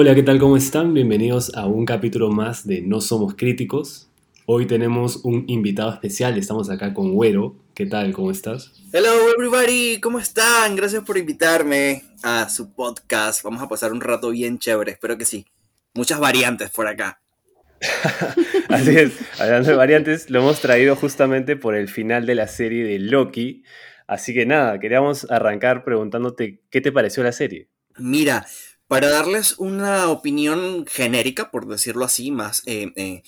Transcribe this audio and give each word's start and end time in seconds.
Hola, 0.00 0.14
¿qué 0.14 0.22
tal? 0.22 0.38
¿Cómo 0.38 0.56
están? 0.56 0.94
Bienvenidos 0.94 1.52
a 1.56 1.66
un 1.66 1.84
capítulo 1.84 2.30
más 2.30 2.64
de 2.64 2.82
No 2.82 3.00
Somos 3.00 3.34
Críticos. 3.34 4.08
Hoy 4.46 4.64
tenemos 4.64 5.24
un 5.24 5.42
invitado 5.48 5.92
especial, 5.92 6.38
estamos 6.38 6.70
acá 6.70 6.94
con 6.94 7.14
Güero. 7.14 7.56
¿Qué 7.74 7.84
tal? 7.84 8.12
¿Cómo 8.12 8.30
estás? 8.30 8.70
Hello 8.92 9.10
everybody, 9.34 9.98
¿cómo 10.00 10.20
están? 10.20 10.76
Gracias 10.76 11.02
por 11.02 11.18
invitarme 11.18 12.04
a 12.22 12.48
su 12.48 12.72
podcast. 12.72 13.42
Vamos 13.42 13.60
a 13.60 13.68
pasar 13.68 13.90
un 13.90 14.00
rato 14.00 14.30
bien 14.30 14.60
chévere, 14.60 14.92
espero 14.92 15.18
que 15.18 15.24
sí. 15.24 15.46
Muchas 15.94 16.20
variantes 16.20 16.70
por 16.70 16.86
acá. 16.86 17.20
Así 18.68 18.96
es, 18.96 19.14
hablando 19.40 19.70
de 19.70 19.76
variantes, 19.76 20.30
lo 20.30 20.38
hemos 20.38 20.60
traído 20.60 20.94
justamente 20.94 21.56
por 21.56 21.74
el 21.74 21.88
final 21.88 22.24
de 22.24 22.36
la 22.36 22.46
serie 22.46 22.84
de 22.84 23.00
Loki. 23.00 23.64
Así 24.06 24.32
que 24.32 24.46
nada, 24.46 24.78
queríamos 24.78 25.28
arrancar 25.28 25.82
preguntándote 25.82 26.60
qué 26.70 26.80
te 26.80 26.92
pareció 26.92 27.24
la 27.24 27.32
serie. 27.32 27.66
Mira, 27.96 28.46
para 28.88 29.10
darles 29.10 29.54
una 29.58 30.08
opinión 30.08 30.86
genérica, 30.86 31.50
por 31.50 31.68
decirlo 31.68 32.06
así, 32.06 32.30
más 32.30 32.62
eh, 32.64 32.90
eh, 32.96 33.22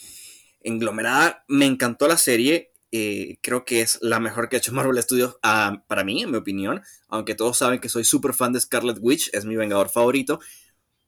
englomerada, 0.62 1.44
me 1.48 1.66
encantó 1.66 2.08
la 2.08 2.16
serie. 2.16 2.72
Eh, 2.92 3.38
creo 3.40 3.64
que 3.64 3.82
es 3.82 3.98
la 4.00 4.18
mejor 4.18 4.48
que 4.48 4.56
ha 4.56 4.58
hecho 4.58 4.72
Marvel 4.72 5.00
Studios 5.00 5.36
ah, 5.42 5.84
para 5.86 6.02
mí, 6.02 6.22
en 6.22 6.30
mi 6.30 6.38
opinión. 6.38 6.82
Aunque 7.08 7.34
todos 7.34 7.58
saben 7.58 7.78
que 7.78 7.90
soy 7.90 8.04
súper 8.04 8.32
fan 8.32 8.54
de 8.54 8.60
Scarlet 8.60 8.98
Witch, 9.00 9.30
es 9.34 9.44
mi 9.44 9.54
vengador 9.54 9.90
favorito. 9.90 10.40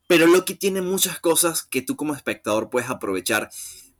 Pero 0.06 0.26
Loki 0.26 0.54
tiene 0.54 0.82
muchas 0.82 1.18
cosas 1.18 1.62
que 1.62 1.80
tú 1.80 1.96
como 1.96 2.14
espectador 2.14 2.68
puedes 2.68 2.90
aprovechar, 2.90 3.48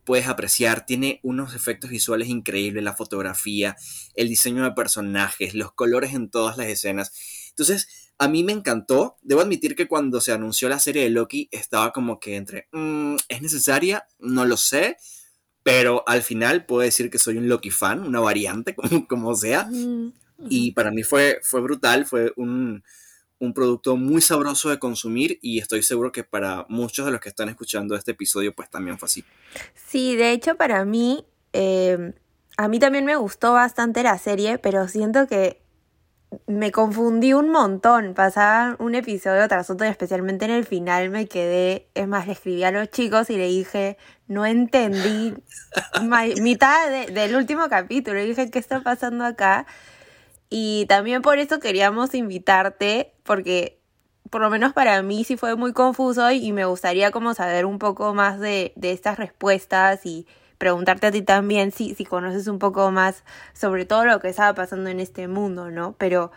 puedes 0.05 0.29
apreciar. 0.29 0.85
Tiene 0.85 1.19
unos 1.23 1.55
efectos 1.55 1.89
visuales 1.89 2.29
increíbles, 2.29 2.85
la 2.85 2.93
fotografía, 2.93 3.75
el 4.15 4.29
diseño 4.29 4.65
de 4.65 4.73
personajes, 4.73 5.55
los 5.55 5.73
colores 5.73 6.13
en 6.13 6.29
todas 6.29 6.59
las 6.59 6.67
escenas. 6.67 7.13
Entonces, 7.49 8.02
a 8.23 8.29
mí 8.29 8.45
me 8.45 8.53
encantó. 8.53 9.17
Debo 9.23 9.41
admitir 9.41 9.75
que 9.75 9.89
cuando 9.89 10.21
se 10.21 10.31
anunció 10.31 10.69
la 10.69 10.79
serie 10.79 11.03
de 11.03 11.11
Loki 11.11 11.49
estaba 11.51 11.93
como 11.93 12.21
que 12.21 12.37
entre, 12.37 12.69
mm, 12.71 13.17
¿es 13.29 13.43
necesaria? 13.43 14.07
No 14.21 14.45
lo 14.45 14.57
sé. 14.57 14.97
Pero 15.65 16.05
al 16.07 16.23
final 16.23 16.65
puedo 16.65 16.83
decir 16.83 17.11
que 17.11 17.19
soy 17.19 17.37
un 17.37 17.49
Loki 17.49 17.71
fan, 17.71 18.07
una 18.07 18.21
variante, 18.21 18.77
como, 18.77 19.09
como 19.09 19.35
sea. 19.35 19.69
Y 20.49 20.71
para 20.71 20.93
mí 20.93 21.03
fue, 21.03 21.41
fue 21.43 21.63
brutal, 21.63 22.07
fue 22.07 22.33
un, 22.37 22.85
un 23.41 23.55
producto 23.55 23.97
muy 23.97 24.21
sabroso 24.21 24.71
de 24.71 24.79
consumir 24.79 25.41
y 25.43 25.59
estoy 25.59 25.83
seguro 25.83 26.13
que 26.13 26.23
para 26.23 26.65
muchos 26.69 27.05
de 27.05 27.11
los 27.11 27.21
que 27.21 27.29
están 27.29 27.49
escuchando 27.49 27.97
este 27.97 28.13
episodio 28.13 28.55
pues 28.55 28.71
también 28.71 29.01
fue 29.01 29.07
así. 29.07 29.25
Sí, 29.89 30.15
de 30.15 30.31
hecho 30.31 30.57
para 30.57 30.85
mí, 30.85 31.27
eh, 31.53 32.13
a 32.57 32.69
mí 32.69 32.79
también 32.79 33.05
me 33.05 33.17
gustó 33.17 33.53
bastante 33.53 34.05
la 34.05 34.17
serie, 34.19 34.59
pero 34.59 34.87
siento 34.87 35.27
que 35.27 35.62
me 36.47 36.73
confundí 36.73 37.33
un 37.33 37.51
montón. 37.51 38.15
Pasaba 38.15 38.77
un 38.79 38.95
episodio 38.95 39.47
tras 39.49 39.71
otro 39.71 39.87
y 39.87 39.91
especialmente 39.91 40.45
en 40.45 40.51
el 40.51 40.65
final 40.65 41.11
me 41.11 41.27
quedé. 41.27 41.89
Es 41.95 42.09
más, 42.09 42.27
le 42.27 42.33
escribí 42.33 42.65
a 42.65 42.71
los 42.71 42.91
chicos 42.91 43.31
y 43.31 43.37
le 43.37 43.47
dije, 43.47 43.97
no 44.29 44.47
entendí 44.47 45.35
mitad 46.41 46.91
del 47.09 47.37
último 47.37 47.69
capítulo. 47.69 48.19
Le 48.19 48.27
dije, 48.27 48.51
¿qué 48.51 48.59
está 48.59 48.81
pasando 48.83 49.25
acá? 49.25 49.67
Y 50.51 50.87
también 50.87 51.23
por 51.23 51.39
eso 51.39 51.61
queríamos 51.61 52.15
invitarte, 52.15 53.15
porque 53.23 53.81
por 54.31 54.41
lo 54.41 54.51
menos 54.51 54.73
para 54.73 55.03
mí 55.03 55.25
sí 55.25 55.37
fue 55.37 55.57
muy 55.57 55.73
confuso 55.73 56.31
y 56.31 56.53
me 56.53 56.65
gustaría 56.65 57.11
como 57.11 57.35
saber 57.35 57.67
un 57.67 57.79
poco 57.79 58.15
más 58.15 58.39
de, 58.41 58.73
de 58.77 58.93
estas 58.93 59.19
respuestas 59.19 60.05
y 60.07 60.27
preguntarte 60.63 61.09
a 61.09 61.11
ti 61.11 61.23
también 61.23 61.73
si, 61.73 61.97
si 61.97 62.05
conoces 62.05 62.47
un 62.47 62.61
poco 62.61 62.93
más 62.93 63.25
sobre 63.53 63.85
todo 63.85 64.05
lo 64.05 64.21
que 64.21 64.29
estaba 64.29 64.55
pasando 64.55 64.91
en 64.91 65.01
este 65.01 65.27
mundo, 65.27 65.73
¿no? 65.73 65.97
Pero 65.99 66.31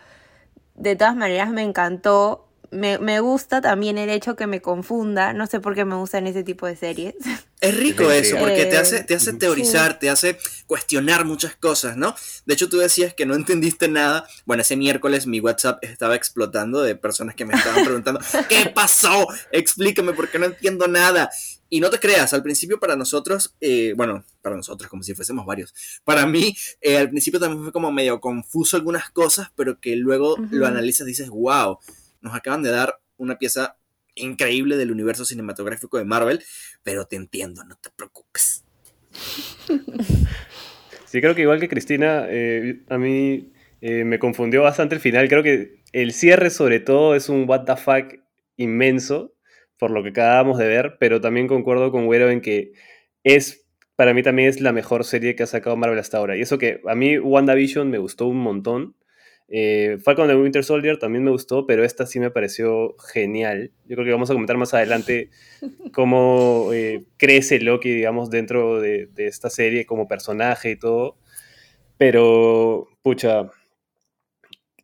de 0.74 0.96
todas 0.96 1.14
maneras 1.14 1.48
me 1.50 1.62
encantó 1.62 2.46
me, 2.72 2.98
me, 2.98 3.20
gusta 3.20 3.60
también 3.60 3.98
el 3.98 4.10
hecho 4.10 4.34
que 4.34 4.48
me 4.48 4.60
confunda. 4.60 5.32
No 5.32 5.46
sé 5.46 5.60
por 5.60 5.76
qué 5.76 5.84
me 5.84 5.94
gustan 5.94 6.26
ese 6.26 6.42
tipo 6.42 6.66
de 6.66 6.74
series. 6.74 7.14
Es 7.60 7.76
rico 7.76 8.10
eso, 8.10 8.36
porque 8.38 8.66
te 8.66 8.76
hace, 8.76 9.02
te 9.04 9.14
hace 9.14 9.32
teorizar, 9.32 9.98
te 9.98 10.10
hace 10.10 10.38
cuestionar 10.66 11.24
muchas 11.24 11.56
cosas, 11.56 11.96
¿no? 11.96 12.14
De 12.44 12.54
hecho, 12.54 12.68
tú 12.68 12.78
decías 12.78 13.14
que 13.14 13.24
no 13.24 13.34
entendiste 13.34 13.88
nada. 13.88 14.26
Bueno, 14.44 14.62
ese 14.62 14.76
miércoles 14.76 15.26
mi 15.26 15.40
WhatsApp 15.40 15.78
estaba 15.82 16.16
explotando 16.16 16.82
de 16.82 16.96
personas 16.96 17.34
que 17.34 17.44
me 17.44 17.54
estaban 17.54 17.84
preguntando, 17.84 18.20
¿qué 18.48 18.70
pasó? 18.74 19.26
Explícame 19.52 20.12
porque 20.12 20.38
no 20.38 20.46
entiendo 20.46 20.86
nada. 20.88 21.30
Y 21.68 21.80
no 21.80 21.90
te 21.90 21.98
creas, 21.98 22.32
al 22.32 22.42
principio 22.42 22.78
para 22.78 22.96
nosotros, 22.96 23.56
eh, 23.60 23.92
bueno, 23.96 24.24
para 24.40 24.56
nosotros 24.56 24.88
como 24.88 25.02
si 25.02 25.14
fuésemos 25.14 25.44
varios, 25.44 25.74
para 26.04 26.26
mí 26.26 26.56
eh, 26.80 26.96
al 26.96 27.10
principio 27.10 27.40
también 27.40 27.62
fue 27.62 27.72
como 27.72 27.90
medio 27.90 28.20
confuso 28.20 28.76
algunas 28.76 29.10
cosas, 29.10 29.50
pero 29.56 29.80
que 29.80 29.96
luego 29.96 30.36
lo 30.50 30.66
analizas 30.66 31.06
y 31.06 31.10
dices, 31.10 31.28
wow, 31.28 31.78
nos 32.20 32.34
acaban 32.34 32.62
de 32.62 32.70
dar 32.70 33.00
una 33.16 33.38
pieza 33.38 33.76
increíble 34.14 34.76
del 34.76 34.92
universo 34.92 35.24
cinematográfico 35.24 35.98
de 35.98 36.04
Marvel, 36.04 36.42
pero 36.82 37.06
te 37.06 37.16
entiendo, 37.16 37.64
no 37.64 37.76
te 37.76 37.90
preocupes. 37.90 38.64
Sí, 41.06 41.20
creo 41.20 41.36
que 41.36 41.42
igual 41.42 41.60
que 41.60 41.68
Cristina, 41.68 42.26
eh, 42.28 42.82
a 42.88 42.98
mí 42.98 43.52
eh, 43.80 44.04
me 44.04 44.18
confundió 44.18 44.62
bastante 44.62 44.96
el 44.96 45.00
final. 45.00 45.28
Creo 45.28 45.42
que 45.42 45.80
el 45.92 46.12
cierre, 46.12 46.50
sobre 46.50 46.80
todo, 46.80 47.14
es 47.14 47.28
un 47.28 47.48
what 47.48 47.64
the 47.64 47.76
fuck 47.76 48.20
inmenso, 48.56 49.35
por 49.78 49.90
lo 49.90 50.02
que 50.02 50.10
acabamos 50.10 50.58
de 50.58 50.68
ver, 50.68 50.96
pero 50.98 51.20
también 51.20 51.48
concuerdo 51.48 51.90
con 51.90 52.06
Güero 52.06 52.30
en 52.30 52.40
que 52.40 52.72
es, 53.24 53.66
para 53.96 54.14
mí 54.14 54.22
también 54.22 54.48
es 54.48 54.60
la 54.60 54.72
mejor 54.72 55.04
serie 55.04 55.34
que 55.34 55.42
ha 55.42 55.46
sacado 55.46 55.76
Marvel 55.76 55.98
hasta 55.98 56.18
ahora. 56.18 56.36
Y 56.36 56.42
eso 56.42 56.58
que 56.58 56.80
a 56.86 56.94
mí 56.94 57.18
WandaVision 57.18 57.90
me 57.90 57.98
gustó 57.98 58.26
un 58.26 58.38
montón. 58.38 58.96
Eh, 59.48 59.98
Falcon 60.02 60.26
de 60.26 60.34
Winter 60.34 60.64
Soldier 60.64 60.98
también 60.98 61.22
me 61.24 61.30
gustó, 61.30 61.66
pero 61.66 61.84
esta 61.84 62.06
sí 62.06 62.18
me 62.18 62.30
pareció 62.30 62.96
genial. 63.12 63.72
Yo 63.86 63.96
creo 63.96 64.04
que 64.04 64.12
vamos 64.12 64.30
a 64.30 64.34
comentar 64.34 64.56
más 64.56 64.74
adelante 64.74 65.30
cómo 65.92 66.70
eh, 66.72 67.04
crece 67.16 67.60
Loki, 67.60 67.90
digamos, 67.90 68.30
dentro 68.30 68.80
de, 68.80 69.08
esta 69.16 69.50
serie 69.50 69.86
como 69.86 70.08
personaje 70.08 70.72
y 70.72 70.76
todo. 70.76 71.16
Pero, 71.98 72.88
pucha, 73.02 73.50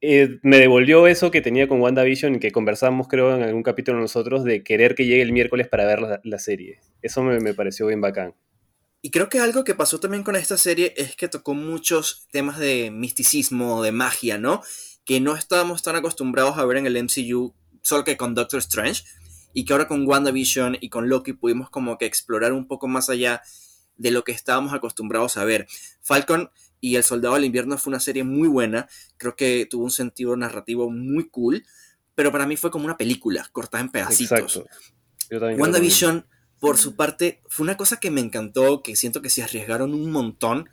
eh, 0.04 0.40
me 0.42 0.58
devolvió 0.58 1.06
eso 1.06 1.30
que 1.30 1.40
tenía 1.40 1.68
con 1.68 1.80
WandaVision 1.80 2.34
y 2.34 2.38
que 2.40 2.50
conversamos, 2.50 3.06
creo, 3.06 3.36
en 3.36 3.42
algún 3.44 3.62
capítulo 3.62 4.00
nosotros, 4.00 4.42
de 4.42 4.64
querer 4.64 4.96
que 4.96 5.06
llegue 5.06 5.22
el 5.22 5.30
miércoles 5.30 5.68
para 5.68 5.86
ver 5.86 6.20
la, 6.24 6.38
serie. 6.40 6.80
Eso 7.02 7.22
me, 7.22 7.38
me 7.38 7.54
pareció 7.54 7.86
bien 7.86 8.00
bacán. 8.00 8.34
Y 9.00 9.12
creo 9.12 9.28
que 9.28 9.38
algo 9.38 9.62
que 9.62 9.76
pasó 9.76 10.00
también 10.00 10.24
con 10.24 10.34
esta 10.34 10.56
serie 10.56 10.92
es 10.96 11.14
que 11.14 11.28
tocó 11.28 11.54
muchos 11.54 12.26
temas 12.32 12.58
de 12.58 12.90
misticismo, 12.90 13.80
de 13.80 13.92
magia, 13.92 14.38
¿no? 14.38 14.62
Que 15.04 15.20
no 15.20 15.36
estábamos 15.36 15.84
tan 15.84 15.94
acostumbrados 15.94 16.58
a 16.58 16.64
ver 16.64 16.78
en 16.78 16.86
el 16.86 17.00
MCU, 17.00 17.54
solo 17.80 18.02
que 18.02 18.16
con 18.16 18.34
Doctor 18.34 18.58
Strange. 18.58 19.04
Y 19.54 19.64
que 19.64 19.72
ahora 19.72 19.86
con 19.86 20.04
WandaVision 20.04 20.78
y 20.80 20.88
con 20.88 21.08
Loki 21.08 21.32
pudimos 21.32 21.70
como 21.70 21.96
que 21.96 22.06
explorar 22.06 22.52
un 22.52 22.66
poco 22.66 22.88
más 22.88 23.08
allá 23.08 23.42
de 23.98 24.10
lo 24.10 24.24
que 24.24 24.32
estábamos 24.32 24.72
acostumbrados 24.72 25.36
a 25.36 25.44
ver. 25.44 25.68
Falcon 26.00 26.50
y 26.82 26.96
El 26.96 27.04
Soldado 27.04 27.36
del 27.36 27.44
Invierno 27.44 27.78
fue 27.78 27.92
una 27.92 28.00
serie 28.00 28.24
muy 28.24 28.48
buena. 28.48 28.88
Creo 29.16 29.36
que 29.36 29.66
tuvo 29.70 29.84
un 29.84 29.92
sentido 29.92 30.36
narrativo 30.36 30.90
muy 30.90 31.28
cool. 31.30 31.64
Pero 32.16 32.32
para 32.32 32.44
mí 32.44 32.56
fue 32.56 32.72
como 32.72 32.84
una 32.84 32.98
película 32.98 33.48
cortada 33.52 33.82
en 33.82 33.90
pedacitos. 33.90 34.56
Exacto. 35.30 35.46
WandaVision 35.58 36.26
por 36.58 36.78
su 36.78 36.96
parte, 36.96 37.40
fue 37.48 37.64
una 37.64 37.76
cosa 37.76 37.98
que 37.98 38.10
me 38.10 38.20
encantó, 38.20 38.82
que 38.82 38.96
siento 38.96 39.22
que 39.22 39.30
se 39.30 39.44
arriesgaron 39.44 39.94
un 39.94 40.10
montón. 40.10 40.68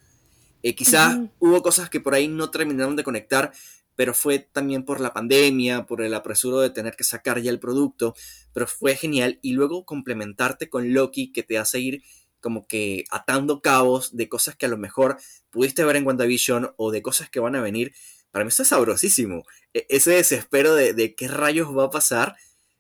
Eh, 0.63 0.73
quizás 0.73 1.19
hubo 1.37 1.61
cosas 1.61 1.91
que 1.91 1.99
por 1.99 2.15
ahí 2.15 2.27
no 2.27 2.49
terminaron 2.49 2.95
de 2.95 3.03
conectar, 3.03 3.53
pero 3.95 4.15
fue 4.15 4.39
también 4.39 4.85
por 4.85 4.99
la 5.01 5.13
pandemia, 5.13 5.85
por 5.85 6.01
el 6.01 6.15
apresuro 6.15 6.59
de 6.59 6.71
tener 6.71 6.95
que 6.95 7.03
sacar 7.03 7.39
ya 7.39 7.51
el 7.51 7.59
producto, 7.59 8.15
pero 8.51 8.65
fue 8.65 8.95
genial. 8.95 9.37
Y 9.43 9.53
luego 9.53 9.85
complementarte 9.85 10.69
con 10.69 10.91
Loki, 10.91 11.31
que 11.31 11.43
te 11.43 11.59
hace 11.59 11.79
ir 11.79 12.03
como 12.41 12.67
que 12.67 13.05
atando 13.09 13.61
cabos 13.61 14.15
de 14.15 14.29
cosas 14.29 14.55
que 14.55 14.65
a 14.65 14.69
lo 14.69 14.77
mejor 14.77 15.17
pudiste 15.49 15.83
ver 15.83 15.95
en 15.95 16.05
WandaVision 16.05 16.73
o 16.77 16.91
de 16.91 17.01
cosas 17.01 17.29
que 17.29 17.39
van 17.39 17.55
a 17.55 17.61
venir. 17.61 17.93
Para 18.31 18.45
mí 18.45 18.49
eso 18.49 18.63
es 18.63 18.69
sabrosísimo. 18.69 19.43
E-, 19.73 19.85
ese 19.89 20.11
desespero 20.11 20.75
de, 20.75 21.15
qué 21.15 21.27
rayos 21.27 21.75
va 21.77 21.85
a 21.85 21.89
pasar 21.89 22.35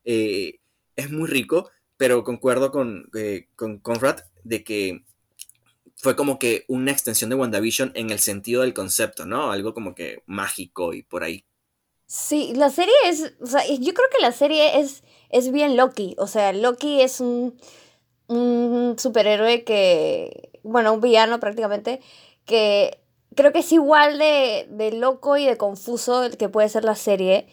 eh, 0.05 0.59
es 0.95 1.11
muy 1.11 1.27
rico 1.27 1.69
pero 1.99 2.23
concuerdo 2.23 2.71
con, 2.71 3.09
eh, 3.13 3.49
con 3.57 3.77
Conrad 3.77 4.21
de 4.45 4.63
que 4.63 5.03
fue 5.97 6.15
como 6.15 6.39
que 6.39 6.63
una 6.69 6.93
extensión 6.93 7.29
de 7.29 7.35
WandaVision 7.35 7.91
en 7.93 8.09
el 8.09 8.19
sentido 8.19 8.61
del 8.61 8.73
concepto, 8.73 9.25
¿no? 9.25 9.51
Algo 9.51 9.73
como 9.73 9.95
que 9.95 10.23
mágico 10.25 10.93
y 10.93 11.03
por 11.03 11.25
ahí. 11.25 11.43
Sí, 12.05 12.53
la 12.55 12.69
serie 12.69 12.93
es, 13.03 13.33
o 13.41 13.47
sea, 13.47 13.67
yo 13.67 13.93
creo 13.93 14.07
que 14.15 14.21
la 14.21 14.31
serie 14.31 14.79
es, 14.79 15.03
es 15.29 15.51
bien 15.51 15.75
Loki, 15.75 16.15
o 16.17 16.27
sea, 16.27 16.53
Loki 16.53 17.01
es 17.01 17.19
un, 17.19 17.59
un 18.29 18.95
superhéroe 18.97 19.63
que, 19.63 20.51
bueno, 20.63 20.93
un 20.93 21.01
villano 21.01 21.39
prácticamente, 21.39 21.99
que 22.45 22.99
creo 23.35 23.51
que 23.51 23.59
es 23.59 23.71
igual 23.71 24.17
de, 24.19 24.67
de 24.69 24.91
loco 24.91 25.37
y 25.37 25.45
de 25.45 25.57
confuso 25.57 26.29
que 26.37 26.49
puede 26.49 26.69
ser 26.69 26.83
la 26.83 26.95
serie, 26.95 27.47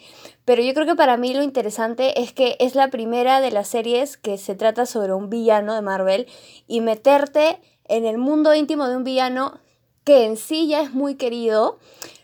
pero 0.45 0.63
yo 0.63 0.75
creo 0.75 0.87
que 0.87 0.95
para 0.95 1.17
mí 1.17 1.35
lo 1.35 1.43
interesante 1.43 2.21
es 2.21 2.33
que 2.33 2.57
es 2.61 2.75
la 2.75 2.89
primera 2.89 3.41
de 3.41 3.51
las 3.51 3.69
series 3.69 4.17
que 4.17 4.39
se 4.39 4.55
trata 4.55 4.87
sobre 4.87 5.13
un 5.13 5.29
villano 5.29 5.75
de 5.75 5.83
Marvel 5.83 6.27
y 6.67 6.81
meterte 6.81 7.61
en 7.89 8.05
el 8.05 8.19
mundo 8.19 8.55
íntimo 8.55 8.89
de 8.89 8.97
un 8.97 9.05
villano 9.05 9.59
que 10.05 10.25
en 10.25 10.37
sí 10.37 10.69
ya 10.69 10.83
es 10.83 10.93
muy 10.93 11.17
querido, 11.17 11.79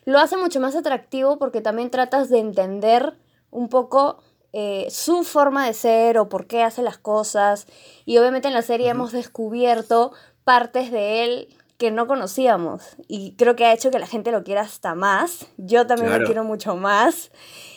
lo 0.04 0.18
hace 0.18 0.36
mucho 0.36 0.60
más 0.60 0.76
atractivo 0.76 1.38
porque 1.38 1.60
también 1.60 1.90
tratas 1.90 2.28
de 2.28 2.38
entender 2.38 3.14
un 3.50 3.68
poco 3.68 4.22
eh, 4.52 4.86
su 4.90 5.24
forma 5.24 5.66
de 5.66 5.74
ser 5.74 6.18
o 6.18 6.28
por 6.28 6.46
qué 6.46 6.62
hace 6.62 6.82
las 6.82 6.98
cosas. 6.98 7.66
Y 8.04 8.18
obviamente 8.18 8.48
en 8.48 8.54
la 8.54 8.62
serie 8.62 8.90
hemos 8.90 9.12
descubierto 9.12 10.12
partes 10.44 10.90
de 10.90 11.24
él 11.24 11.48
que 11.78 11.90
no 11.90 12.06
conocíamos. 12.06 12.96
Y 13.08 13.34
creo 13.36 13.56
que 13.56 13.64
ha 13.64 13.72
hecho 13.72 13.90
que 13.90 13.98
la 13.98 14.06
gente 14.06 14.30
lo 14.30 14.44
quiera 14.44 14.62
hasta 14.62 14.94
más. 14.94 15.46
Yo 15.56 15.86
también 15.86 16.18
lo 16.18 16.24
quiero 16.24 16.44
mucho 16.44 16.76
más. 16.76 17.30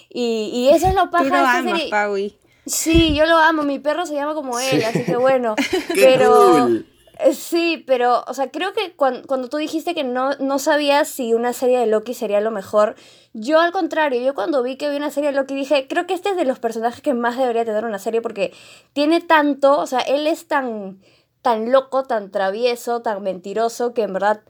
Y, 0.10 0.52
y 0.54 0.70
eso 0.70 0.88
es 0.88 0.96
lo 0.96 1.10
paja 1.10 1.24
Tú 1.24 1.30
lo 1.30 1.38
amas, 1.38 1.82
Paui. 1.90 2.38
Sí, 2.66 3.16
yo 3.16 3.26
lo 3.26 3.38
amo. 3.38 3.64
Mi 3.64 3.80
perro 3.80 4.06
se 4.06 4.16
llama 4.16 4.34
como 4.34 4.60
él, 4.60 4.84
así 4.84 5.04
que 5.04 5.18
bueno. 5.18 5.56
pero. 5.96 6.70
Sí, 7.34 7.84
pero, 7.86 8.24
o 8.28 8.34
sea, 8.34 8.50
creo 8.52 8.74
que 8.74 8.94
cuando, 8.96 9.28
cuando 9.28 9.50
tú 9.50 9.58
dijiste 9.58 9.94
que 9.94 10.04
no, 10.04 10.36
no 10.36 10.60
sabías 10.60 11.08
si 11.08 11.34
una 11.34 11.54
serie 11.54 11.80
de 11.80 11.86
Loki 11.86 12.14
sería 12.14 12.42
lo 12.42 12.52
mejor, 12.52 12.96
yo 13.34 13.60
al 13.60 13.72
contrario, 13.72 14.22
yo 14.22 14.34
cuando 14.34 14.64
vi 14.64 14.78
que 14.78 14.86
había 14.86 14.98
una 14.98 15.12
serie 15.12 15.32
de 15.32 15.36
Loki 15.36 15.56
dije, 15.56 15.88
creo 15.88 16.08
que 16.08 16.14
este 16.14 16.30
es 16.30 16.38
de 16.38 16.46
los 16.46 16.60
personajes 16.60 17.02
que 17.02 17.14
más 17.14 17.38
debería 17.38 17.66
tener 17.66 17.86
una 17.86 18.00
serie 18.00 18.22
porque 18.22 18.54
tiene 18.94 19.22
tanto, 19.22 19.78
o 19.78 19.88
sea, 19.88 20.00
él 20.00 20.28
es 20.28 20.48
tan, 20.48 21.02
tan 21.42 21.72
loco, 21.72 22.04
tan 22.04 22.32
travieso, 22.32 23.02
tan 23.02 23.22
mentiroso, 23.24 23.94
que 23.94 24.04
en 24.04 24.14
verdad 24.14 24.42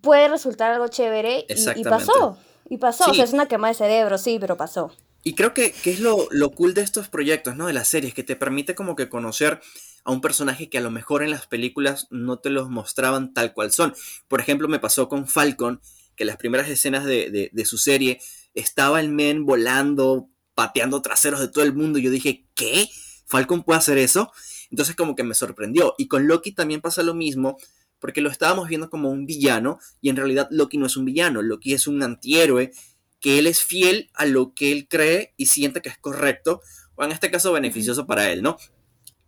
puede 0.00 0.28
resultar 0.28 0.72
algo 0.72 0.88
chévere 0.88 1.46
y, 1.48 1.84
pasó. 1.84 2.38
Y 2.68 2.78
pasó, 2.78 3.10
o 3.10 3.14
sea, 3.14 3.24
es 3.24 3.32
una 3.32 3.46
quema 3.46 3.68
de 3.68 3.74
cerebro, 3.74 4.18
sí, 4.18 4.38
pero 4.40 4.56
pasó. 4.56 4.92
Y 5.22 5.34
creo 5.34 5.54
que, 5.54 5.72
que 5.72 5.90
es 5.90 6.00
lo, 6.00 6.28
lo 6.30 6.50
cool 6.50 6.74
de 6.74 6.82
estos 6.82 7.08
proyectos, 7.08 7.56
¿no? 7.56 7.66
De 7.66 7.72
las 7.72 7.88
series, 7.88 8.14
que 8.14 8.22
te 8.22 8.36
permite 8.36 8.74
como 8.74 8.96
que 8.96 9.08
conocer 9.08 9.60
a 10.06 10.12
un 10.12 10.20
personaje 10.20 10.70
que 10.70 10.78
a 10.78 10.80
lo 10.80 10.92
mejor 10.92 11.24
en 11.24 11.30
las 11.30 11.48
películas 11.48 12.06
no 12.10 12.38
te 12.38 12.48
los 12.48 12.70
mostraban 12.70 13.34
tal 13.34 13.52
cual 13.52 13.72
son. 13.72 13.92
Por 14.28 14.40
ejemplo, 14.40 14.68
me 14.68 14.78
pasó 14.78 15.08
con 15.08 15.26
Falcon, 15.26 15.80
que 16.14 16.22
en 16.22 16.28
las 16.28 16.36
primeras 16.36 16.68
escenas 16.68 17.04
de, 17.04 17.50
su 17.64 17.76
serie 17.76 18.20
estaba 18.54 19.00
el 19.00 19.10
men 19.10 19.44
volando, 19.44 20.30
pateando 20.54 21.02
traseros 21.02 21.40
de 21.40 21.48
todo 21.48 21.64
el 21.64 21.74
mundo. 21.74 21.98
Y 21.98 22.02
yo 22.02 22.12
dije, 22.12 22.46
¿qué? 22.54 22.88
¿Falcon 23.26 23.64
puede 23.64 23.78
hacer 23.78 23.98
eso? 23.98 24.30
Entonces 24.70 24.94
como 24.94 25.16
que 25.16 25.24
me 25.24 25.34
sorprendió. 25.34 25.96
Y 25.98 26.06
con 26.06 26.28
Loki 26.28 26.52
también 26.52 26.80
pasa 26.80 27.02
lo 27.02 27.12
mismo, 27.12 27.56
porque 27.98 28.20
lo 28.20 28.30
estábamos 28.30 28.68
viendo 28.68 28.88
como 28.88 29.10
un 29.10 29.26
villano, 29.26 29.80
y 30.00 30.10
en 30.10 30.16
realidad 30.16 30.46
Loki 30.52 30.78
no 30.78 30.86
es 30.86 30.96
un 30.96 31.04
villano, 31.04 31.42
Loki 31.42 31.74
es 31.74 31.88
un 31.88 32.00
antihéroe, 32.00 32.70
que 33.18 33.40
él 33.40 33.48
es 33.48 33.60
fiel 33.64 34.08
a 34.14 34.24
lo 34.24 34.54
que 34.54 34.70
él 34.70 34.86
cree 34.88 35.34
y 35.36 35.46
siente 35.46 35.82
que 35.82 35.88
es 35.88 35.98
correcto, 35.98 36.60
o 36.94 37.02
en 37.02 37.10
este 37.10 37.28
caso 37.28 37.52
beneficioso 37.52 38.06
para 38.06 38.30
él, 38.30 38.42
¿no? 38.42 38.56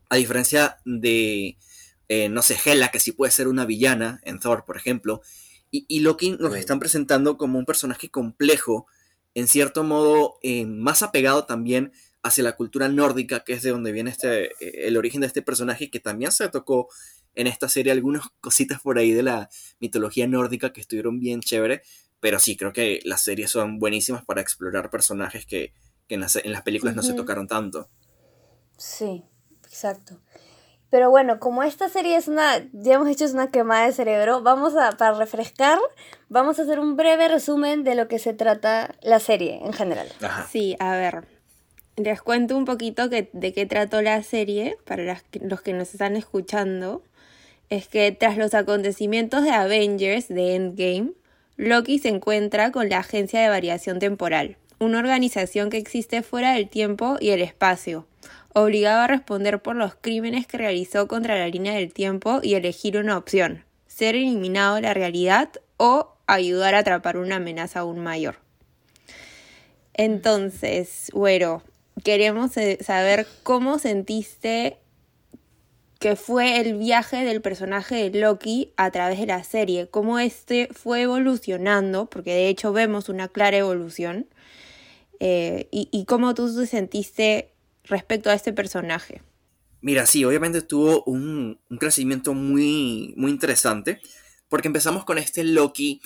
A 0.09 0.17
diferencia 0.17 0.79
de, 0.85 1.59
eh, 2.09 2.29
no 2.29 2.43
sé, 2.43 2.57
Hela, 2.65 2.91
que 2.91 3.01
sí 3.01 3.13
puede 3.13 3.33
ser 3.33 3.49
una 3.49 3.67
villana 3.67 4.21
en 4.25 4.41
Thor, 4.41 4.65
por 4.65 4.77
ejemplo. 4.77 5.21
Y, 5.71 6.01
Loki 6.01 6.31
nos 6.33 6.57
están 6.57 6.79
presentando 6.79 7.37
como 7.37 7.59
un 7.59 7.67
personaje 7.67 8.09
complejo, 8.09 8.87
en 9.35 9.49
cierto 9.49 9.85
modo 9.85 10.39
eh, 10.43 10.65
más 10.65 11.03
apegado 11.03 11.45
también 11.45 11.93
hacia 12.23 12.43
la 12.43 12.57
cultura 12.57 12.89
nórdica, 12.89 13.45
que 13.45 13.53
es 13.53 13.63
de 13.63 13.71
donde 13.71 13.93
viene 13.93 14.11
este, 14.11 14.47
eh, 14.65 14.87
el 14.87 14.97
origen 14.97 15.21
de 15.21 15.27
este 15.27 15.43
personaje, 15.43 15.91
que 15.91 16.01
también 16.01 16.33
se 16.33 16.49
tocó 16.49 16.89
en 17.35 17.47
esta 17.47 17.69
serie 17.69 17.93
algunas 17.93 18.25
cositas 18.41 18.81
por 18.81 18.99
ahí 18.99 19.13
de 19.13 19.23
la 19.23 19.49
mitología 19.79 20.27
nórdica 20.27 20.73
que 20.73 20.81
estuvieron 20.81 21.21
bien 21.21 21.41
chévere. 21.41 21.83
Pero 22.21 22.39
sí, 22.39 22.57
creo 22.57 22.73
que 22.73 23.01
las 23.05 23.23
series 23.23 23.51
son 23.51 23.79
buenísimas 23.79 24.25
para 24.25 24.41
explorar 24.41 24.91
personajes 24.91 25.47
que, 25.47 25.73
en, 26.09 26.21
las, 26.21 26.63
películas 26.65 26.97
no 26.97 27.03
se 27.03 27.13
tocaron 27.13 27.47
tanto. 27.47 27.91
Sí, 28.77 29.23
Exacto. 29.69 30.19
Pero 30.91 31.11
bueno, 31.11 31.39
como 31.39 31.63
esta 31.63 31.89
serie 31.89 32.17
es 32.17 32.29
una, 32.29 32.65
ya 32.73 32.95
hemos 32.95 33.09
hecho 33.09 33.27
es 33.27 33.35
una 33.35 33.51
quemada 33.51 33.87
de 33.87 33.93
cerebro, 33.93 34.43
vamos 34.43 34.75
a, 34.75 34.93
para 34.93 35.13
refrescar, 35.13 35.79
vamos 36.31 36.59
a 36.59 36.63
hacer 36.63 36.81
un 36.81 36.97
breve 36.97 37.29
resumen 37.29 37.85
de 37.85 37.95
lo 37.95 38.09
que 38.09 38.19
se 38.19 38.33
trata 38.33 38.95
la 39.03 39.21
serie 39.21 39.61
en 39.63 39.75
general. 39.75 40.09
Sí, 40.51 40.77
a 40.79 40.93
ver, 40.93 41.27
les 41.97 42.23
cuento 42.23 42.57
un 42.57 42.65
poquito 42.65 43.11
que, 43.11 43.29
de 43.35 43.53
qué 43.53 43.67
trató 43.67 44.01
la 44.01 44.23
serie 44.23 44.79
para 44.87 45.21
los 45.43 45.61
que 45.61 45.73
nos 45.75 45.93
están 45.93 46.17
escuchando. 46.17 47.03
Es 47.69 47.87
que 47.87 48.11
tras 48.13 48.39
los 48.39 48.55
acontecimientos 48.55 49.45
de 49.45 49.51
Avengers 49.51 50.29
de 50.29 50.55
Endgame, 50.55 51.13
Loki 51.59 51.99
se 51.99 52.09
encuentra 52.09 52.73
con 52.73 52.89
la 52.89 53.01
Agencia 53.01 53.43
de 53.43 53.51
Variación 53.51 53.99
Temporal, 53.99 54.57
una 54.79 55.01
organización 55.01 55.69
que 55.69 55.77
existe 55.77 56.23
fuera 56.23 56.55
del 56.55 56.71
tiempo 56.71 57.19
y 57.21 57.29
el 57.31 57.43
espacio 57.43 58.07
obligado 58.55 59.03
a 59.03 59.07
responder 59.07 59.61
por 59.63 59.77
los 59.77 59.95
crímenes 59.95 60.47
que 60.47 60.59
realizó 60.59 61.09
contra 61.09 61.39
la 61.39 61.49
línea 61.49 61.75
del 61.75 61.93
tiempo 61.93 62.41
y 62.43 62.55
elegir 62.55 62.97
una 62.97 63.17
opción, 63.17 63.65
ser 63.87 64.15
eliminado 64.15 64.77
de 64.77 64.83
la 64.83 64.95
realidad 64.95 65.51
o 65.77 66.17
ayudar 66.27 66.75
a 66.75 66.79
atrapar 66.79 67.17
una 67.17 67.37
amenaza 67.37 67.81
aún 67.81 68.01
mayor. 68.01 68.37
Entonces, 69.95 71.11
bueno, 71.13 71.63
queremos 72.05 72.53
saber 72.81 73.27
cómo 73.43 73.79
sentiste 73.79 74.79
que 75.99 76.15
fue 76.15 76.61
el 76.61 76.79
viaje 76.79 77.25
del 77.25 77.41
personaje 77.43 78.09
de 78.09 78.21
Loki 78.21 78.73
a 78.77 78.91
través 78.93 79.19
de 79.19 79.27
la 79.27 79.43
serie, 79.43 79.89
cómo 79.89 80.21
este 80.21 80.69
fue 80.73 81.03
evolucionando, 81.03 82.07
porque 82.07 82.33
de 82.35 82.49
hecho 82.49 82.73
vemos 82.73 83.09
una 83.09 83.27
clara 83.27 83.57
evolución, 83.57 84.29
eh, 85.19 85.67
y, 85.73 85.89
y, 85.91 86.05
cómo 86.05 86.33
tú 86.35 86.55
te 86.55 86.65
sentiste 86.67 87.51
respecto 87.89 88.31
a 88.31 88.35
este 88.35 88.53
personaje? 88.53 89.23
Mira, 89.81 90.07
sí, 90.07 90.25
obviamente 90.25 90.63
tuvo 90.63 91.05
un, 91.05 91.61
crecimiento 91.79 92.35
muy, 92.35 93.15
muy 93.17 93.31
interesante, 93.31 94.01
porque 94.49 94.69
empezamos 94.69 95.05
con 95.05 95.19
este 95.19 95.45
Loki 95.45 96.01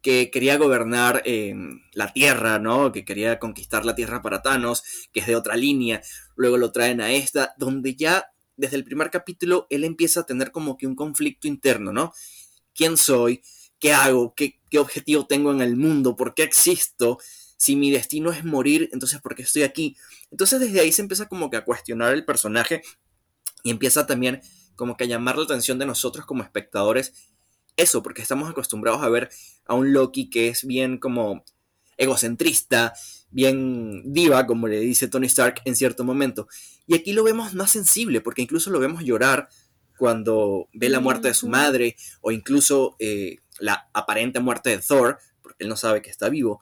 que 0.00 0.30
quería 0.30 0.56
gobernar 0.56 1.22
eh, 1.24 1.54
la 1.92 2.12
Tierra, 2.12 2.58
¿no? 2.58 2.92
Que 2.92 3.04
quería 3.04 3.38
conquistar 3.38 3.84
la 3.84 3.94
Tierra 3.94 4.22
para 4.22 4.42
Thanos, 4.42 5.08
que 5.12 5.20
es 5.20 5.26
de 5.26 5.36
otra 5.36 5.56
línea. 5.56 6.00
Luego 6.36 6.56
lo 6.56 6.72
traen 6.72 7.00
a 7.00 7.12
esta, 7.12 7.54
donde 7.58 7.94
ya 7.96 8.32
desde 8.56 8.76
el 8.76 8.84
primer 8.84 9.10
capítulo 9.10 9.66
él 9.70 9.84
empieza 9.84 10.20
a 10.20 10.26
tener 10.26 10.50
como 10.50 10.76
que 10.76 10.86
un 10.86 10.94
conflicto 10.94 11.48
interno, 11.48 11.92
¿no? 11.92 12.12
¿Quién 12.74 12.96
soy? 12.96 13.42
¿Qué 13.78 13.92
hago? 13.92 14.34
¿Qué, 14.34 14.60
qué 14.70 14.78
objetivo 14.78 15.26
tengo 15.26 15.52
en 15.52 15.60
el 15.60 15.76
mundo? 15.76 16.16
¿Por 16.16 16.34
qué 16.34 16.44
existo? 16.44 17.18
Si 17.58 17.76
mi 17.76 17.90
destino 17.90 18.30
es 18.32 18.44
morir, 18.44 18.88
entonces 18.92 19.20
¿por 19.20 19.34
qué 19.34 19.42
estoy 19.42 19.64
aquí? 19.64 19.96
Entonces 20.30 20.60
desde 20.60 20.80
ahí 20.80 20.92
se 20.92 21.02
empieza 21.02 21.28
como 21.28 21.50
que 21.50 21.58
a 21.58 21.64
cuestionar 21.64 22.14
el 22.14 22.24
personaje 22.24 22.82
y 23.64 23.70
empieza 23.70 24.06
también 24.06 24.40
como 24.76 24.96
que 24.96 25.04
a 25.04 25.08
llamar 25.08 25.36
la 25.36 25.44
atención 25.44 25.78
de 25.78 25.84
nosotros 25.84 26.24
como 26.24 26.44
espectadores. 26.44 27.12
Eso, 27.76 28.02
porque 28.02 28.22
estamos 28.22 28.48
acostumbrados 28.48 29.02
a 29.02 29.08
ver 29.08 29.28
a 29.66 29.74
un 29.74 29.92
Loki 29.92 30.30
que 30.30 30.48
es 30.48 30.64
bien 30.64 30.98
como 30.98 31.44
egocentrista, 31.96 32.94
bien 33.30 34.12
diva, 34.12 34.46
como 34.46 34.68
le 34.68 34.78
dice 34.78 35.08
Tony 35.08 35.26
Stark 35.26 35.60
en 35.64 35.74
cierto 35.74 36.04
momento. 36.04 36.48
Y 36.86 36.94
aquí 36.94 37.12
lo 37.12 37.24
vemos 37.24 37.54
más 37.54 37.72
sensible, 37.72 38.20
porque 38.20 38.42
incluso 38.42 38.70
lo 38.70 38.78
vemos 38.78 39.02
llorar 39.02 39.48
cuando 39.98 40.68
ve 40.72 40.88
la 40.88 41.00
muerte 41.00 41.28
de 41.28 41.34
su 41.34 41.48
madre, 41.48 41.96
o 42.20 42.30
incluso 42.30 42.94
eh, 43.00 43.38
la 43.58 43.90
aparente 43.92 44.38
muerte 44.38 44.70
de 44.70 44.78
Thor, 44.78 45.18
porque 45.42 45.64
él 45.64 45.68
no 45.68 45.76
sabe 45.76 46.02
que 46.02 46.10
está 46.10 46.28
vivo. 46.28 46.60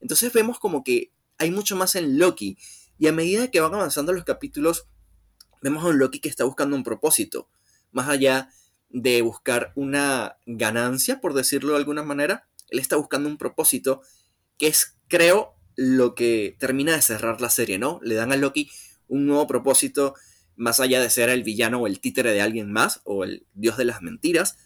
Entonces 0.00 0.32
vemos 0.32 0.58
como 0.58 0.84
que 0.84 1.12
hay 1.38 1.50
mucho 1.50 1.76
más 1.76 1.94
en 1.94 2.18
Loki. 2.18 2.58
Y 2.98 3.06
a 3.06 3.12
medida 3.12 3.50
que 3.50 3.60
van 3.60 3.74
avanzando 3.74 4.12
los 4.12 4.24
capítulos, 4.24 4.86
vemos 5.62 5.84
a 5.84 5.88
un 5.88 5.98
Loki 5.98 6.20
que 6.20 6.28
está 6.28 6.44
buscando 6.44 6.76
un 6.76 6.84
propósito. 6.84 7.48
Más 7.92 8.08
allá 8.08 8.50
de 8.90 9.22
buscar 9.22 9.72
una 9.76 10.38
ganancia, 10.46 11.20
por 11.20 11.34
decirlo 11.34 11.72
de 11.72 11.78
alguna 11.78 12.02
manera, 12.02 12.48
él 12.68 12.78
está 12.78 12.96
buscando 12.96 13.28
un 13.28 13.38
propósito 13.38 14.02
que 14.58 14.66
es, 14.66 14.96
creo, 15.08 15.54
lo 15.76 16.14
que 16.14 16.56
termina 16.58 16.92
de 16.92 17.02
cerrar 17.02 17.40
la 17.40 17.50
serie, 17.50 17.78
¿no? 17.78 18.00
Le 18.02 18.14
dan 18.16 18.32
a 18.32 18.36
Loki 18.36 18.70
un 19.06 19.26
nuevo 19.26 19.46
propósito, 19.46 20.14
más 20.56 20.80
allá 20.80 21.00
de 21.00 21.08
ser 21.08 21.28
el 21.28 21.44
villano 21.44 21.80
o 21.80 21.86
el 21.86 22.00
títere 22.00 22.32
de 22.32 22.42
alguien 22.42 22.72
más, 22.72 23.00
o 23.04 23.24
el 23.24 23.46
dios 23.54 23.76
de 23.76 23.84
las 23.84 24.02
mentiras. 24.02 24.58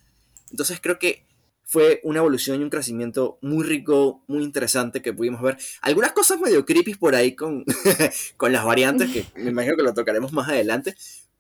Entonces 0.50 0.80
creo 0.80 0.98
que 0.98 1.26
fue 1.72 2.00
una 2.02 2.18
evolución 2.18 2.60
y 2.60 2.64
un 2.64 2.68
crecimiento 2.68 3.38
muy 3.40 3.64
rico, 3.64 4.22
muy 4.26 4.42
interesante 4.42 5.00
que 5.00 5.14
pudimos 5.14 5.40
ver. 5.40 5.56
Algunas 5.80 6.12
cosas 6.12 6.38
medio 6.38 6.66
creepy 6.66 6.96
por 6.96 7.14
ahí 7.14 7.34
con, 7.34 7.64
con 8.36 8.52
las 8.52 8.62
variantes, 8.62 9.10
que 9.10 9.24
me 9.40 9.52
imagino 9.52 9.74
que 9.74 9.82
lo 9.82 9.94
tocaremos 9.94 10.34
más 10.34 10.50
adelante, 10.50 10.94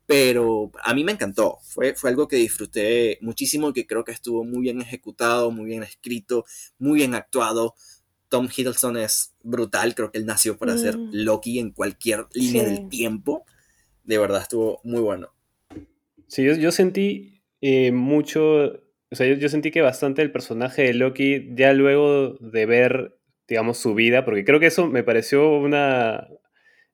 pero 0.06 0.72
a 0.82 0.94
mí 0.94 1.04
me 1.04 1.12
encantó. 1.12 1.58
Fue, 1.62 1.94
fue 1.94 2.08
algo 2.08 2.28
que 2.28 2.36
disfruté 2.36 3.18
muchísimo 3.20 3.68
y 3.68 3.72
que 3.74 3.86
creo 3.86 4.04
que 4.04 4.12
estuvo 4.12 4.42
muy 4.42 4.62
bien 4.62 4.80
ejecutado, 4.80 5.50
muy 5.50 5.66
bien 5.66 5.82
escrito, 5.82 6.46
muy 6.78 7.00
bien 7.00 7.14
actuado. 7.14 7.74
Tom 8.30 8.48
Hiddleston 8.48 8.96
es 8.96 9.34
brutal, 9.42 9.94
creo 9.94 10.10
que 10.10 10.16
él 10.16 10.24
nació 10.24 10.56
para 10.56 10.78
ser 10.78 10.96
mm. 10.96 11.10
Loki 11.12 11.58
en 11.58 11.72
cualquier 11.72 12.24
línea 12.32 12.64
del 12.64 12.88
tiempo. 12.88 13.44
De 14.02 14.16
verdad, 14.16 14.40
estuvo 14.40 14.80
muy 14.82 15.02
bueno. 15.02 15.34
Sí, 16.26 16.42
yo, 16.42 16.72
sentí 16.72 17.42
eh, 17.60 17.92
mucho 17.92 18.81
o 19.12 19.14
sea, 19.14 19.26
yo, 19.26 19.48
sentí 19.50 19.70
que 19.70 19.82
bastante 19.82 20.22
el 20.22 20.32
personaje 20.32 20.84
de 20.84 20.94
Loki, 20.94 21.50
ya 21.54 21.74
luego 21.74 22.38
de 22.40 22.64
ver, 22.64 23.18
digamos, 23.46 23.76
su 23.76 23.94
vida, 23.94 24.24
porque 24.24 24.42
creo 24.42 24.58
que 24.58 24.66
eso 24.68 24.86
me 24.88 25.02
pareció 25.04 25.58
una 25.58 26.28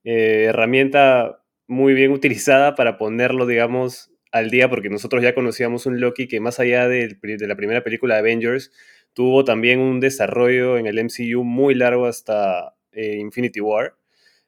eh, 0.03 0.47
herramienta 0.49 1.45
muy 1.69 1.95
bien 1.95 2.11
utilizada 2.11 2.75
para 2.75 2.99
ponerlo, 2.99 3.47
digamos, 3.47 4.11
al 4.33 4.51
día, 4.51 4.69
porque 4.69 4.91
nosotros 4.91 5.23
ya 5.23 5.33
conocíamos 5.33 5.87
un 5.87 6.01
Loki 6.01 6.27
que 6.27 6.41
más 6.41 6.59
allá 6.59 6.89
de, 6.89 7.17
la 7.23 7.57
primera 7.57 7.85
película 7.85 8.15
de 8.15 8.21
Avengers, 8.21 8.73
tuvo 9.13 9.45
también 9.45 9.79
un 9.79 10.01
desarrollo 10.01 10.77
en 10.77 10.87
el 10.89 10.99
MCU 10.99 11.45
muy 11.45 11.77
largo 11.77 12.07
hasta 12.07 12.75
eh, 12.91 13.19
Infinity 13.19 13.61
War. 13.61 13.95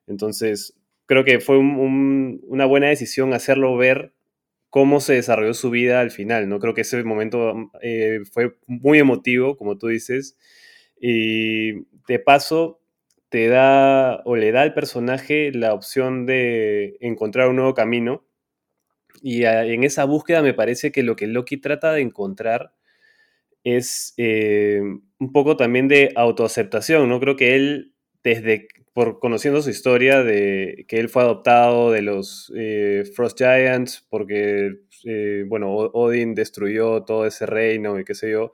Entonces, 0.09 0.77
creo 1.07 1.23
que 1.25 1.39
fue 1.39 1.59
una 1.59 2.67
buena 2.67 2.89
decisión 2.89 3.33
hacerlo 3.33 3.77
ver 3.77 4.12
cómo 4.71 5.00
se 5.00 5.15
desarrolló 5.15 5.55
su 5.55 5.71
vida 5.71 6.00
al 6.00 6.11
final, 6.12 6.49
¿no? 6.49 6.61
Creo 6.61 6.75
que 6.75 6.83
ese 6.83 7.03
momento 7.05 7.71
eh, 7.83 8.21
fue 8.33 8.57
muy 8.67 8.99
emotivo, 8.99 9.57
como 9.57 9.77
tú 9.79 9.89
dices, 9.89 10.39
y 11.00 11.73
de 12.09 12.19
paso 12.25 12.81
te 13.31 13.49
da 13.49 14.23
o 14.25 14.37
le 14.37 14.53
da 14.53 14.62
al 14.62 14.75
personaje 14.75 15.53
la 15.53 15.75
opción 15.75 16.27
de 16.27 16.97
encontrar 17.00 17.49
un 17.49 17.57
nuevo 17.57 17.75
camino. 17.75 18.25
Y 19.23 19.45
en 19.45 19.85
esa 19.85 20.05
búsqueda 20.05 20.43
me 20.43 20.55
parece 20.55 20.93
que 20.93 21.03
lo 21.03 21.17
que 21.17 21.27
Loki 21.27 21.59
trata 21.59 21.93
de 21.93 22.03
encontrar 22.03 22.73
es 23.65 24.15
eh, 24.17 24.81
un 25.19 25.33
poco 25.33 25.57
también 25.57 25.89
de 25.89 26.12
autoaceptación, 26.17 27.09
¿no? 27.09 27.21
Creo 27.21 27.37
que 27.37 27.55
él, 27.57 27.95
desde, 28.25 28.69
por 28.92 29.20
conociendo 29.20 29.62
su 29.62 29.70
historia 29.70 30.23
de 30.23 30.85
que 30.88 30.99
él 30.99 31.09
fue 31.09 31.23
adoptado 31.23 31.92
de 31.92 32.02
los 32.02 32.52
eh, 32.56 33.04
Frost 33.14 33.38
Giants, 33.38 34.06
porque, 34.11 34.80
eh, 35.04 35.44
bueno, 35.47 35.73
Odin 35.75 36.35
destruyó 36.35 37.02
todo 37.04 37.26
ese 37.26 37.47
reino 37.47 37.99
y 38.00 38.04
qué 38.04 38.14
sé 38.14 38.30
yo, 38.32 38.52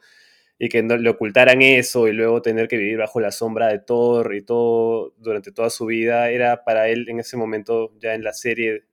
y 0.59 0.69
que 0.69 0.83
le 0.83 1.11
ocultaran 1.11 1.63
eso 1.63 2.09
y 2.09 2.13
luego 2.13 2.43
tener 2.43 2.69
que 2.69 2.79
vivir 2.79 2.99
bajo 2.99 3.21
la 3.21 3.31
sombra 3.33 3.69
de 3.69 3.79
Thor 3.81 4.35
y 4.35 4.43
todo 4.43 5.15
durante 5.19 5.53
toda 5.53 5.71
su 5.71 5.87
vida, 5.87 6.31
era 6.31 6.65
para 6.65 6.89
él 6.89 7.09
en 7.09 7.21
ese 7.21 7.37
momento, 7.37 7.93
ya 8.01 8.15
en 8.15 8.25
la 8.25 8.33
serie, 8.33 8.85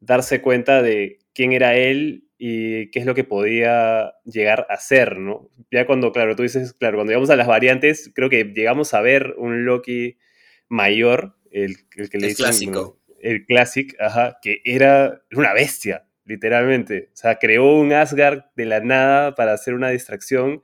darse 0.00 0.42
cuenta 0.42 0.82
de 0.82 1.18
quién 1.34 1.52
era 1.52 1.76
él 1.76 2.24
y 2.38 2.90
qué 2.90 3.00
es 3.00 3.06
lo 3.06 3.14
que 3.14 3.24
podía 3.24 4.14
llegar 4.24 4.66
a 4.70 4.76
ser, 4.78 5.18
¿no? 5.18 5.50
Ya 5.70 5.86
cuando, 5.86 6.12
claro, 6.12 6.36
tú 6.36 6.42
dices, 6.42 6.74
claro, 6.74 6.98
cuando 6.98 7.12
llegamos 7.12 7.30
a 7.30 7.36
las 7.36 7.46
variantes, 7.48 8.12
creo 8.14 8.30
que 8.30 8.44
llegamos 8.44 8.94
a 8.94 9.00
ver 9.00 9.34
un 9.38 9.64
Loki 9.64 10.18
mayor, 10.68 11.36
el, 11.50 11.76
el 11.96 12.10
que 12.10 12.18
le 12.18 12.28
el 12.28 12.34
clásico. 12.36 13.00
el 13.20 13.44
clásico, 13.46 13.96
ajá, 14.00 14.38
que 14.42 14.60
era 14.64 15.22
una 15.32 15.52
bestia, 15.54 16.08
literalmente. 16.24 17.10
O 17.12 17.16
sea, 17.16 17.36
creó 17.38 17.74
un 17.76 17.92
Asgard 17.92 18.44
de 18.56 18.66
la 18.66 18.80
nada 18.80 19.34
para 19.34 19.52
hacer 19.52 19.74
una 19.74 19.90
distracción 19.90 20.62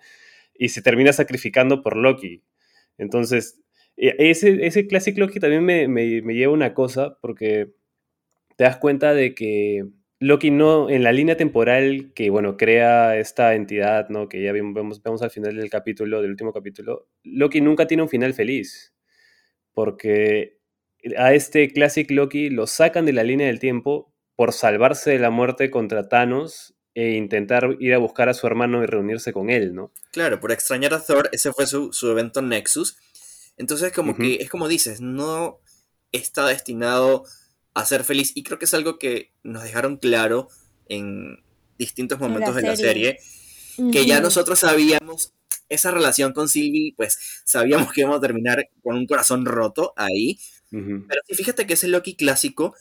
y 0.55 0.69
se 0.71 0.83
termina 0.83 1.13
sacrificando 1.13 1.83
por 1.83 1.97
Loki. 1.97 2.45
Entonces, 2.99 3.61
e, 3.97 4.15
ese, 4.19 4.67
ese 4.67 4.87
Classic 4.87 5.17
Loki 5.17 5.41
también 5.41 5.65
me, 5.65 5.89
me, 5.89 6.23
me 6.23 6.35
lleva 6.35 6.53
una 6.53 6.75
cosa, 6.75 7.19
porque 7.21 7.73
te 8.57 8.65
das 8.65 8.77
cuenta 8.77 9.15
de 9.15 9.35
que 9.35 9.85
Loki 10.21 10.51
no, 10.53 10.89
en 10.89 11.03
la 11.03 11.11
línea 11.11 11.37
temporal 11.37 12.13
que, 12.15 12.31
bueno, 12.31 12.57
crea 12.57 13.17
esta 13.17 13.55
entidad, 13.55 14.09
¿no? 14.09 14.29
Que 14.29 14.41
ya 14.43 14.53
vemos, 14.53 15.03
vemos 15.03 15.23
al 15.23 15.31
final 15.31 15.57
del 15.57 15.69
capítulo, 15.69 16.23
del 16.23 16.31
último 16.31 16.53
capítulo, 16.53 17.09
Loki 17.25 17.61
nunca 17.61 17.87
tiene 17.89 18.05
un 18.05 18.09
final 18.09 18.33
feliz. 18.33 18.92
Porque 19.73 20.59
a 21.17 21.35
este 21.35 21.73
Classic 21.73 22.11
Loki 22.11 22.51
lo 22.51 22.67
sacan 22.67 23.07
de 23.07 23.13
la 23.13 23.25
línea 23.25 23.47
del 23.47 23.59
tiempo 23.59 24.13
por 24.37 24.53
salvarse 24.53 25.11
de 25.11 25.19
la 25.19 25.31
muerte 25.31 25.71
contra 25.71 26.09
Thanos 26.09 26.75
e 26.95 27.13
intentar 27.13 27.77
ir 27.81 27.95
a 27.95 27.99
buscar 27.99 28.29
a 28.29 28.35
su 28.35 28.47
hermano 28.47 28.83
y 28.83 28.87
reunirse 28.87 29.33
con 29.33 29.51
él, 29.51 29.75
¿no? 29.75 29.93
Claro, 30.13 30.41
por 30.41 30.53
extrañar 30.53 30.93
a 30.95 31.03
Thor, 31.03 31.29
ese 31.33 31.53
fue 31.53 31.67
su, 31.67 31.91
evento 32.11 32.43
Nexus. 32.43 32.97
Entonces, 33.57 33.93
como 33.93 34.17
que 34.17 34.37
es 34.37 34.51
como 34.51 34.69
dices, 34.69 35.01
no 35.01 35.61
está 36.13 36.47
destinado 36.47 37.25
a 37.75 37.85
ser 37.85 38.05
feliz. 38.05 38.33
Y 38.35 38.43
creo 38.43 38.59
que 38.59 38.67
es 38.67 38.75
algo 38.75 38.99
que 38.99 39.33
nos 39.43 39.63
dejaron 39.63 39.97
claro 39.97 40.49
en 40.89 41.43
distintos 41.79 42.19
momentos 42.19 42.55
de 42.55 42.63
la 42.63 42.77
serie, 42.77 43.19
que 43.91 44.07
ya 44.07 44.21
nosotros 44.21 44.59
sabíamos 44.59 45.33
esa 45.75 45.91
relación 45.91 46.33
con 46.33 46.49
Sylvie, 46.49 46.95
pues 46.97 47.43
sabíamos 47.45 47.93
que 47.93 48.03
íbamos 48.03 48.19
a 48.19 48.21
terminar 48.21 48.69
con 48.83 48.97
un 48.97 49.07
corazón 49.07 49.45
roto 49.45 49.93
ahí. 49.97 50.39
Pero 50.71 51.21
si 51.29 51.35
fíjate 51.35 51.67
que 51.67 51.75
ese 51.75 51.89
Loki 51.89 52.15
clásico, 52.15 52.75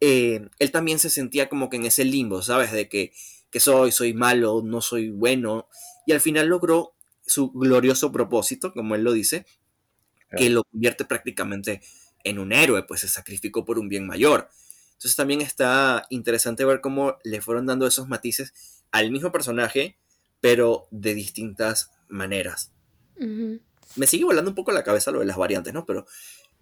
eh, 0.00 0.48
él 0.58 0.70
también 0.72 0.98
se 0.98 1.10
sentía 1.10 1.48
como 1.48 1.70
que 1.70 1.76
en 1.76 1.86
ese 1.86 2.04
limbo, 2.04 2.42
¿sabes? 2.42 2.72
De 2.72 2.88
que, 2.88 3.12
que 3.50 3.60
soy, 3.60 3.92
soy 3.92 4.14
malo, 4.14 4.62
no 4.64 4.80
soy 4.80 5.10
bueno. 5.10 5.68
Y 6.06 6.12
al 6.12 6.20
final 6.20 6.48
logró 6.48 6.94
su 7.24 7.50
glorioso 7.52 8.10
propósito, 8.10 8.72
como 8.72 8.94
él 8.94 9.02
lo 9.02 9.12
dice, 9.12 9.46
que 10.36 10.50
lo 10.50 10.64
convierte 10.64 11.04
prácticamente 11.04 11.80
en 12.24 12.38
un 12.38 12.52
héroe, 12.52 12.82
pues 12.82 13.00
se 13.00 13.08
sacrificó 13.08 13.64
por 13.64 13.78
un 13.78 13.88
bien 13.88 14.06
mayor. 14.06 14.48
Entonces 14.92 15.16
también 15.16 15.40
está 15.40 16.04
interesante 16.10 16.64
ver 16.64 16.80
cómo 16.80 17.16
le 17.22 17.40
fueron 17.40 17.66
dando 17.66 17.86
esos 17.86 18.08
matices 18.08 18.54
al 18.90 19.10
mismo 19.10 19.30
personaje, 19.30 19.98
pero 20.40 20.88
de 20.90 21.14
distintas 21.14 21.90
maneras. 22.08 22.72
Me 23.16 24.06
sigue 24.06 24.24
volando 24.24 24.50
un 24.50 24.54
poco 24.54 24.72
la 24.72 24.84
cabeza 24.84 25.10
lo 25.10 25.20
de 25.20 25.26
las 25.26 25.36
variantes, 25.36 25.72
¿no? 25.72 25.86
Pero 25.86 26.06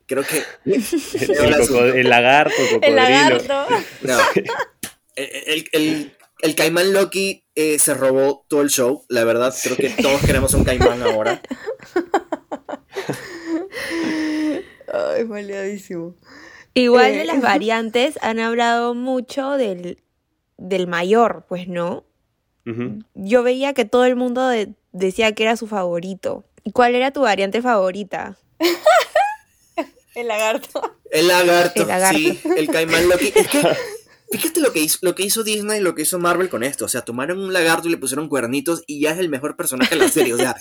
creo 0.06 0.22
que... 0.22 0.42
el, 0.64 2.08
lagarto, 2.08 2.82
el 2.82 2.96
lagarto. 2.96 3.66
el, 5.16 6.54
caimán 6.54 6.92
Loki 6.92 7.44
eh, 7.54 7.78
se 7.78 7.94
robó 7.94 8.44
todo 8.48 8.62
el 8.62 8.70
show, 8.70 9.04
la 9.08 9.24
verdad. 9.24 9.54
Creo 9.62 9.76
que 9.76 9.90
todos 9.90 10.20
queremos 10.22 10.54
un 10.54 10.64
caimán 10.64 11.02
ahora. 11.02 11.42
Ay, 14.92 15.24
maleadísimo. 15.24 16.14
Igual 16.74 17.12
de 17.12 17.22
eh, 17.22 17.24
las 17.24 17.40
variantes 17.40 18.18
han 18.20 18.38
hablado 18.40 18.94
mucho 18.94 19.52
del, 19.52 20.02
del 20.56 20.86
mayor, 20.86 21.46
pues 21.48 21.68
no. 21.68 22.04
Yo 23.14 23.42
veía 23.42 23.74
que 23.74 23.84
todo 23.84 24.04
el 24.04 24.16
mundo 24.16 24.50
decía 24.92 25.32
que 25.34 25.42
era 25.42 25.56
su 25.56 25.66
favorito. 25.66 26.44
¿Y 26.64 26.72
cuál 26.72 26.94
era 26.94 27.10
tu 27.10 27.20
variante 27.20 27.60
favorita? 27.60 28.38
el 30.14 30.28
lagarto. 30.28 30.96
El 31.10 31.28
lagarto, 31.28 31.86
sí, 32.12 32.40
el 32.56 32.68
caimán 32.68 33.08
Loki. 33.08 33.32
Es 33.34 33.48
que, 33.48 33.62
fíjate 34.30 34.60
lo 34.60 34.72
que, 34.72 34.80
hizo, 34.80 34.98
lo 35.02 35.14
que 35.14 35.24
hizo 35.24 35.44
Disney 35.44 35.78
y 35.78 35.82
lo 35.82 35.94
que 35.94 36.02
hizo 36.02 36.18
Marvel 36.18 36.48
con 36.48 36.62
esto. 36.62 36.86
O 36.86 36.88
sea, 36.88 37.02
tomaron 37.02 37.38
un 37.38 37.52
lagarto 37.52 37.88
y 37.88 37.90
le 37.90 37.98
pusieron 37.98 38.28
cuernitos 38.28 38.82
y 38.86 39.00
ya 39.00 39.12
es 39.12 39.18
el 39.18 39.28
mejor 39.28 39.56
personaje 39.56 39.94
de 39.94 40.00
la 40.00 40.08
serie. 40.08 40.34
O 40.34 40.38
sea, 40.38 40.56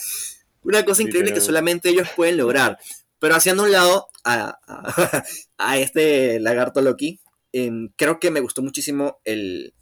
una 0.64 0.84
cosa 0.86 1.02
increíble 1.04 1.34
que 1.34 1.42
solamente 1.42 1.90
ellos 1.90 2.10
pueden 2.16 2.38
lograr. 2.38 2.78
Pero 3.20 3.36
haciendo 3.36 3.64
un 3.64 3.72
lado 3.72 4.10
a, 4.26 5.78
este 5.78 6.40
lagarto 6.40 6.82
Loki, 6.82 7.22
em, 7.54 7.90
creo 7.96 8.20
que 8.20 8.32
me 8.32 8.42
gustó 8.42 8.62
muchísimo 8.62 9.22
el, 9.24 9.74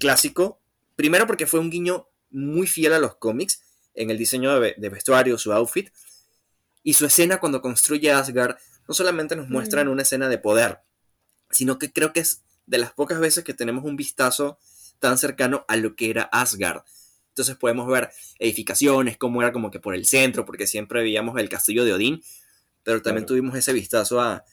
clásico. 0.00 0.60
Primero 0.98 1.28
porque 1.28 1.46
fue 1.46 1.60
un 1.60 1.70
guiño 1.70 2.08
muy 2.28 2.66
fiel 2.66 2.92
a 2.92 2.98
los 2.98 3.14
cómics 3.14 3.62
en 3.94 4.10
el 4.10 4.18
diseño 4.18 4.58
de, 4.58 4.88
vestuario, 4.88 5.38
su 5.38 5.52
outfit. 5.52 5.90
Y 6.82 6.94
su 6.94 7.06
escena 7.06 7.38
cuando 7.38 7.62
construye 7.62 8.10
Asgard 8.10 8.56
no 8.88 8.94
solamente 8.94 9.36
nos 9.36 9.48
muestra 9.48 9.80
en 9.80 9.86
una 9.86 10.02
escena 10.02 10.28
de 10.28 10.38
poder, 10.38 10.80
sino 11.52 11.78
que 11.78 11.92
creo 11.92 12.12
que 12.12 12.18
es 12.18 12.42
de 12.66 12.78
las 12.78 12.92
pocas 12.94 13.20
veces 13.20 13.44
que 13.44 13.54
tenemos 13.54 13.84
un 13.84 13.94
vistazo 13.94 14.58
tan 14.98 15.18
cercano 15.18 15.64
a 15.68 15.76
lo 15.76 15.94
que 15.94 16.10
era 16.10 16.24
Asgard. 16.32 16.82
Entonces 17.28 17.54
podemos 17.54 17.86
ver 17.86 18.10
edificaciones, 18.40 19.16
cómo 19.16 19.40
era 19.40 19.52
como 19.52 19.70
que 19.70 19.78
por 19.78 19.94
el 19.94 20.04
centro, 20.04 20.44
porque 20.44 20.66
siempre 20.66 21.00
veíamos 21.00 21.38
el 21.38 21.48
castillo 21.48 21.84
de 21.84 21.92
Odín, 21.92 22.24
pero 22.82 23.02
también 23.02 23.24
tuvimos 23.24 23.54
ese 23.54 23.72
vistazo 23.72 24.20
a, 24.20 24.44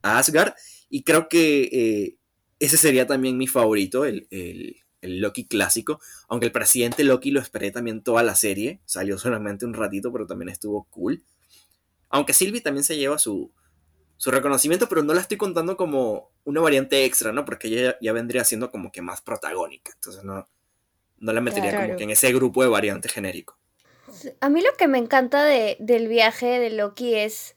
Asgard 0.00 0.54
y 0.88 1.02
creo 1.02 1.28
que 1.28 1.62
eh, 1.64 2.16
ese 2.58 2.78
sería 2.78 3.06
también 3.06 3.36
mi 3.36 3.46
favorito, 3.46 4.06
el, 4.06 4.26
Loki 5.08 5.46
clásico, 5.46 6.00
aunque 6.28 6.46
el 6.46 6.52
presidente 6.52 7.04
Loki 7.04 7.30
lo 7.30 7.40
esperé 7.40 7.70
también 7.70 8.02
toda 8.02 8.22
la 8.22 8.34
serie, 8.34 8.80
salió 8.84 9.18
solamente 9.18 9.64
un 9.64 9.74
ratito, 9.74 10.12
pero 10.12 10.26
también 10.26 10.48
estuvo 10.48 10.84
cool. 10.90 11.22
Aunque 12.08 12.32
Sylvie 12.32 12.60
también 12.60 12.84
se 12.84 12.96
lleva 12.96 13.18
su, 13.18 13.50
su 14.16 14.30
reconocimiento, 14.30 14.88
pero 14.88 15.02
no 15.02 15.14
la 15.14 15.20
estoy 15.20 15.36
contando 15.36 15.76
como 15.76 16.30
una 16.44 16.60
variante 16.60 17.04
extra, 17.04 17.32
¿no? 17.32 17.44
Porque 17.44 17.68
ella 17.68 17.96
ya 18.00 18.12
vendría 18.12 18.44
siendo 18.44 18.70
como 18.70 18.92
que 18.92 19.02
más 19.02 19.20
protagónica, 19.20 19.92
entonces 19.94 20.24
no, 20.24 20.46
no 21.18 21.32
la 21.32 21.40
metería 21.40 21.80
como 21.80 21.96
que 21.96 22.04
en 22.04 22.10
ese 22.10 22.32
grupo 22.32 22.62
de 22.62 22.68
variante 22.68 23.08
genérico. 23.08 23.58
A 24.40 24.48
mí 24.48 24.60
lo 24.60 24.74
que 24.76 24.86
me 24.86 24.98
encanta 24.98 25.44
de, 25.44 25.76
del 25.80 26.08
viaje 26.08 26.58
de 26.58 26.70
Loki 26.70 27.14
es 27.14 27.53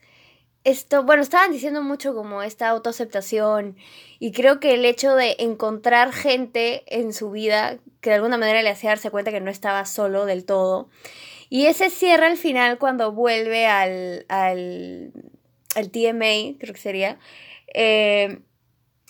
esto, 0.68 1.04
bueno, 1.04 1.22
estaban 1.22 1.54
diciendo 1.54 1.82
mucho 1.82 2.14
como 2.14 2.44
esta 2.44 2.68
autoaceptación 2.68 3.78
y 4.20 4.34
creo 4.34 4.60
que 4.60 4.74
el 4.74 4.84
hecho 4.84 5.16
de 5.16 5.38
encontrar 5.40 6.12
gente 6.12 6.84
en 6.88 7.14
su 7.14 7.32
vida 7.32 7.78
que 8.02 8.10
de 8.10 8.18
alguna 8.18 8.38
manera 8.38 8.62
le 8.62 8.70
hacía 8.70 8.90
darse 8.90 9.10
cuenta 9.10 9.32
que 9.32 9.40
no 9.40 9.50
estaba 9.50 9.86
solo 9.86 10.26
del 10.26 10.44
todo. 10.44 10.90
Y 11.50 11.68
ese 11.68 11.90
cierre 11.90 12.26
al 12.26 12.36
final 12.36 12.80
cuando 12.80 13.14
vuelve 13.14 13.66
al, 13.66 14.26
al, 14.28 15.14
al 15.74 15.90
TMA, 15.90 16.60
creo 16.60 16.74
que 16.74 16.82
sería, 16.82 17.18
eh, 17.74 18.42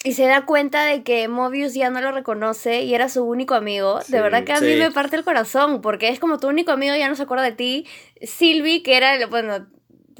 y 0.04 0.14
se 0.14 0.26
da 0.26 0.46
cuenta 0.46 0.86
de 0.86 1.02
que 1.02 1.28
Mobius 1.28 1.74
ya 1.74 1.90
no 1.90 2.02
lo 2.02 2.12
reconoce 2.12 2.84
y 2.84 2.94
era 2.94 3.10
su 3.10 3.24
único 3.24 3.56
amigo, 3.56 4.00
de 4.08 4.22
verdad 4.22 4.44
que 4.44 4.54
a 4.54 4.62
mí 4.62 4.76
me 4.76 4.92
parte 4.92 5.16
el 5.16 5.24
corazón, 5.24 5.82
porque 5.82 6.10
es 6.10 6.20
como 6.20 6.38
tu 6.38 6.48
único 6.48 6.72
amigo 6.72 6.96
ya 6.96 7.10
no 7.10 7.16
se 7.16 7.24
acuerda 7.24 7.44
de 7.46 7.54
ti. 7.54 7.88
Sylvie, 8.22 8.84
que 8.84 8.96
era, 8.96 9.26
bueno, 9.26 9.66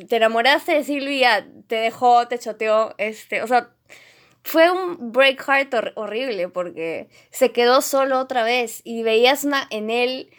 te 0.06 0.18
enamoraste 0.18 0.74
de 0.74 0.84
Silvia, 0.84 1.48
te 1.68 1.76
dejó, 1.76 2.28
te 2.28 2.40
choteó, 2.40 2.96
este, 2.98 3.42
o 3.42 3.48
sea, 3.48 3.72
fue 4.44 4.72
un 4.72 5.12
break 5.12 5.44
heart 5.44 5.74
horrible 5.96 6.50
porque 6.50 7.10
se 7.32 7.52
quedó 7.52 7.82
solo 7.82 8.20
otra 8.20 8.44
vez 8.44 8.82
y 8.84 9.04
veías 9.04 9.44
una, 9.44 9.68
en 9.70 9.90
él, 9.90 10.30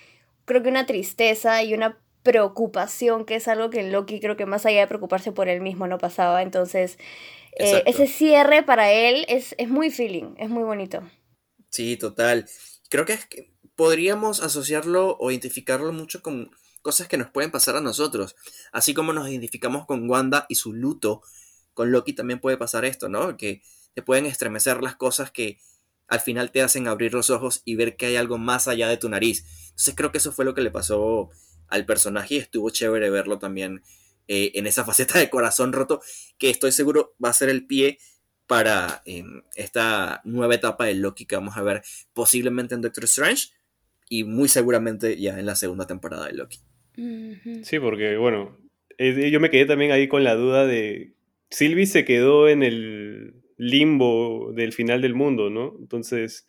creo 0.45 0.63
que 0.63 0.71
una 0.71 0.87
tristeza 0.87 1.63
y 1.63 1.75
una 1.75 1.99
preocupación, 2.23 3.25
que 3.25 3.37
es 3.37 3.49
algo 3.49 3.71
que 3.71 3.81
en 3.81 3.93
Loki 3.93 4.21
creo 4.21 4.37
que 4.37 4.47
más 4.47 4.67
allá 4.67 4.81
de 4.81 4.87
preocuparse 4.87 5.33
por 5.33 5.49
él 5.49 5.61
mismo 5.61 5.87
no 5.87 5.99
pasaba, 5.99 6.43
entonces 6.43 6.99
eh, 7.59 7.83
ese 7.87 8.07
cierre 8.07 8.63
para 8.63 8.93
él 8.93 9.25
es, 9.29 9.55
es 9.59 9.69
muy 9.69 9.91
feeling, 9.91 10.35
es 10.39 10.49
muy 10.49 10.63
bonito. 10.63 11.03
Sí, 11.71 11.97
total. 11.97 12.47
Creo 12.89 13.05
que, 13.05 13.13
es 13.13 13.27
que 13.27 13.53
podríamos 13.75 14.43
asociarlo 14.43 15.17
o 15.19 15.31
identificarlo 15.31 15.93
mucho 15.93 16.23
con 16.23 16.51
cosas 16.89 17.07
que 17.07 17.19
nos 17.19 17.29
pueden 17.29 17.51
pasar 17.51 17.77
a 17.77 17.83
nosotros. 17.83 18.35
Así 18.73 18.95
como 18.95 19.13
nos 19.13 19.29
identificamos 19.29 19.85
con 19.85 20.09
Wanda 20.09 20.47
y 20.49 20.55
su 20.55 20.73
luto, 20.73 21.21
con 21.75 21.93
Loki 21.93 22.15
también 22.15 22.41
puede 22.41 22.57
pasar 22.57 22.87
esto, 22.87 23.11
¿no? 23.11 23.37
Que 23.37 23.61
te 23.93 24.01
pueden 24.01 24.25
estremecer 24.25 24.83
las 24.83 24.97
cosas 24.97 25.31
que 25.31 25.59
al 26.07 26.21
final 26.21 26.51
te 26.51 26.63
hacen 26.63 26.89
abrir 26.89 27.13
los 27.13 27.29
ojos 27.29 27.61
y 27.67 27.75
ver 27.75 27.99
que 27.99 28.07
hay 28.07 28.17
algo 28.17 28.39
más 28.39 28.69
allá 28.69 28.89
de 28.89 28.97
tu 28.97 29.11
nariz. 29.11 29.45
Entonces 29.65 29.95
creo 29.95 30.13
que 30.13 30.17
eso 30.17 30.33
fue 30.33 30.47
lo 30.47 30.55
que 30.55 30.63
le 30.63 30.71
pasó 30.71 31.29
al 31.67 31.85
personaje 31.85 32.37
y 32.37 32.39
estuvo 32.39 32.71
chévere 32.71 33.11
verlo 33.11 33.39
también 33.39 33.83
eh, 34.27 34.53
en 34.55 34.67
esa 34.67 34.83
faceta 34.87 35.19
de 35.19 35.29
corazón 35.29 35.75
roto, 35.75 36.01
que 36.39 36.49
estoy 36.49 36.73
seguro 36.73 37.15
va 37.23 37.29
a 37.29 37.35
ser 37.35 37.51
el 37.51 37.67
pie 37.67 37.99
para 38.47 39.03
em, 39.05 39.43
esta 39.57 40.23
nueva 40.25 40.55
etapa 40.55 40.87
de 40.87 40.95
Loki 40.95 41.27
que 41.27 41.37
vamos 41.37 41.59
a 41.59 41.63
ver 41.63 41.83
posiblemente 42.15 42.75
en 42.75 42.81
Doctor 42.81 43.05
Strange 43.05 43.49
y 44.09 44.25
muy 44.25 44.49
seguramente 44.49 45.21
ya 45.21 45.39
en 45.39 45.45
la 45.45 45.55
segunda 45.55 45.87
temporada 45.87 46.29
de 46.29 46.33
Loki. 46.33 46.63
Sí, 47.63 47.79
porque 47.79 48.17
bueno, 48.17 48.59
eh, 48.99 49.31
yo 49.31 49.41
me 49.41 49.51
quedé 49.51 49.67
también 49.67 49.93
ahí 49.93 50.09
con 50.09 50.25
la 50.25 50.35
duda 50.35 50.67
de 50.67 51.15
Sylvie 51.51 51.87
se 51.87 52.05
quedó 52.05 52.49
en 52.49 52.63
el 52.63 53.35
limbo 53.57 54.53
del 54.53 54.73
final 54.73 55.01
del 55.01 55.15
mundo, 55.15 55.51
¿no? 55.51 55.75
Entonces, 55.79 56.47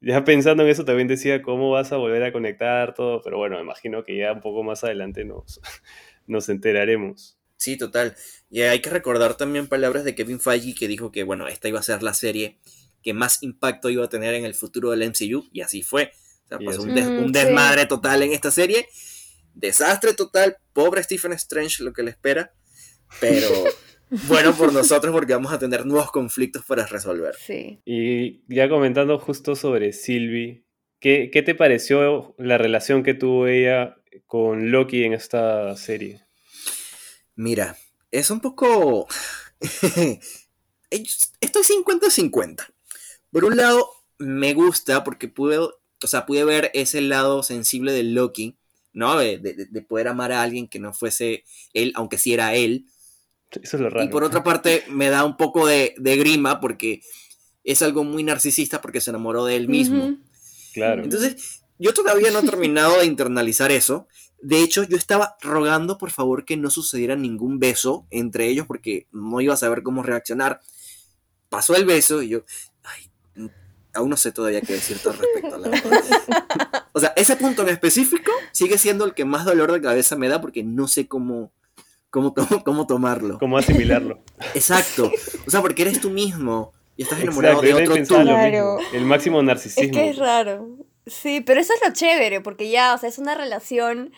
ya 0.00 0.24
pensando 0.24 0.62
en 0.62 0.68
eso 0.68 0.84
también 0.84 1.08
decía 1.08 1.42
cómo 1.42 1.70
vas 1.70 1.92
a 1.92 1.96
volver 1.96 2.22
a 2.22 2.32
conectar 2.32 2.94
todo, 2.94 3.22
pero 3.22 3.38
bueno, 3.38 3.56
me 3.56 3.62
imagino 3.62 4.04
que 4.04 4.16
ya 4.16 4.32
un 4.32 4.40
poco 4.40 4.62
más 4.62 4.84
adelante 4.84 5.24
nos, 5.24 5.60
nos 6.26 6.48
enteraremos. 6.48 7.38
Sí, 7.56 7.76
total. 7.76 8.14
Y 8.50 8.60
hay 8.62 8.80
que 8.80 8.90
recordar 8.90 9.36
también 9.36 9.66
palabras 9.66 10.04
de 10.04 10.14
Kevin 10.14 10.40
Feige 10.40 10.74
que 10.74 10.88
dijo 10.88 11.10
que, 11.10 11.22
bueno, 11.22 11.48
esta 11.48 11.68
iba 11.68 11.80
a 11.80 11.82
ser 11.82 12.02
la 12.02 12.12
serie 12.12 12.58
que 13.02 13.14
más 13.14 13.42
impacto 13.42 13.88
iba 13.88 14.04
a 14.04 14.08
tener 14.08 14.34
en 14.34 14.44
el 14.44 14.54
futuro 14.54 14.90
del 14.90 15.08
MCU, 15.08 15.48
y 15.52 15.60
así 15.60 15.82
fue. 15.82 16.12
O 16.44 16.48
sea, 16.48 16.58
pasó 16.58 16.82
un, 16.82 16.90
un, 16.90 17.32
desmadre 17.32 17.86
total 17.86 18.22
en 18.22 18.32
esta 18.32 18.50
serie. 18.50 18.88
Desastre 19.56 20.12
total, 20.12 20.58
pobre 20.74 21.02
Stephen 21.02 21.32
Strange 21.32 21.82
lo 21.82 21.94
que 21.94 22.02
le 22.02 22.10
espera, 22.10 22.52
pero 23.20 23.48
bueno 24.28 24.54
por 24.54 24.70
nosotros 24.70 25.12
porque 25.12 25.32
vamos 25.32 25.50
a 25.50 25.58
tener 25.58 25.86
nuevos 25.86 26.12
conflictos 26.12 26.62
para 26.66 26.86
resolver. 26.86 27.34
Sí. 27.36 27.80
Y 27.86 28.42
ya 28.54 28.68
comentando 28.68 29.18
justo 29.18 29.56
sobre 29.56 29.94
Sylvie, 29.94 30.66
¿qué, 31.00 31.30
¿qué, 31.32 31.42
te 31.42 31.54
pareció 31.54 32.34
la 32.36 32.58
relación 32.58 33.02
que 33.02 33.14
tuvo 33.14 33.46
ella 33.46 33.96
con 34.26 34.70
Loki 34.70 35.04
en 35.04 35.14
esta 35.14 35.74
serie? 35.76 36.22
Mira, 37.34 37.78
es 38.10 38.30
un 38.30 38.40
poco... 38.40 39.08
Estoy 40.90 41.62
50-50. 41.62 42.74
Por 43.32 43.44
un 43.46 43.56
lado, 43.56 43.88
me 44.18 44.52
gusta 44.52 45.02
porque 45.02 45.28
pude, 45.28 45.58
o 45.58 45.72
sea, 46.04 46.26
pude 46.26 46.44
ver 46.44 46.70
ese 46.74 47.00
lado 47.00 47.42
sensible 47.42 47.92
de 47.92 48.02
Loki, 48.02 48.58
¿no? 48.96 49.16
De, 49.16 49.38
de, 49.38 49.66
de 49.66 49.82
poder 49.82 50.08
amar 50.08 50.32
a 50.32 50.42
alguien 50.42 50.66
que 50.66 50.80
no 50.80 50.92
fuese 50.92 51.44
él, 51.72 51.92
aunque 51.94 52.18
sí 52.18 52.34
era 52.34 52.54
él 52.54 52.86
y 54.02 54.08
por 54.08 54.24
otra 54.24 54.42
parte, 54.42 54.84
me 54.90 55.08
da 55.08 55.24
un 55.24 55.36
poco 55.36 55.66
de, 55.66 55.94
grima 55.98 56.60
porque 56.60 57.02
es 57.64 57.82
algo 57.82 58.04
muy 58.04 58.22
narcisista 58.22 58.80
porque 58.80 59.00
se 59.00 59.10
enamoró 59.10 59.44
de 59.44 59.56
él 59.56 59.68
mismo. 59.68 60.16
Claro. 60.74 61.02
Entonces, 61.02 61.62
yo 61.78 61.94
todavía 61.94 62.30
no 62.30 62.40
he 62.40 62.42
terminado 62.50 62.98
de 62.98 63.06
internalizar 63.06 63.70
eso. 63.70 64.08
De 64.42 64.62
hecho, 64.62 64.82
yo 64.84 64.96
estaba 64.96 65.36
rogando 65.40 65.96
por 65.96 66.10
favor 66.10 66.44
que 66.44 66.56
no 66.56 66.70
sucediera 66.70 67.16
ningún 67.16 67.58
beso 67.58 68.06
entre 68.10 68.48
ellos 68.48 68.66
porque 68.66 69.08
no 69.12 69.40
iba 69.40 69.54
a 69.54 69.58
saber 69.58 69.82
cómo 69.82 70.02
reaccionar. 70.02 70.60
Pasó 71.48 71.76
el 71.76 71.86
beso 71.86 72.22
y 72.22 72.28
yo, 72.28 72.44
aún 73.96 74.10
no 74.10 74.16
sé 74.16 74.32
todavía 74.32 74.60
qué 74.60 74.74
decir 74.74 74.98
al 75.04 75.18
respecto. 75.18 75.58
La 75.58 76.86
o 76.92 77.00
sea, 77.00 77.12
ese 77.16 77.36
punto 77.36 77.62
en 77.62 77.68
específico 77.68 78.30
sigue 78.52 78.78
siendo 78.78 79.04
el 79.04 79.14
que 79.14 79.24
más 79.24 79.44
dolor 79.44 79.72
de 79.72 79.80
cabeza 79.80 80.16
me 80.16 80.28
da 80.28 80.40
porque 80.40 80.62
no 80.62 80.86
sé 80.88 81.08
cómo, 81.08 81.52
cómo, 82.10 82.34
cómo 82.64 82.86
tomarlo. 82.86 83.38
Cómo 83.38 83.58
asimilarlo. 83.58 84.20
Exacto. 84.54 85.10
O 85.46 85.50
sea, 85.50 85.60
porque 85.60 85.82
eres 85.82 86.00
tú 86.00 86.10
mismo 86.10 86.72
y 86.96 87.02
estás 87.02 87.20
enamorado 87.20 87.60
de 87.60 87.74
otro 87.74 87.94
tú. 87.96 88.14
Claro. 88.14 88.78
El 88.92 89.04
máximo 89.04 89.42
narcisismo. 89.42 89.84
Es 89.84 89.90
que 89.90 90.10
es 90.10 90.16
raro. 90.16 90.68
Sí, 91.06 91.40
pero 91.40 91.60
eso 91.60 91.72
es 91.74 91.80
lo 91.86 91.92
chévere, 91.92 92.40
porque 92.40 92.68
ya, 92.68 92.94
o 92.94 92.98
sea, 92.98 93.08
es 93.08 93.18
una 93.18 93.34
relación 93.34 94.12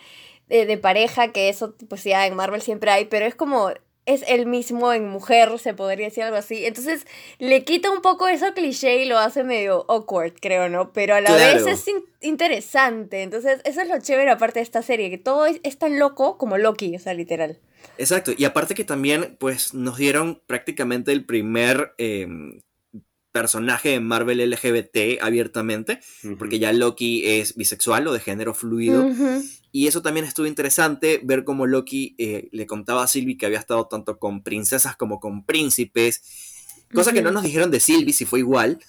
de, 0.48 0.64
de 0.64 0.78
pareja 0.78 1.32
que 1.32 1.50
eso, 1.50 1.74
pues 1.88 2.04
ya 2.04 2.26
en 2.26 2.34
Marvel 2.34 2.62
siempre 2.62 2.90
hay, 2.90 3.04
pero 3.04 3.26
es 3.26 3.34
como 3.34 3.70
es 4.08 4.24
el 4.26 4.46
mismo 4.46 4.94
en 4.94 5.06
mujer, 5.06 5.58
se 5.58 5.74
podría 5.74 6.06
decir 6.06 6.24
algo 6.24 6.38
así. 6.38 6.64
Entonces 6.64 7.06
le 7.38 7.62
quita 7.64 7.90
un 7.90 8.00
poco 8.00 8.26
eso 8.26 8.54
cliché 8.54 9.02
y 9.02 9.04
lo 9.04 9.18
hace 9.18 9.44
medio 9.44 9.84
awkward, 9.88 10.32
creo, 10.40 10.70
¿no? 10.70 10.94
Pero 10.94 11.14
a 11.14 11.20
la 11.20 11.30
vez 11.34 11.66
es 11.66 11.84
interesante. 12.22 13.22
Entonces 13.22 13.60
eso 13.64 13.82
es 13.82 13.88
lo 13.88 14.00
chévere 14.00 14.30
aparte 14.30 14.60
de 14.60 14.62
esta 14.62 14.82
serie, 14.82 15.10
que 15.10 15.18
todo 15.18 15.44
es, 15.44 15.78
tan 15.78 15.98
loco 15.98 16.38
como 16.38 16.56
Loki, 16.56 16.96
o 16.96 16.98
sea, 16.98 17.12
literal. 17.12 17.58
Exacto, 17.98 18.32
y 18.36 18.44
aparte 18.44 18.74
que 18.74 18.84
también 18.84 19.36
pues 19.38 19.74
nos 19.74 19.98
dieron 19.98 20.40
prácticamente 20.46 21.12
el 21.12 21.26
primer 21.26 21.92
em, 21.98 22.60
personaje 23.40 23.90
de 23.90 24.00
Marvel 24.00 24.50
LGBT 24.50 25.22
abiertamente, 25.22 26.00
porque 26.38 26.58
ya 26.58 26.72
Loki 26.72 27.24
es 27.24 27.54
bisexual 27.54 28.08
o 28.08 28.12
de 28.12 28.18
género 28.18 28.52
fluido. 28.52 29.08
Y 29.70 29.86
eso 29.86 30.02
también 30.02 30.26
estuvo 30.26 30.46
interesante, 30.46 31.20
ver 31.22 31.44
cómo 31.44 31.66
Loki 31.66 32.16
eh, 32.18 32.48
le 32.52 32.66
contaba 32.66 33.04
a 33.04 33.06
Sylvie 33.06 33.36
que 33.36 33.46
había 33.46 33.58
estado 33.58 33.86
tanto 33.86 34.18
con 34.18 34.42
princesas 34.42 34.96
como 34.96 35.20
con 35.20 35.44
príncipes, 35.44 36.22
cosa 36.92 37.12
que 37.12 37.22
no 37.22 37.30
nos 37.30 37.44
dijeron 37.44 37.70
de 37.70 37.78
Sylvie 37.78 38.12
si 38.12 38.24
fue 38.24 38.40
igual, 38.40 38.80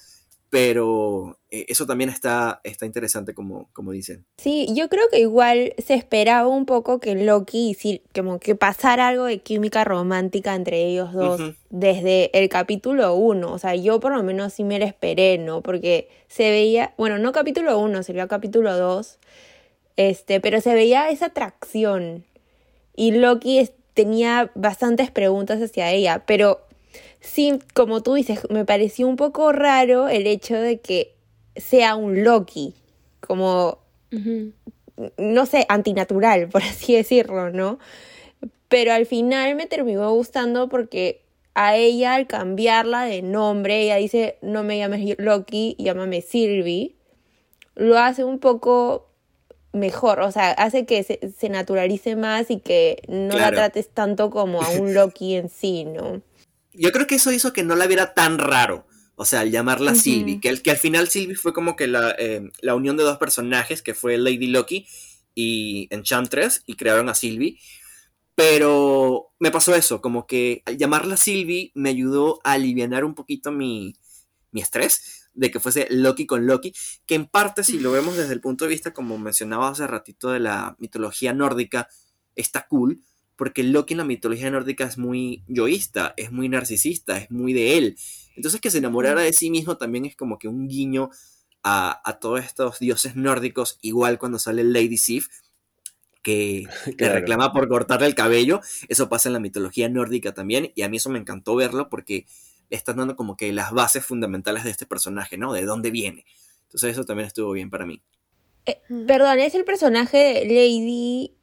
pero 0.50 1.40
eh, 1.52 1.66
eso 1.68 1.86
también 1.86 2.10
está, 2.10 2.62
está 2.64 2.86
interesante 2.86 3.34
como, 3.34 3.70
como 3.74 3.92
dicen. 3.92 4.26
Sí, 4.38 4.68
yo 4.74 4.90
creo 4.90 5.08
que 5.12 5.20
igual 5.20 5.74
se 5.78 5.94
esperaba 5.94 6.48
un 6.48 6.66
poco 6.66 7.00
que 7.00 7.16
Loki, 7.16 7.78
como 8.14 8.40
que 8.40 8.56
pasara 8.56 9.08
algo 9.10 9.26
de 9.26 9.40
química 9.40 9.84
romántica 9.84 10.56
entre 10.56 10.86
ellos 10.86 11.14
dos 11.14 11.56
desde 11.70 12.36
el 12.38 12.50
capítulo 12.50 13.14
1, 13.16 13.52
o 13.52 13.60
sea, 13.60 13.76
yo 13.76 14.00
por 14.00 14.12
lo 14.16 14.24
menos 14.24 14.54
sí 14.54 14.64
me 14.64 14.80
lo 14.80 14.86
esperé, 14.86 15.38
¿no? 15.38 15.62
Porque 15.62 16.10
se 16.28 16.50
veía, 16.50 16.94
bueno, 16.98 17.20
no 17.20 17.32
capítulo 17.32 17.78
1, 17.80 18.02
sería 18.04 18.28
capítulo 18.28 18.76
2 18.76 19.20
este, 20.00 20.40
pero 20.40 20.62
se 20.62 20.74
veía 20.74 21.10
esa 21.10 21.26
atracción. 21.26 22.24
Y 22.96 23.12
Loki 23.12 23.70
tenía 23.94 24.50
bastantes 24.56 25.12
preguntas 25.12 25.62
hacia 25.62 25.92
ella, 25.92 26.24
pero 26.26 26.62
sí, 27.20 27.60
como 27.74 28.02
tú 28.02 28.14
dices, 28.14 28.42
me 28.50 28.66
pareció 28.66 29.08
un 29.08 29.16
poco 29.16 29.52
raro 29.52 30.08
el 30.08 30.28
hecho 30.28 30.56
de 30.56 30.80
que 30.80 31.16
sea 31.56 31.96
un 31.96 32.24
Loki, 32.24 32.76
como, 33.20 33.80
no 35.18 35.46
sé, 35.46 35.66
antinatural, 35.70 36.50
por 36.50 36.64
así 36.64 36.96
decirlo, 36.96 37.52
¿no? 37.52 37.80
Pero 38.68 38.94
al 38.94 39.06
final 39.06 39.56
me 39.56 39.66
terminó 39.66 40.12
gustando 40.14 40.70
porque 40.70 41.24
a 41.56 41.76
ella 41.76 42.16
al 42.16 42.28
cambiarla 42.28 43.04
de 43.04 43.22
nombre, 43.22 43.82
ella 43.82 43.98
dice, 43.98 44.38
no 44.42 44.64
me 44.64 44.78
llames 44.78 45.16
Loki, 45.18 45.76
llámame 45.80 46.22
Sylvie, 46.22 46.96
lo 47.76 47.98
hace 47.98 48.24
un 48.24 48.40
poco 48.40 49.10
mejor, 49.74 50.20
o 50.22 50.32
sea, 50.32 50.52
hace 50.52 50.86
que 50.86 51.04
se, 51.04 51.50
naturalice 51.50 52.16
más 52.16 52.50
y 52.50 52.60
que 52.60 53.02
no 53.08 53.38
la 53.38 53.52
trates 53.52 53.90
tanto 53.90 54.30
como 54.30 54.62
a 54.62 54.70
un 54.72 54.94
Loki 54.94 55.36
en 55.36 55.50
sí, 55.50 55.86
¿no? 55.86 56.22
Yo 56.74 56.92
creo 56.92 57.08
que 57.08 57.16
eso 57.16 57.32
hizo 57.32 57.54
que 57.54 57.64
no 57.64 57.76
la 57.76 57.88
viera 57.88 58.14
tan 58.14 58.38
raro. 58.38 58.86
O 59.16 59.26
sea, 59.26 59.42
al 59.42 59.52
llamarla 59.52 59.96
Sylvie, 59.96 60.40
que, 60.40 60.62
que 60.62 60.72
al 60.72 60.78
final 60.78 61.10
Sylvie 61.10 61.36
fue 61.36 61.52
como 61.52 61.76
que 61.76 61.88
la, 61.88 62.16
eh, 62.18 62.50
la, 62.62 62.76
unión 62.76 62.96
de 62.96 63.04
dos 63.04 63.18
personajes, 63.18 63.82
que 63.82 63.94
fue 63.94 64.18
Lady 64.18 64.48
Loki 64.48 64.88
y 65.36 65.88
Enchantress, 65.92 66.64
y 66.66 66.76
crearon 66.76 67.10
a 67.10 67.16
Sylvie. 67.16 67.60
Pero 68.36 69.34
me 69.38 69.52
pasó 69.52 69.76
eso, 69.76 70.00
como 70.00 70.26
que 70.26 70.64
al 70.66 70.78
llamarla 70.78 71.18
Sylvie 71.18 71.74
me 71.76 71.90
ayudó 71.90 72.40
a 72.46 72.54
aliviar 72.54 73.04
un 73.04 73.14
poquito 73.14 73.52
mi, 73.52 73.94
mi 74.52 74.62
estrés 74.62 75.28
de 75.34 75.52
que 75.52 75.60
fuese 75.60 75.88
Loki 75.90 76.26
con 76.26 76.48
Loki, 76.48 76.74
que 77.06 77.16
en 77.16 77.26
parte 77.26 77.64
si 77.64 77.80
lo 77.80 77.92
vemos 77.92 78.18
desde 78.18 78.34
el 78.34 78.42
punto 78.42 78.66
de 78.66 78.70
vista, 78.70 78.94
como 78.94 79.18
mencionaba 79.18 79.70
hace 79.70 79.88
ratito, 79.88 80.32
de 80.32 80.40
la 80.40 80.76
mitología 80.80 81.34
nórdica, 81.34 81.88
está 82.36 82.68
cool, 82.68 83.02
porque 83.40 83.64
Loki 83.64 83.94
en 83.94 84.00
la 84.00 84.04
mitología 84.04 84.52
nórdica 84.52 84.84
es 84.84 84.98
muy 84.98 85.46
yoísta, 85.48 86.14
es 86.18 86.30
muy 86.30 86.50
narcisista, 86.50 87.18
es 87.18 87.32
muy 87.32 87.54
de 87.54 87.78
él. 87.78 87.96
Entonces 88.36 88.60
que 88.60 88.70
se 88.70 88.80
enamorara 88.80 89.22
de 89.22 89.32
sí 89.32 89.50
mismo 89.50 89.78
también 89.78 90.04
es 90.04 90.18
como 90.18 90.38
que 90.38 90.50
un 90.50 90.68
guiño 90.68 91.10
a, 91.64 92.18
todos 92.20 92.44
estos 92.44 92.80
dioses 92.80 93.16
nórdicos, 93.16 93.80
igual 93.82 94.20
cuando 94.20 94.40
sale 94.40 94.66
Lady 94.66 94.98
Sif, 94.98 95.30
que 96.22 96.66
le 96.98 97.10
reclama 97.14 97.54
por 97.54 97.70
cortarle 97.70 98.08
el 98.08 98.14
cabello. 98.14 98.60
Eso 98.90 99.08
pasa 99.08 99.30
en 99.30 99.34
la 99.34 99.40
mitología 99.40 99.88
nórdica 99.88 100.34
también, 100.34 100.74
y 100.76 100.82
a 100.82 100.90
mí 100.90 100.98
eso 100.98 101.10
me 101.10 101.18
encantó 101.18 101.56
verlo 101.56 101.88
porque 101.88 102.28
están 102.70 102.98
dando 102.98 103.16
como 103.16 103.38
que 103.38 103.54
las 103.54 103.72
bases 103.72 104.06
fundamentales 104.06 104.66
de 104.66 104.72
este 104.72 104.86
personaje, 104.86 105.38
¿no? 105.38 105.54
De 105.54 105.64
dónde 105.64 105.92
viene. 105.92 106.26
Entonces 106.64 106.92
eso 106.92 107.06
también 107.06 107.28
estuvo 107.28 107.54
bien 107.54 107.70
para 107.70 107.86
mí. 107.86 108.02
Eh, 108.66 108.82
perdón, 109.08 109.40
es 109.40 109.56
el 109.56 109.64
personaje 109.64 110.18
de 110.18 110.46
Lady... 110.46 111.39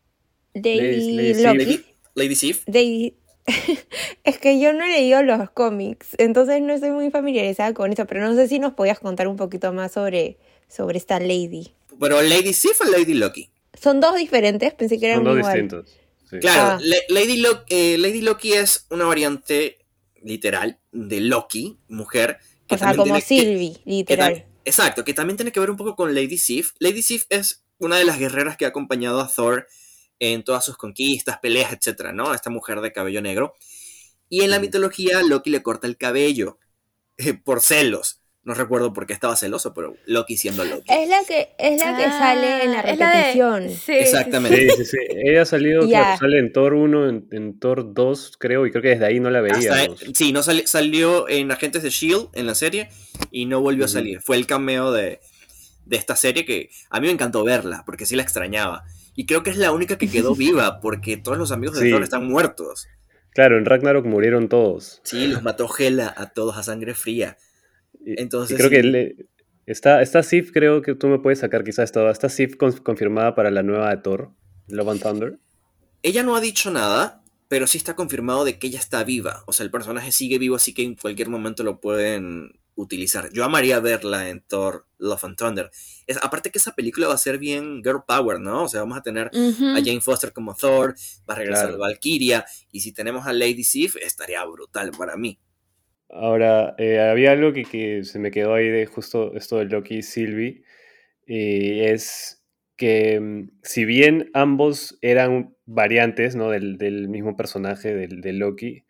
Lady, 0.62 1.12
Lady, 1.42 1.84
Lady 2.14 2.34
Sif. 2.36 2.62
Lady, 2.66 3.14
Es 4.24 4.38
que 4.38 4.58
yo 4.60 4.72
no 4.72 4.84
he 4.84 4.88
leído 4.88 5.22
los 5.22 5.50
cómics, 5.50 6.08
entonces 6.18 6.60
no 6.62 6.72
estoy 6.74 6.90
muy 6.90 7.10
familiarizada 7.10 7.72
con 7.74 7.92
eso, 7.92 8.06
pero 8.06 8.20
no 8.28 8.34
sé 8.34 8.48
si 8.48 8.58
nos 8.58 8.72
podías 8.74 8.98
contar 8.98 9.28
un 9.28 9.36
poquito 9.36 9.72
más 9.72 9.92
sobre, 9.92 10.38
sobre 10.68 10.98
esta 10.98 11.20
Lady. 11.20 11.72
Pero 12.00 12.20
Lady 12.22 12.52
Sif 12.52 12.80
o 12.80 12.84
Lady 12.84 13.14
Loki. 13.14 13.50
Son 13.80 14.00
dos 14.00 14.16
diferentes, 14.16 14.74
pensé 14.74 14.98
que 14.98 15.06
eran 15.06 15.18
Son 15.18 15.24
dos 15.26 15.38
igual. 15.38 15.52
distintos. 15.52 15.90
sí. 16.30 16.38
Claro, 16.40 16.62
Ah. 16.62 16.78
Le- 16.82 17.04
Lady, 17.08 17.36
Lo- 17.36 17.64
eh, 17.68 17.96
Lady 17.98 18.20
Loki 18.20 18.52
es 18.52 18.86
una 18.90 19.04
variante 19.04 19.78
literal 20.22 20.78
de 20.92 21.20
Loki, 21.20 21.78
mujer. 21.88 22.38
que 22.66 22.74
O 22.74 22.78
sea, 22.78 22.96
como 22.96 23.20
Sylvie, 23.20 23.74
que 23.74 23.80
literal. 23.90 24.44
exacto, 24.64 25.04
que 25.04 25.14
también 25.14 25.36
tiene 25.36 25.52
que 25.52 25.60
ver 25.60 25.70
un 25.70 25.76
poco 25.76 25.94
con 25.94 26.14
Lady 26.16 26.36
Sif. 26.36 26.72
Lady 26.80 27.02
Sif 27.02 27.26
es 27.30 27.62
una 27.78 27.96
de 27.96 28.04
las 28.04 28.18
guerreras 28.18 28.56
que 28.56 28.64
ha 28.64 28.68
acompañado 28.68 29.20
a 29.20 29.28
Thor 29.28 29.68
en 30.18 30.42
todas 30.44 30.64
sus 30.64 30.76
conquistas, 30.76 31.38
peleas, 31.38 31.72
etcétera, 31.72 32.12
¿no? 32.12 32.32
Esta 32.34 32.50
mujer 32.50 32.80
de 32.80 32.92
cabello 32.92 33.20
negro. 33.22 33.54
Y 34.28 34.42
en 34.42 34.50
la 34.50 34.58
mitología, 34.58 35.22
Loki 35.22 35.50
le 35.50 35.62
corta 35.62 35.86
el 35.86 35.96
cabello 35.96 36.58
eh, 37.18 37.34
por 37.34 37.60
celos. 37.60 38.20
No 38.42 38.54
recuerdo 38.54 38.92
por 38.92 39.06
qué 39.08 39.12
estaba 39.12 39.34
celoso, 39.34 39.74
pero 39.74 39.96
Loki 40.06 40.36
siendo 40.36 40.64
Loki. 40.64 40.84
Es 40.88 41.08
la 41.08 41.24
que, 41.26 41.48
es 41.58 41.80
la 41.80 41.96
que 41.96 42.04
sale 42.04 42.62
en 42.62 42.70
la 42.72 42.78
Ah, 42.78 42.82
es 42.92 42.98
la 42.98 43.08
de- 43.10 43.16
repetición. 43.16 43.70
sí, 43.70 43.92
Exactamente. 43.92 44.68
Sí, 44.70 44.76
sí, 44.76 44.84
sí. 44.84 44.96
Ella 45.24 45.42
ha 45.42 45.44
salido, 45.46 45.82
Ya. 45.82 46.02
claro, 46.02 46.18
sale 46.18 46.38
en 46.38 46.52
Thor 46.52 46.74
1, 46.74 47.08
en, 47.08 47.28
en 47.32 47.58
Thor 47.58 47.92
2, 47.92 48.36
creo, 48.38 48.64
y 48.64 48.70
creo 48.70 48.82
que 48.82 48.90
desde 48.90 49.06
ahí 49.06 49.18
no 49.18 49.30
la 49.30 49.40
veíamos. 49.40 50.00
sí, 50.14 50.32
no 50.32 50.44
sali- 50.44 50.66
salió 50.68 51.28
en 51.28 51.50
Agentes 51.50 51.82
de 51.82 51.90
Shield 51.90 52.28
en 52.34 52.46
la 52.46 52.54
serie 52.54 52.88
y 53.32 53.46
no 53.46 53.60
volvió 53.60 53.82
a 53.84 53.86
Ujú. 53.86 53.94
salir. 53.94 54.20
Fue 54.20 54.36
el 54.36 54.46
cameo 54.46 54.92
de, 54.92 55.18
de 55.86 55.96
esta 55.96 56.14
serie 56.16 56.44
que 56.44 56.68
a 56.90 57.00
mí 57.00 57.06
me 57.06 57.12
encantó 57.12 57.42
verla 57.44 57.82
porque 57.86 58.04
sí 58.06 58.14
la 58.16 58.22
extrañaba. 58.22 58.84
Y 59.14 59.24
creo 59.24 59.42
que 59.42 59.50
es 59.50 59.56
la 59.56 59.72
única 59.72 59.96
que 59.96 60.08
quedó 60.10 60.34
viva 60.34 60.80
porque 60.82 61.16
todos 61.16 61.38
los 61.38 61.52
amigos 61.52 61.78
de 61.78 61.86
Sí. 61.86 61.90
Thor 61.90 62.02
están 62.02 62.26
muertos. 62.26 62.86
Claro, 63.32 63.58
en 63.58 63.64
Ragnarok 63.64 64.04
murieron 64.06 64.48
todos. 64.48 65.00
Sí, 65.04 65.26
los 65.26 65.42
mató 65.42 65.68
Hela 65.78 66.12
a 66.16 66.30
todos 66.30 66.56
a 66.56 66.62
sangre 66.62 66.94
fría. 66.94 67.36
Entonces, 68.04 68.54
y 68.54 68.58
creo 68.58 68.70
que 68.70 68.82
le- 68.82 69.16
está, 69.66 70.00
está 70.02 70.22
Sif, 70.22 70.52
creo 70.52 70.80
que 70.82 70.94
tú 70.94 71.08
me 71.08 71.18
puedes 71.18 71.40
sacar 71.40 71.64
quizás 71.64 71.92
todo. 71.92 72.10
Está 72.10 72.28
Sif 72.28 72.56
con- 72.56 72.72
confirmada 72.78 73.34
para 73.34 73.50
la 73.50 73.62
nueva 73.62 73.90
de 73.90 73.96
Thor, 74.02 74.30
Love 74.68 74.88
and 74.88 75.02
Thunder. 75.02 75.38
Ella 76.02 76.22
no 76.22 76.36
ha 76.36 76.40
dicho 76.40 76.70
nada, 76.70 77.22
pero 77.48 77.66
sí 77.66 77.78
está 77.78 77.94
confirmado 77.96 78.44
de 78.44 78.58
que 78.58 78.68
ella 78.68 78.78
está 78.78 79.02
viva. 79.04 79.42
O 79.46 79.52
sea, 79.52 79.64
el 79.64 79.70
personaje 79.70 80.12
sigue 80.12 80.38
vivo, 80.38 80.56
así 80.56 80.72
que 80.72 80.82
en 80.82 80.94
cualquier 80.94 81.28
momento 81.28 81.62
lo 81.62 81.80
pueden 81.80 82.58
utilizar. 82.76 83.30
Yo 83.32 83.44
amaría 83.44 83.80
verla 83.80 84.28
en 84.28 84.42
Thor 84.42 84.86
Love 84.98 85.24
and 85.24 85.36
Thunder. 85.36 85.70
Es, 86.06 86.18
aparte 86.22 86.50
que 86.50 86.58
esa 86.58 86.74
película 86.74 87.08
va 87.08 87.14
a 87.14 87.18
ser 87.18 87.38
bien 87.38 87.82
girl 87.82 88.04
power, 88.06 88.38
¿no? 88.38 88.64
O 88.64 88.68
sea, 88.68 88.80
vamos 88.80 88.98
a 88.98 89.02
tener 89.02 89.26
a 89.26 89.80
Jane 89.84 90.00
Foster 90.00 90.32
como 90.32 90.54
Thor, 90.54 90.94
va 91.28 91.34
a 91.34 91.38
regresar 91.38 91.66
Claro. 91.66 91.78
Valkyria, 91.78 92.44
y 92.70 92.80
si 92.80 92.92
tenemos 92.92 93.26
a 93.26 93.32
Lady 93.32 93.64
Sif, 93.64 93.96
estaría 93.96 94.44
brutal 94.44 94.92
para 94.96 95.16
mí. 95.16 95.38
Ahora, 96.08 96.74
eh, 96.78 97.00
había 97.00 97.32
algo 97.32 97.52
que, 97.52 97.64
que 97.64 98.04
se 98.04 98.18
me 98.18 98.30
quedó 98.30 98.54
ahí 98.54 98.68
de 98.68 98.86
justo 98.86 99.34
esto 99.34 99.58
de 99.58 99.64
Loki 99.64 99.96
y 99.96 100.02
Sylvie, 100.02 100.62
y 101.26 101.80
es 101.80 102.44
que 102.76 103.18
mm, 103.18 103.50
si 103.62 103.84
bien 103.84 104.30
ambos 104.34 104.98
eran 105.00 105.56
variantes 105.64 106.36
¿no? 106.36 106.50
del, 106.50 106.78
del 106.78 107.08
mismo 107.08 107.36
personaje, 107.36 107.94
del, 107.94 108.20
de 108.20 108.32
Loki, 108.32 108.84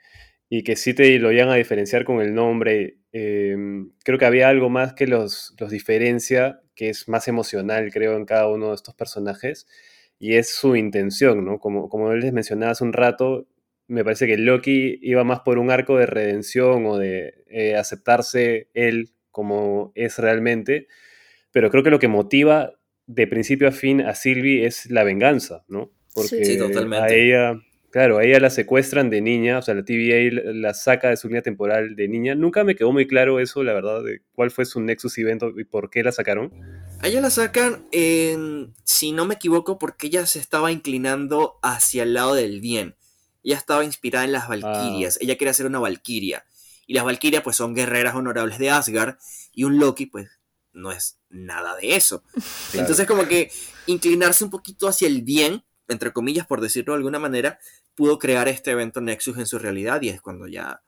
y 0.48 0.62
que 0.62 0.76
sí 0.76 0.94
te 0.94 1.18
lo 1.18 1.32
iban 1.32 1.48
a 1.48 1.54
diferenciar 1.54 2.04
con 2.04 2.20
el 2.20 2.34
nombre, 2.34 2.98
eh, 3.18 3.56
creo 4.04 4.18
que 4.18 4.26
había 4.26 4.50
algo 4.50 4.68
más 4.68 4.92
que 4.92 5.06
los, 5.06 5.54
los 5.58 5.70
diferencia, 5.70 6.60
que 6.74 6.90
es 6.90 7.08
más 7.08 7.28
emocional, 7.28 7.90
creo, 7.90 8.14
en 8.14 8.26
cada 8.26 8.46
uno 8.48 8.68
de 8.68 8.74
estos 8.74 8.94
personajes, 8.94 9.66
y 10.18 10.34
es 10.34 10.54
su 10.54 10.76
intención, 10.76 11.42
¿no? 11.42 11.58
Como, 11.58 11.88
como 11.88 12.12
les 12.12 12.34
mencionaba 12.34 12.72
hace 12.72 12.84
un 12.84 12.92
rato, 12.92 13.46
me 13.88 14.04
parece 14.04 14.26
que 14.26 14.36
Loki 14.36 14.98
iba 15.00 15.24
más 15.24 15.40
por 15.40 15.58
un 15.58 15.70
arco 15.70 15.96
de 15.96 16.04
redención 16.04 16.84
o 16.84 16.98
de 16.98 17.44
eh, 17.46 17.74
aceptarse 17.76 18.68
él 18.74 19.14
como 19.30 19.92
es 19.94 20.18
realmente, 20.18 20.86
pero 21.52 21.70
creo 21.70 21.82
que 21.82 21.90
lo 21.90 21.98
que 21.98 22.08
motiva 22.08 22.74
de 23.06 23.26
principio 23.26 23.68
a 23.68 23.72
fin 23.72 24.02
a 24.02 24.14
Sylvie 24.14 24.66
es 24.66 24.90
la 24.90 25.04
venganza, 25.04 25.64
¿no? 25.68 25.90
Porque 26.12 26.44
Sí, 26.44 26.58
totalmente. 26.58 27.06
a 27.06 27.14
ella, 27.14 27.62
claro, 27.96 28.18
a 28.18 28.24
ella 28.24 28.38
la 28.40 28.50
secuestran 28.50 29.08
de 29.08 29.22
niña, 29.22 29.56
o 29.56 29.62
sea, 29.62 29.72
la 29.72 29.82
TVA 29.82 30.52
la- 30.52 30.74
saca 30.74 31.08
de 31.08 31.16
su 31.16 31.28
línea 31.28 31.40
temporal 31.40 31.96
de 31.96 32.08
niña. 32.08 32.34
Nunca 32.34 32.62
me 32.62 32.74
quedó 32.76 32.92
muy 32.92 33.06
claro 33.06 33.40
eso, 33.40 33.62
la 33.64 33.72
verdad, 33.72 34.04
de 34.04 34.20
cuál 34.34 34.50
fue 34.50 34.66
su 34.66 34.82
Nexus 34.82 35.16
Event 35.16 35.42
y 35.56 35.64
por 35.64 35.88
qué 35.88 36.02
la 36.02 36.12
sacaron. 36.12 36.52
A 37.00 37.08
ella 37.08 37.22
la 37.22 37.30
sacan, 37.30 37.86
en, 37.92 38.74
si 38.84 39.12
no 39.12 39.24
me 39.24 39.36
equivoco, 39.36 39.78
porque 39.78 40.08
ella 40.08 40.26
se 40.26 40.40
estaba 40.40 40.70
inclinando 40.72 41.58
hacia 41.62 42.02
el 42.02 42.12
lado 42.12 42.34
del 42.34 42.60
bien. 42.60 42.96
Ella 43.42 43.56
estaba 43.56 43.82
inspirada 43.82 44.26
en 44.26 44.32
las 44.32 44.46
Valquirias. 44.46 45.16
Ella 45.22 45.38
quería 45.38 45.54
ser 45.54 45.64
una 45.64 45.78
Valquiria. 45.78 46.44
Y 46.86 46.92
las 46.92 47.04
Valquirias, 47.04 47.42
pues, 47.42 47.56
son 47.56 47.74
guerreras 47.74 48.14
honorables 48.14 48.58
de 48.58 48.68
Asgard. 48.68 49.16
Y 49.54 49.64
un 49.64 49.78
Loki, 49.78 50.04
pues, 50.04 50.28
no 50.74 50.92
es 50.92 51.18
nada 51.30 51.74
de 51.76 51.96
eso. 51.96 52.22
Claro. 52.72 52.80
Entonces, 52.80 53.06
como 53.06 53.26
que 53.26 53.50
inclinarse 53.86 54.44
un 54.44 54.50
poquito 54.50 54.86
hacia 54.86 55.08
el 55.08 55.22
bien, 55.22 55.64
entre 55.88 56.12
comillas, 56.12 56.46
por 56.46 56.60
decirlo 56.60 56.92
de 56.92 56.98
alguna 56.98 57.18
manera, 57.18 57.58
pudo 57.96 58.18
crear 58.18 58.46
este 58.48 58.70
evento 58.72 59.00
Nexus 59.00 59.38
en 59.38 59.46
su 59.46 59.58
realidad. 59.58 60.00
Y 60.02 60.10
es 60.10 60.20
cuando 60.20 60.46
ya, 60.46 60.82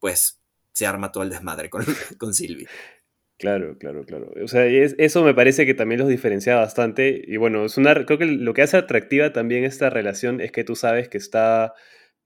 pues, 0.00 0.40
se 0.72 0.86
arma 0.86 1.12
todo 1.12 1.22
el 1.24 1.30
desmadre 1.30 1.70
con, 1.70 1.84
con. 2.18 2.32
Claro, 3.38 3.78
claro, 3.78 4.04
claro. 4.04 4.30
O 4.44 4.48
sea, 4.48 4.66
es- 4.66 4.94
eso 4.98 5.24
me 5.24 5.32
parece 5.34 5.64
que 5.64 5.72
también 5.74 6.00
los 6.00 6.08
diferencia 6.08 6.56
bastante. 6.56 7.22
Y 7.26 7.38
bueno, 7.38 7.64
es 7.64 7.78
una, 7.78 7.94
creo 8.04 8.18
que 8.18 8.26
lo 8.26 8.52
que 8.52 8.62
hace 8.62 8.76
atractiva 8.76 9.32
también 9.32 9.64
esta 9.64 9.88
relación 9.88 10.40
es 10.42 10.52
que 10.52 10.62
tú 10.64 10.76
sabes 10.76 11.08
que 11.08 11.16
está 11.18 11.72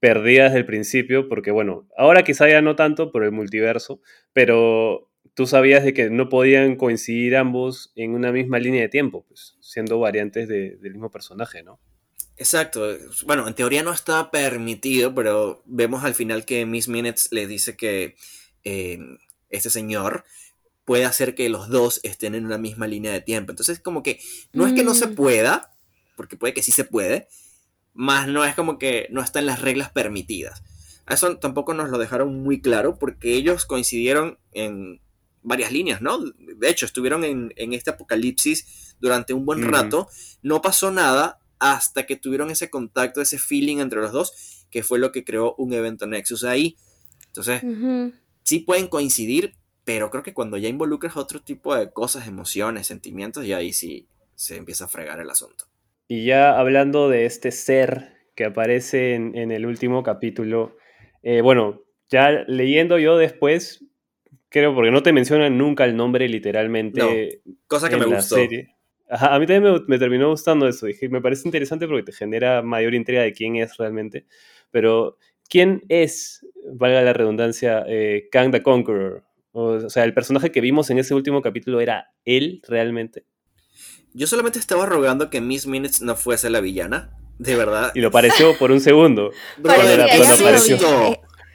perdida 0.01 0.45
desde 0.45 0.57
el 0.59 0.65
principio, 0.65 1.29
porque 1.29 1.51
bueno, 1.51 1.87
ahora 1.97 2.23
quizá 2.23 2.49
ya 2.49 2.61
no 2.61 2.75
tanto 2.75 3.11
por 3.13 3.23
el 3.23 3.31
multiverso, 3.31 4.01
pero 4.33 5.09
tú 5.35 5.47
sabías 5.47 5.85
de 5.85 5.93
que 5.93 6.09
no 6.09 6.27
podían 6.27 6.75
coincidir 6.75 7.37
ambos 7.37 7.93
en 7.95 8.11
una 8.13 8.31
misma 8.33 8.59
línea 8.59 8.81
de 8.81 8.89
tiempo, 8.89 9.25
pues, 9.27 9.57
siendo 9.61 9.99
variantes 9.99 10.49
de- 10.49 10.75
del 10.77 10.93
mismo 10.93 11.09
personaje, 11.11 11.63
¿no? 11.63 11.79
Exacto. 12.37 12.85
Bueno, 13.25 13.47
en 13.47 13.53
teoría 13.53 13.83
no 13.83 13.91
está 13.93 14.29
permitido, 14.31 15.13
pero 15.15 15.61
vemos 15.65 16.03
al 16.03 16.15
final 16.15 16.45
que 16.45 16.65
Miss 16.65 16.87
Minutes 16.87 17.29
le 17.31 17.47
dice 17.47 17.77
que 17.77 18.15
eh, 18.63 18.99
este 19.49 19.69
señor 19.69 20.25
puede 20.83 21.05
hacer 21.05 21.33
que 21.33 21.49
los 21.49 21.69
dos 21.69 21.99
estén 22.03 22.35
en 22.35 22.45
una 22.45 22.57
misma 22.57 22.87
línea 22.87 23.11
de 23.11 23.21
tiempo. 23.21 23.51
Entonces, 23.51 23.79
como 23.79 24.03
que 24.03 24.19
no 24.53 24.67
es 24.67 24.73
que 24.73 24.83
no 24.83 24.93
se 24.93 25.07
Mm. 25.07 25.15
pueda, 25.15 25.71
porque 26.15 26.37
puede 26.37 26.53
que 26.53 26.61
sí 26.63 26.71
se 26.71 26.83
puede, 26.83 27.27
más 27.93 28.27
no 28.27 28.43
es 28.43 28.53
como 28.55 28.77
que 28.77 29.07
no 29.11 29.21
está 29.21 29.39
en 29.39 29.45
las 29.47 29.61
reglas 29.61 29.89
permitidas. 29.91 30.61
Eso 31.07 31.37
tampoco 31.37 31.73
nos 31.73 31.89
lo 31.89 31.97
dejaron 31.97 32.43
muy 32.43 32.61
claro, 32.61 32.99
porque 32.99 33.33
ellos 33.33 33.65
coincidieron 33.65 34.37
en 34.51 34.99
varias 35.41 35.71
líneas, 35.71 36.01
¿no? 36.01 36.19
De 36.19 36.69
hecho, 36.69 36.85
estuvieron 36.85 37.23
en, 37.23 37.53
en 37.55 37.73
este 37.73 37.91
apocalipsis 37.91 38.95
durante 38.99 39.33
un 39.33 39.45
buen 39.45 39.63
rato, 39.71 40.09
no 40.41 40.61
pasó 40.61 40.91
nada 40.91 41.39
hasta 41.73 42.05
que 42.05 42.15
tuvieron 42.15 42.51
ese 42.51 42.69
contacto, 42.69 43.21
ese 43.21 43.39
feeling 43.39 43.77
entre 43.77 43.99
los 43.99 44.11
dos, 44.11 44.67
que 44.69 44.83
fue 44.83 44.99
lo 44.99 45.11
que 45.11 45.23
creó 45.23 45.55
un 45.57 45.73
evento 45.73 46.05
Nexus 46.05 46.43
ahí. 46.43 46.75
Entonces, 47.27 47.61
sí 48.43 48.59
pueden 48.59 48.87
coincidir, 48.87 49.55
pero 49.83 50.11
creo 50.11 50.21
que 50.23 50.33
cuando 50.33 50.57
ya 50.57 50.69
involucras 50.69 51.17
otro 51.17 51.41
tipo 51.41 51.75
de 51.75 51.91
cosas, 51.91 52.27
emociones, 52.27 52.87
sentimientos, 52.87 53.47
ya 53.47 53.57
ahí 53.57 53.73
sí 53.73 54.07
se 54.35 54.57
empieza 54.57 54.85
a 54.85 54.89
fregar 54.89 55.19
el 55.19 55.29
asunto. 55.29 55.65
Y 56.07 56.25
ya 56.25 56.59
hablando 56.59 57.09
de 57.09 57.25
este 57.25 57.51
ser 57.51 58.13
que 58.35 58.45
aparece 58.45 59.15
en, 59.15 59.35
en 59.35 59.51
el 59.51 59.65
último 59.65 60.03
capítulo, 60.03 60.77
eh, 61.23 61.41
bueno, 61.41 61.81
ya 62.09 62.29
leyendo 62.47 62.99
yo 62.99 63.17
después, 63.17 63.83
creo, 64.49 64.75
porque 64.75 64.91
no 64.91 65.01
te 65.01 65.13
mencionan 65.13 65.57
nunca 65.57 65.83
el 65.85 65.95
nombre 65.95 66.29
literalmente 66.29 67.41
Cosa 67.65 67.89
que 67.89 67.95
en 67.95 68.01
me 68.01 68.07
la 68.07 68.17
gustó. 68.17 68.35
serie. 68.35 68.74
Ajá, 69.09 69.35
a 69.35 69.39
mí 69.39 69.45
también 69.45 69.73
me, 69.73 69.79
me 69.87 69.99
terminó 69.99 70.29
gustando 70.29 70.67
eso. 70.67 70.85
Dije, 70.85 71.09
me 71.09 71.21
parece 71.21 71.47
interesante 71.47 71.87
porque 71.87 72.03
te 72.03 72.11
genera 72.11 72.61
mayor 72.61 72.95
intriga 72.95 73.21
de 73.21 73.33
quién 73.33 73.55
es 73.55 73.77
realmente. 73.77 74.25
Pero, 74.71 75.17
¿quién 75.49 75.83
es, 75.89 76.45
valga 76.73 77.01
la 77.01 77.13
redundancia, 77.13 77.83
eh, 77.87 78.27
Kang 78.31 78.51
the 78.51 78.63
Conqueror? 78.63 79.23
O, 79.51 79.67
o 79.85 79.89
sea, 79.89 80.03
el 80.03 80.13
personaje 80.13 80.51
que 80.51 80.61
vimos 80.61 80.89
en 80.89 80.99
ese 80.99 81.13
último 81.13 81.41
capítulo 81.41 81.79
era 81.79 82.11
él 82.25 82.61
realmente. 82.67 83.25
Yo 84.13 84.27
solamente 84.27 84.59
estaba 84.59 84.85
rogando 84.85 85.29
que 85.29 85.41
Miss 85.41 85.67
Minutes 85.67 86.01
no 86.01 86.15
fuese 86.15 86.49
la 86.49 86.61
villana, 86.61 87.11
de 87.37 87.55
verdad. 87.55 87.91
Y 87.95 87.99
lo 87.99 88.11
pareció 88.11 88.57
por 88.57 88.71
un 88.71 88.79
segundo. 88.79 89.31
¿qué 89.63 89.69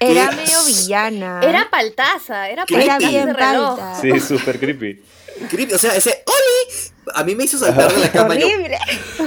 era 0.01 0.31
es 0.31 0.37
medio 0.37 0.65
villana. 0.67 1.41
Era 1.43 1.69
paltaza, 1.71 2.49
era 2.49 2.65
paltaza 2.65 2.99
bien 2.99 3.29
ese 3.29 3.33
reloj. 3.35 3.79
palta. 3.79 4.01
Sí, 4.01 4.21
súper 4.21 4.59
creepy. 4.59 5.03
Creepy, 5.49 5.75
O 5.75 5.79
sea, 5.79 5.95
ese 5.97 6.23
¡Oli! 6.27 6.91
A 7.15 7.25
mí 7.25 7.35
me 7.35 7.45
hizo 7.45 7.59
saltar 7.59 7.93
de 7.93 8.01
la 8.01 8.13
cama. 8.13 8.35
Yo, 8.37 8.47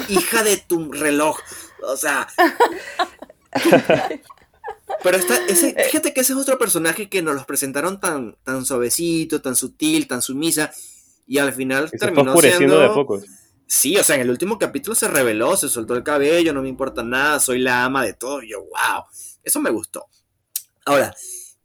hija 0.09 0.43
de 0.43 0.57
tu 0.57 0.91
reloj. 0.91 1.37
O 1.81 1.97
sea. 1.97 2.27
Pero 5.03 5.17
está, 5.17 5.37
ese, 5.47 5.75
fíjate 5.85 6.13
que 6.13 6.21
ese 6.21 6.33
es 6.33 6.39
otro 6.39 6.57
personaje 6.57 7.09
que 7.09 7.21
nos 7.21 7.35
los 7.35 7.45
presentaron 7.45 7.99
tan, 7.99 8.37
tan 8.43 8.65
suavecito, 8.65 9.41
tan 9.41 9.55
sutil, 9.55 10.07
tan 10.07 10.21
sumisa. 10.21 10.71
Y 11.27 11.37
al 11.37 11.53
final 11.53 11.85
Y 11.85 11.89
se 11.89 11.97
terminó 11.97 12.31
oscureciendo 12.31 12.77
siendo. 12.77 13.17
de. 13.17 13.27
Sí, 13.67 13.97
o 13.97 14.03
sea, 14.03 14.15
en 14.15 14.21
el 14.21 14.29
último 14.29 14.59
capítulo 14.59 14.93
se 14.95 15.07
reveló, 15.07 15.57
se 15.57 15.67
soltó 15.67 15.95
el 15.95 16.03
cabello, 16.03 16.53
no 16.53 16.61
me 16.61 16.69
importa 16.69 17.01
nada, 17.01 17.39
soy 17.39 17.59
la 17.59 17.83
ama 17.85 18.03
de 18.03 18.13
todo. 18.13 18.43
Y 18.43 18.51
yo, 18.51 18.59
wow. 18.59 19.03
Eso 19.43 19.59
me 19.59 19.71
gustó. 19.71 20.05
Ahora, 20.85 21.15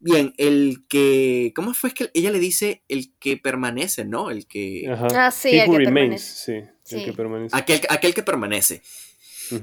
bien, 0.00 0.34
el 0.38 0.84
que. 0.88 1.52
¿Cómo 1.54 1.74
fue 1.74 1.92
que 1.92 2.10
ella 2.14 2.30
le 2.30 2.38
dice 2.38 2.82
el 2.88 3.12
que 3.18 3.36
permanece, 3.36 4.04
no? 4.04 4.30
El 4.30 4.46
que. 4.46 4.84
Ah, 5.14 5.30
sí, 5.30 5.58
el 5.58 5.70
que 5.70 5.76
permanece. 5.84 6.70
Sí, 6.84 6.96
el 6.96 7.04
que 7.04 7.12
permanece. 7.12 7.56
Aquel, 7.56 7.80
aquel 7.88 8.14
que 8.14 8.22
permanece. 8.22 8.82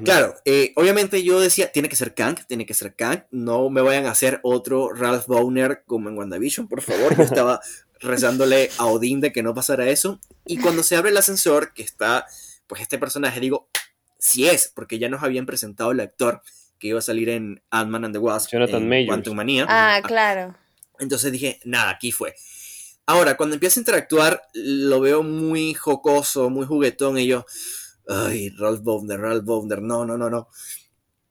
Claro, 0.04 0.36
eh, 0.46 0.74
obviamente 0.76 1.24
yo 1.24 1.40
decía, 1.40 1.72
tiene 1.72 1.90
que 1.90 1.96
ser 1.96 2.16
Kang, 2.16 2.40
tiene 2.48 2.66
que 2.66 2.74
ser 2.74 2.96
Kang, 2.96 3.26
no 3.30 3.70
me 3.70 3.82
vayan 3.82 4.08
a 4.08 4.12
hacer 4.12 4.40
otro 4.42 4.92
Ralph 4.92 5.28
Bowner 5.28 5.84
como 5.86 6.10
en 6.10 6.18
WandaVision, 6.18 6.68
por 6.68 6.82
favor, 6.82 7.16
yo 7.16 7.24
estaba 7.24 7.60
rezándole 8.00 8.72
a 8.78 8.88
Odín 8.88 9.22
de 9.22 9.32
que 9.32 9.44
no 9.44 9.54
pasara 9.54 9.88
eso, 9.90 10.20
y 10.46 10.58
cuando 10.58 10.82
se 10.82 10.96
abre 10.96 11.12
el 11.12 11.18
ascensor, 11.18 11.74
que 11.74 11.84
está, 11.84 12.26
pues 12.66 12.82
este 12.82 12.98
personaje, 12.98 13.40
digo, 13.40 13.70
si 14.18 14.48
es, 14.48 14.72
porque 14.74 14.98
ya 14.98 15.10
nos 15.10 15.22
habían 15.22 15.46
presentado 15.46 15.92
el 15.92 16.00
actor 16.00 16.42
que 16.80 16.88
iba 16.88 17.00
a 17.00 17.02
salir 17.02 17.30
en 17.30 17.62
Ant-Man 17.70 18.06
and 18.06 18.14
the 18.14 18.20
Wasp, 18.20 18.52
Jonathan 18.52 18.92
en 18.92 19.08
Quantum 19.08 19.36
Manía. 19.36 19.66
Ah, 19.70 20.02
claro. 20.04 20.56
Entonces 21.00 21.32
dije, 21.32 21.60
nada, 21.66 21.90
aquí 21.92 22.12
fue. 22.12 22.36
Ahora, 23.06 23.38
cuando 23.38 23.56
empieza 23.56 23.80
a 23.80 23.82
interactuar, 23.82 24.42
lo 24.54 25.00
veo 25.00 25.22
muy 25.24 25.74
jocoso, 25.74 26.50
muy 26.50 26.66
juguetón, 26.66 27.18
y 27.20 27.28
yo, 27.28 27.46
ay, 28.08 28.50
Ralph 28.50 28.82
Bowner, 28.82 29.20
Ralph 29.20 29.44
Bowner, 29.44 29.82
no, 29.82 30.06
no, 30.06 30.18
no, 30.18 30.30
no. 30.30 30.48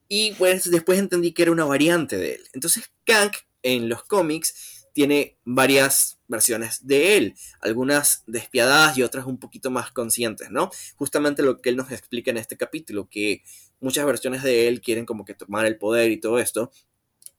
Y 0.07 0.33
pues 0.33 0.69
después 0.69 0.99
entendí 0.99 1.33
que 1.33 1.41
era 1.41 1.51
una 1.51 1.65
variante 1.65 2.17
de 2.17 2.35
él. 2.35 2.41
Entonces, 2.53 2.91
Kang 3.03 3.31
en 3.63 3.89
los 3.89 4.03
cómics 4.03 4.74
tiene 4.95 5.37
varias 5.43 6.19
versiones 6.29 6.87
de 6.87 7.17
él, 7.17 7.35
algunas 7.59 8.23
despiadadas 8.27 8.97
y 8.97 9.03
otras 9.03 9.25
un 9.25 9.37
poquito 9.37 9.69
más 9.69 9.91
conscientes, 9.91 10.51
¿no? 10.51 10.71
Justamente 10.95 11.43
lo 11.43 11.61
que 11.61 11.69
él 11.69 11.75
nos 11.75 11.91
explica 11.91 12.31
en 12.31 12.37
este 12.37 12.55
capítulo, 12.55 13.09
que 13.09 13.43
muchas 13.81 14.05
versiones 14.05 14.41
de 14.41 14.69
él 14.69 14.79
quieren 14.79 15.05
como 15.05 15.25
que 15.25 15.33
tomar 15.33 15.65
el 15.65 15.77
poder 15.77 16.11
y 16.11 16.21
todo 16.21 16.39
esto. 16.39 16.71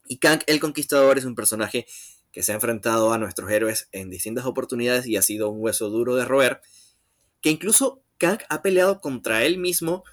Y 0.06 0.18
Kang 0.18 0.42
el 0.46 0.60
Conquistador 0.60 1.16
es 1.16 1.24
un 1.24 1.34
personaje 1.34 1.86
que 2.30 2.42
se 2.42 2.52
ha 2.52 2.56
enfrentado 2.56 3.14
a 3.14 3.18
nuestros 3.18 3.50
héroes 3.50 3.88
en 3.90 4.10
distintas 4.10 4.44
oportunidades 4.44 5.06
y 5.06 5.16
ha 5.16 5.22
sido 5.22 5.48
un 5.48 5.62
hueso 5.62 5.88
duro 5.88 6.14
de 6.14 6.26
roer, 6.26 6.60
que 7.40 7.48
incluso 7.48 8.02
Kang 8.18 8.40
ha 8.50 8.60
peleado 8.60 9.00
contra 9.00 9.44
él 9.44 9.56
mismo 9.56 10.04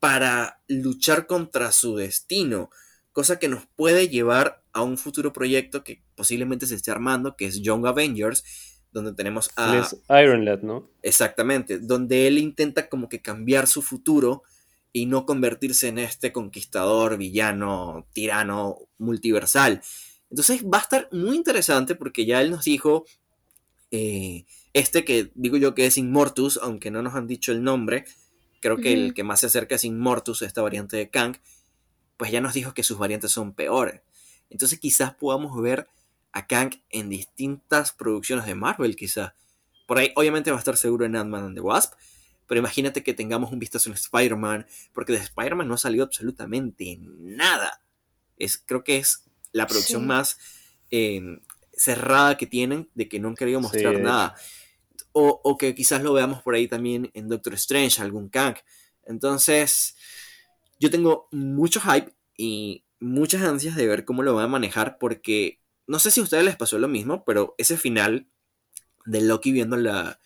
para 0.00 0.60
luchar 0.66 1.28
contra 1.28 1.70
su 1.70 1.94
destino, 1.94 2.70
cosa 3.18 3.40
que 3.40 3.48
nos 3.48 3.66
puede 3.74 4.08
llevar 4.08 4.62
a 4.72 4.82
un 4.82 4.96
futuro 4.96 5.32
proyecto 5.32 5.82
que 5.82 6.04
posiblemente 6.14 6.68
se 6.68 6.76
esté 6.76 6.92
armando, 6.92 7.34
que 7.34 7.46
es 7.46 7.60
Young 7.62 7.84
Avengers, 7.84 8.44
donde 8.92 9.12
tenemos 9.12 9.50
a... 9.56 9.76
Es 9.76 9.96
Iron 10.08 10.44
Lad, 10.44 10.60
¿no? 10.62 10.88
Exactamente, 11.02 11.80
donde 11.80 12.28
él 12.28 12.38
intenta 12.38 12.88
como 12.88 13.08
que 13.08 13.20
cambiar 13.20 13.66
su 13.66 13.82
futuro 13.82 14.44
y 14.92 15.06
no 15.06 15.26
convertirse 15.26 15.88
en 15.88 15.98
este 15.98 16.30
conquistador, 16.30 17.16
villano, 17.16 18.06
tirano, 18.12 18.78
multiversal. 18.98 19.82
Entonces 20.30 20.64
va 20.64 20.78
a 20.78 20.82
estar 20.82 21.08
muy 21.10 21.34
interesante 21.34 21.96
porque 21.96 22.24
ya 22.24 22.40
él 22.40 22.52
nos 22.52 22.66
dijo, 22.66 23.04
eh, 23.90 24.44
este 24.74 25.04
que 25.04 25.32
digo 25.34 25.56
yo 25.56 25.74
que 25.74 25.86
es 25.86 25.98
Inmortus, 25.98 26.60
aunque 26.62 26.92
no 26.92 27.02
nos 27.02 27.16
han 27.16 27.26
dicho 27.26 27.50
el 27.50 27.64
nombre, 27.64 28.04
creo 28.60 28.76
que 28.76 28.92
el 28.92 29.12
que 29.12 29.24
más 29.24 29.40
se 29.40 29.46
acerca 29.46 29.74
es 29.74 29.82
Inmortus, 29.82 30.42
esta 30.42 30.62
variante 30.62 30.96
de 30.96 31.10
Kang, 31.10 31.36
pues 32.18 32.30
ya 32.30 32.42
nos 32.42 32.52
dijo 32.52 32.74
que 32.74 32.82
sus 32.82 32.98
variantes 32.98 33.32
son 33.32 33.54
peores. 33.54 34.02
Entonces 34.50 34.78
quizás 34.78 35.14
podamos 35.14 35.58
ver 35.62 35.88
a 36.32 36.46
Kang 36.46 36.74
en 36.90 37.08
distintas 37.08 37.92
producciones 37.92 38.44
de 38.44 38.54
Marvel, 38.54 38.96
quizás. 38.96 39.32
Por 39.86 39.98
ahí 39.98 40.12
obviamente 40.16 40.50
va 40.50 40.56
a 40.56 40.58
estar 40.58 40.76
seguro 40.76 41.06
en 41.06 41.16
Ant-Man 41.16 41.44
and 41.44 41.54
the 41.54 41.62
Wasp, 41.62 41.94
pero 42.46 42.58
imagínate 42.58 43.02
que 43.02 43.14
tengamos 43.14 43.52
un 43.52 43.58
vistazo 43.58 43.88
en 43.88 43.94
Spider-Man, 43.94 44.66
porque 44.92 45.12
de 45.12 45.18
Spider-Man 45.18 45.68
no 45.68 45.74
ha 45.74 45.78
salido 45.78 46.04
absolutamente 46.04 46.98
nada. 47.00 47.82
Es, 48.36 48.58
creo 48.58 48.84
que 48.84 48.98
es 48.98 49.24
la 49.52 49.66
producción 49.66 50.06
más 50.06 50.38
em, 50.90 51.40
cerrada 51.72 52.36
que 52.36 52.46
tienen, 52.46 52.88
de 52.94 53.08
que 53.08 53.20
no 53.20 53.28
han 53.28 53.36
querido 53.36 53.60
mostrar 53.60 54.00
nada. 54.00 54.34
O, 55.12 55.40
o, 55.44 55.58
que 55.58 55.74
quizás 55.74 56.02
lo 56.02 56.12
veamos 56.12 56.42
por 56.42 56.54
ahí 56.54 56.68
también 56.68 57.10
en 57.14 57.28
Doctor 57.28 57.54
Strange, 57.54 58.00
algún 58.00 58.28
Kang. 58.28 58.56
Entonces, 59.04 59.96
yo 60.78 60.90
tengo 60.90 61.28
mucho 61.32 61.80
hype 61.80 62.14
y 62.36 62.84
muchas 63.00 63.42
ansias 63.42 63.76
de 63.76 63.86
ver 63.86 64.04
cómo 64.04 64.22
lo 64.22 64.34
van 64.34 64.46
a 64.46 64.48
manejar 64.48 64.98
porque 64.98 65.60
no 65.86 65.98
sé 65.98 66.10
si 66.10 66.20
a 66.20 66.22
ustedes 66.22 66.44
les 66.44 66.56
pasó 66.56 66.78
lo 66.78 66.88
mismo, 66.88 67.24
pero 67.24 67.54
ese 67.58 67.76
final 67.76 68.28
de 69.06 69.22
Loki 69.22 69.52
viendo 69.52 69.76
la, 69.76 70.20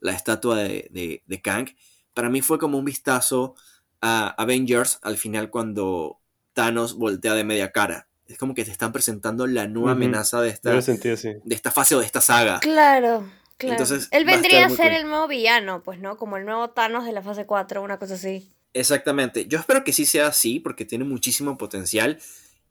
la 0.00 0.12
estatua 0.12 0.56
de, 0.56 1.22
de, 1.24 1.42
Kang, 1.42 1.68
para 2.14 2.30
mí 2.30 2.40
fue 2.40 2.58
como 2.58 2.78
un 2.78 2.84
vistazo 2.84 3.54
a 4.00 4.28
Avengers 4.28 4.98
al 5.02 5.18
final 5.18 5.50
cuando 5.50 6.20
Thanos 6.54 6.94
voltea 6.94 7.34
de 7.34 7.44
media 7.44 7.72
cara. 7.72 8.08
Es 8.26 8.38
como 8.38 8.54
que 8.54 8.64
te 8.64 8.70
están 8.70 8.92
presentando 8.92 9.46
la 9.46 9.68
nueva 9.68 9.92
amenaza 9.92 10.40
de 10.40 10.48
esta, 10.48 10.72
de 10.72 11.40
esta 11.50 11.70
fase 11.70 11.94
o 11.94 12.00
de 12.00 12.06
esta 12.06 12.22
saga. 12.22 12.60
Claro, 12.60 13.28
claro. 13.58 13.74
Entonces, 13.74 14.08
Él 14.10 14.24
vendría 14.24 14.66
a, 14.66 14.70
ser 14.70 14.92
el 14.92 15.06
nuevo 15.06 15.28
villano, 15.28 15.82
pues, 15.82 16.00
¿no? 16.00 16.16
Como 16.16 16.38
el 16.38 16.46
nuevo 16.46 16.70
Thanos 16.70 17.04
de 17.04 17.12
la 17.12 17.20
fase 17.20 17.44
4, 17.44 17.82
una 17.82 17.98
cosa 17.98 18.14
así. 18.14 18.50
Exactamente. 18.74 19.46
Yo 19.46 19.58
espero 19.58 19.84
que 19.84 19.92
sí 19.92 20.06
sea 20.06 20.28
así, 20.28 20.60
porque 20.60 20.84
tiene 20.84 21.04
muchísimo 21.04 21.58
potencial 21.58 22.18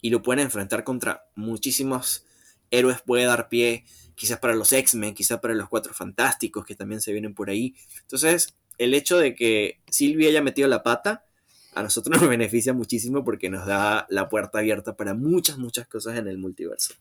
y 0.02 0.10
lo 0.10 0.22
pueden 0.22 0.44
enfrentar 0.46 0.84
contra 0.84 1.26
muchísimos 1.36 2.26
héroes. 2.72 3.02
Puede 3.02 3.26
dar 3.26 3.50
pie 3.50 3.86
quizás 4.16 4.40
para 4.40 4.56
los 4.56 4.74
X-Men, 4.74 5.14
quizás 5.14 5.40
para 5.40 5.54
los 5.54 5.70
Cuatro 5.70 5.94
Fantásticos 5.94 6.66
que 6.66 6.76
también 6.76 7.02
se 7.02 7.12
vienen 7.12 7.34
por 7.34 7.50
ahí. 7.50 7.76
Entonces, 8.02 8.56
el 8.78 8.94
hecho 8.94 9.18
de 9.18 9.36
que 9.36 9.80
Silvia 9.90 10.30
haya 10.30 10.42
metido 10.42 10.68
la 10.68 10.84
pata, 10.84 11.26
a 11.74 11.84
nosotros 11.84 12.12
nos 12.22 12.30
beneficia 12.30 12.74
muchísimo 12.74 13.24
porque 13.24 13.50
nos 13.50 13.66
da 13.66 14.08
la 14.10 14.30
puerta 14.30 14.60
abierta 14.60 14.96
para 14.96 15.14
muchas, 15.14 15.58
muchas 15.58 15.88
cosas 15.88 16.18
en 16.18 16.28
el 16.28 16.38
multiverso. 16.38 16.96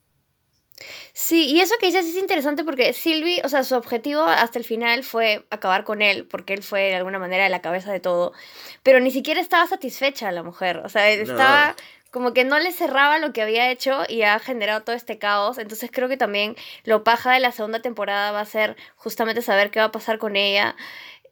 Sí, 1.13 1.47
y 1.47 1.61
eso 1.61 1.75
que 1.79 1.87
dices 1.87 2.07
es 2.07 2.17
interesante 2.17 2.65
porque 2.65 2.93
Sylvie, 2.93 3.43
o 3.45 3.49
sea, 3.49 3.65
su 3.65 3.75
objetivo 3.75 4.23
hasta 4.23 4.59
el 4.59 4.65
final 4.65 5.05
fue 5.05 5.45
acabar 5.51 5.85
con 5.85 6.03
él, 6.03 6.27
porque 6.27 6.55
él 6.55 6.63
fue 6.63 6.83
de 6.83 6.97
alguna 6.97 7.19
manera 7.19 7.49
la 7.49 7.61
cabeza 7.61 7.93
de 7.93 8.01
todo, 8.01 8.33
pero 8.83 9.01
ni 9.01 9.11
siquiera 9.11 9.41
estaba 9.41 9.67
satisfecha 9.67 10.33
la 10.33 10.43
mujer, 10.43 10.79
o 10.79 10.89
sea, 10.89 11.09
estaba 11.11 11.77
como 12.11 12.33
que 12.33 12.45
no 12.45 12.59
le 12.59 12.73
cerraba 12.73 13.19
lo 13.19 13.33
que 13.33 13.43
había 13.43 13.71
hecho 13.71 14.03
y 14.09 14.23
ha 14.23 14.39
generado 14.39 14.83
todo 14.83 14.97
este 14.97 15.19
caos, 15.19 15.59
entonces 15.59 15.91
creo 15.93 16.09
que 16.09 16.17
también 16.17 16.57
lo 16.85 17.05
paja 17.05 17.33
de 17.33 17.41
la 17.41 17.53
segunda 17.53 17.83
temporada 17.83 18.33
va 18.33 18.41
a 18.41 18.47
ser 18.47 18.77
justamente 18.97 19.43
saber 19.43 19.71
qué 19.71 19.81
va 19.81 19.87
a 19.87 19.93
pasar 19.93 20.19
con 20.19 20.37
ella 20.37 20.77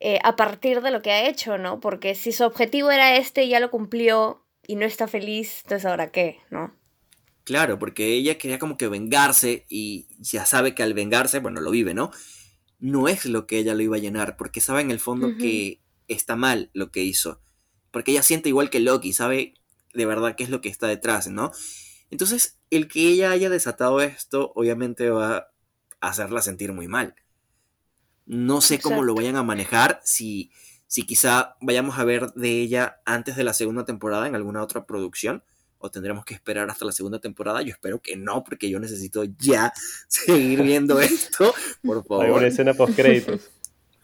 eh, 0.00 0.20
a 0.22 0.36
partir 0.36 0.80
de 0.80 0.92
lo 0.92 1.02
que 1.02 1.10
ha 1.10 1.26
hecho, 1.28 1.58
¿no? 1.58 1.80
Porque 1.80 2.14
si 2.14 2.32
su 2.32 2.44
objetivo 2.44 2.90
era 2.90 3.16
este 3.16 3.44
y 3.44 3.48
ya 3.48 3.60
lo 3.60 3.70
cumplió 3.70 4.44
y 4.66 4.76
no 4.76 4.86
está 4.86 5.08
feliz, 5.08 5.62
entonces 5.64 5.86
ahora 5.86 6.12
qué, 6.12 6.40
¿no? 6.50 6.72
Claro, 7.48 7.78
porque 7.78 8.12
ella 8.12 8.36
quería 8.36 8.58
como 8.58 8.76
que 8.76 8.88
vengarse 8.88 9.64
y 9.70 10.06
ya 10.18 10.44
sabe 10.44 10.74
que 10.74 10.82
al 10.82 10.92
vengarse, 10.92 11.38
bueno, 11.38 11.62
lo 11.62 11.70
vive, 11.70 11.94
¿no? 11.94 12.10
No 12.78 13.08
es 13.08 13.24
lo 13.24 13.46
que 13.46 13.56
ella 13.56 13.74
lo 13.74 13.80
iba 13.80 13.96
a 13.96 14.00
llenar, 14.00 14.36
porque 14.36 14.60
sabe 14.60 14.82
en 14.82 14.90
el 14.90 15.00
fondo 15.00 15.38
que 15.38 15.80
está 16.08 16.36
mal 16.36 16.68
lo 16.74 16.90
que 16.90 17.04
hizo. 17.04 17.40
Porque 17.90 18.10
ella 18.10 18.22
siente 18.22 18.50
igual 18.50 18.68
que 18.68 18.80
Loki, 18.80 19.14
sabe 19.14 19.54
de 19.94 20.04
verdad 20.04 20.36
qué 20.36 20.44
es 20.44 20.50
lo 20.50 20.60
que 20.60 20.68
está 20.68 20.88
detrás, 20.88 21.28
¿no? 21.28 21.50
Entonces, 22.10 22.58
el 22.68 22.86
que 22.86 23.08
ella 23.08 23.30
haya 23.30 23.48
desatado 23.48 24.02
esto, 24.02 24.52
obviamente 24.54 25.08
va 25.08 25.48
a 26.02 26.08
hacerla 26.10 26.42
sentir 26.42 26.74
muy 26.74 26.86
mal. 26.86 27.14
No 28.26 28.60
sé 28.60 28.78
cómo 28.78 29.02
lo 29.02 29.14
vayan 29.14 29.36
a 29.36 29.42
manejar, 29.42 30.02
si, 30.04 30.52
si 30.86 31.04
quizá 31.04 31.56
vayamos 31.62 31.98
a 31.98 32.04
ver 32.04 32.30
de 32.34 32.60
ella 32.60 33.00
antes 33.06 33.36
de 33.36 33.44
la 33.44 33.54
segunda 33.54 33.86
temporada 33.86 34.28
en 34.28 34.34
alguna 34.34 34.62
otra 34.62 34.84
producción 34.84 35.44
o 35.78 35.90
tendremos 35.90 36.24
que 36.24 36.34
esperar 36.34 36.68
hasta 36.70 36.84
la 36.84 36.92
segunda 36.92 37.20
temporada. 37.20 37.62
Yo 37.62 37.70
espero 37.70 38.00
que 38.00 38.16
no, 38.16 38.44
porque 38.44 38.68
yo 38.68 38.80
necesito 38.80 39.24
ya 39.24 39.72
seguir 40.08 40.62
viendo 40.62 41.00
esto. 41.00 41.54
Por 41.82 42.04
favor. 42.04 42.26
Hay 42.26 42.30
una 42.32 42.46
escena 42.46 42.74
post 42.74 42.94
créditos. 42.94 43.50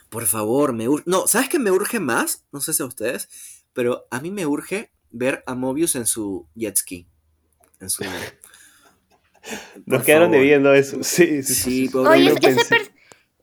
Por 0.09 0.27
favor, 0.27 0.73
me 0.73 0.89
urge. 0.89 1.03
No, 1.07 1.27
¿sabes 1.27 1.49
qué 1.49 1.59
me 1.59 1.73
urge 1.73 1.99
más? 1.99 2.45
No 2.53 2.61
sé 2.61 2.73
si 2.73 2.85
a 2.85 2.87
ustedes, 2.87 3.29
pero 3.73 4.07
a 4.13 4.21
mí 4.21 4.31
me 4.31 4.47
urge 4.47 4.93
ver 5.11 5.43
a 5.45 5.57
Mobius 5.57 5.97
en 5.97 6.07
su 6.07 6.47
jet 6.55 6.77
ski. 6.77 7.09
En 7.81 7.91
su. 7.91 8.05
Nos 9.87 10.05
quedaron 10.05 10.31
debiendo 10.31 10.73
eso. 10.73 11.03
Sí, 11.03 11.43
sí, 11.43 11.55
sí. 11.89 11.91
Oye, 11.97 12.33
ese, 12.43 12.94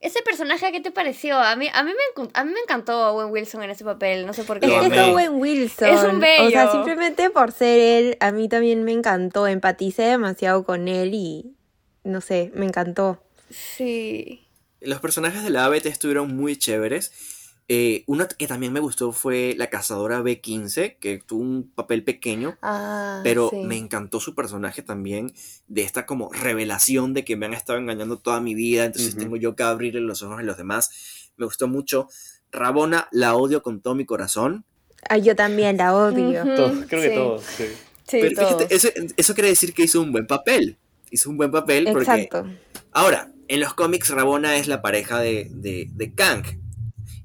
ese 0.02 0.24
personaje, 0.24 0.72
¿qué 0.72 0.82
te 0.82 0.92
pareció? 0.92 1.38
A 1.38 1.56
mí, 1.56 1.70
a 1.72 1.84
mí, 1.84 1.92
me, 1.92 2.30
a 2.34 2.44
mí 2.44 2.52
me 2.52 2.60
encantó 2.60 3.12
Owen 3.12 3.32
Wilson 3.32 3.62
en 3.64 3.70
ese 3.70 3.86
papel, 3.86 4.26
no 4.26 4.34
sé 4.34 4.44
por 4.44 4.60
qué. 4.60 4.66
Es 4.66 4.90
que 4.90 5.00
es 5.00 5.08
Owen 5.08 5.36
Wilson. 5.36 5.88
Es 5.88 6.04
un 6.04 6.20
bello. 6.20 6.48
O 6.48 6.50
sea, 6.50 6.72
simplemente 6.72 7.30
por 7.30 7.52
ser 7.52 7.80
él, 7.80 8.18
a 8.20 8.32
mí 8.32 8.50
también 8.50 8.84
me 8.84 8.92
encantó. 8.92 9.46
Empaticé 9.46 10.04
demasiado 10.04 10.64
con 10.64 10.88
él 10.88 11.14
y, 11.14 11.56
no 12.04 12.20
sé, 12.20 12.52
me 12.56 12.66
encantó. 12.66 13.24
Sí. 13.52 14.48
Los 14.80 15.00
personajes 15.02 15.44
de 15.44 15.52
la 15.52 15.66
ABT 15.66 15.86
estuvieron 15.86 16.36
muy 16.36 16.58
chéveres. 16.58 17.41
Eh, 17.74 18.04
una 18.06 18.28
que 18.28 18.48
también 18.48 18.74
me 18.74 18.82
gustó 18.82 19.14
fue 19.14 19.56
la 19.58 19.70
cazadora 19.70 20.20
B15, 20.20 20.98
que 21.00 21.20
tuvo 21.26 21.42
un 21.42 21.72
papel 21.74 22.04
pequeño, 22.04 22.58
ah, 22.62 23.22
pero 23.24 23.50
me 23.64 23.78
encantó 23.78 24.20
su 24.20 24.36
personaje 24.36 24.82
también, 24.82 25.34
de 25.70 25.84
esta 25.84 26.06
como 26.06 26.34
revelación 26.34 27.14
de 27.14 27.24
que 27.24 27.38
me 27.38 27.46
han 27.46 27.54
estado 27.54 27.80
engañando 27.80 28.20
toda 28.20 28.42
mi 28.42 28.56
vida, 28.56 28.84
entonces 28.84 29.16
tengo 29.16 29.38
yo 29.38 29.56
que 29.56 29.64
abrirle 29.64 30.02
los 30.02 30.22
ojos 30.22 30.40
a 30.40 30.44
los 30.44 30.58
demás. 30.58 31.32
Me 31.38 31.46
gustó 31.46 31.70
mucho. 31.70 32.10
Rabona 32.52 33.08
la 33.14 33.36
odio 33.36 33.64
con 33.64 33.80
todo 33.80 33.96
mi 33.96 34.06
corazón. 34.06 34.66
Ay, 35.08 35.22
yo 35.22 35.38
también 35.38 35.78
la 35.78 35.96
odio. 35.96 36.44
creo 36.90 37.02
que 37.02 37.10
todos, 37.12 37.42
sí. 37.46 37.68
Sí, 38.06 38.18
Pero 38.20 38.36
fíjate, 38.36 38.76
eso, 38.76 38.90
eso 39.16 39.34
quiere 39.34 39.48
decir 39.48 39.74
que 39.74 39.84
hizo 39.84 40.02
un 40.02 40.12
buen 40.12 40.28
papel. 40.28 40.78
Hizo 41.10 41.30
un 41.30 41.38
buen 41.38 41.52
papel 41.52 41.86
porque... 41.94 42.02
Exacto. 42.02 42.50
Ahora, 42.92 43.32
en 43.48 43.62
los 43.62 43.74
cómics 43.76 44.10
Rabona 44.10 44.58
es 44.58 44.68
la 44.68 44.82
pareja 44.82 45.22
de, 45.22 45.48
de, 45.52 45.88
de 45.94 46.14
Kang. 46.14 46.61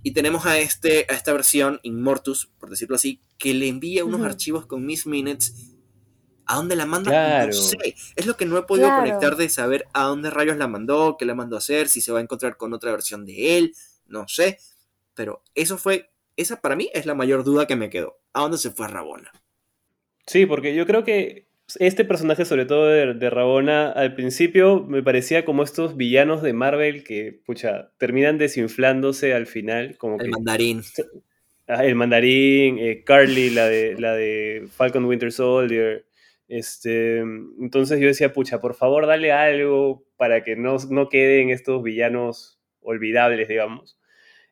Y 0.06 0.12
tenemos 0.12 0.46
a, 0.46 0.60
este, 0.60 1.04
a 1.08 1.14
esta 1.14 1.32
versión, 1.32 1.80
Immortus, 1.82 2.46
por 2.60 2.70
decirlo 2.70 2.94
así, 2.94 3.20
que 3.38 3.52
le 3.54 3.66
envía 3.66 4.04
unos 4.04 4.20
archivos 4.24 4.64
con 4.64 4.86
Miss 4.86 5.04
Minutes. 5.04 5.74
¿A 6.46 6.54
dónde 6.54 6.76
la 6.76 6.86
manda? 6.86 7.10
Claro. 7.10 7.48
No 7.48 7.60
sé. 7.60 7.96
Es 8.14 8.24
lo 8.24 8.36
que 8.36 8.46
no 8.46 8.56
he 8.56 8.62
podido 8.62 8.86
Claro. 8.86 9.02
conectar 9.02 9.34
de 9.34 9.48
saber 9.48 9.88
a 9.94 10.04
dónde 10.04 10.30
rayos 10.30 10.58
la 10.58 10.68
mandó, 10.68 11.16
qué 11.18 11.24
la 11.24 11.34
mandó 11.34 11.56
a 11.56 11.58
hacer, 11.58 11.88
si 11.88 12.00
se 12.00 12.12
va 12.12 12.20
a 12.20 12.22
encontrar 12.22 12.56
con 12.56 12.72
otra 12.72 12.92
versión 12.92 13.26
de 13.26 13.58
él, 13.58 13.74
no 14.06 14.28
sé. 14.28 14.60
Pero 15.14 15.42
eso 15.56 15.76
fue, 15.76 16.12
esa 16.36 16.60
para 16.60 16.76
mí 16.76 16.88
es 16.94 17.04
la 17.04 17.16
mayor 17.16 17.42
duda 17.42 17.66
que 17.66 17.74
me 17.74 17.90
quedó. 17.90 18.20
¿A 18.32 18.42
dónde 18.42 18.58
se 18.58 18.70
fue 18.70 18.86
Rabona? 18.86 19.32
Sí, 20.24 20.46
porque 20.46 20.72
yo 20.76 20.86
creo 20.86 21.02
que 21.02 21.45
este 21.74 22.04
personaje, 22.04 22.44
sobre 22.44 22.64
todo 22.64 22.86
de, 22.86 23.14
de 23.14 23.30
Rabona, 23.30 23.90
al 23.90 24.14
principio 24.14 24.84
me 24.84 25.02
parecía 25.02 25.44
como 25.44 25.62
estos 25.62 25.96
villanos 25.96 26.42
de 26.42 26.52
Marvel 26.52 27.02
que, 27.02 27.40
pucha, 27.44 27.90
terminan 27.98 28.38
desinflándose 28.38 29.34
al 29.34 29.46
final, 29.46 29.96
como 29.98 30.16
El 30.16 30.26
que 30.26 30.30
mandarín. 30.30 30.82
ah, 31.66 31.84
el 31.84 31.96
mandarín, 31.96 32.78
eh, 32.78 33.02
Carly, 33.04 33.50
la 33.50 33.66
de, 33.66 33.96
la 33.98 34.14
de 34.14 34.66
Falcon 34.70 35.04
Winter 35.04 35.32
Soldier. 35.32 36.06
Este, 36.48 37.18
entonces 37.18 37.98
yo 37.98 38.06
decía, 38.06 38.32
pucha, 38.32 38.60
por 38.60 38.74
favor, 38.74 39.06
dale 39.06 39.32
algo 39.32 40.04
para 40.16 40.44
que 40.44 40.54
no, 40.54 40.76
no 40.90 41.08
queden 41.08 41.50
estos 41.50 41.82
villanos 41.82 42.60
olvidables, 42.80 43.48
digamos. 43.48 43.98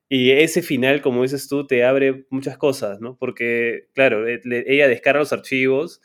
Y 0.08 0.32
ese 0.32 0.62
final, 0.62 1.00
como 1.00 1.22
dices 1.22 1.48
tú, 1.48 1.66
te 1.66 1.84
abre 1.84 2.26
muchas 2.30 2.58
cosas, 2.58 3.00
¿no? 3.00 3.16
Porque, 3.16 3.88
claro, 3.94 4.28
eh, 4.28 4.40
ella 4.44 4.86
descarga 4.86 5.20
los 5.20 5.32
archivos, 5.32 6.02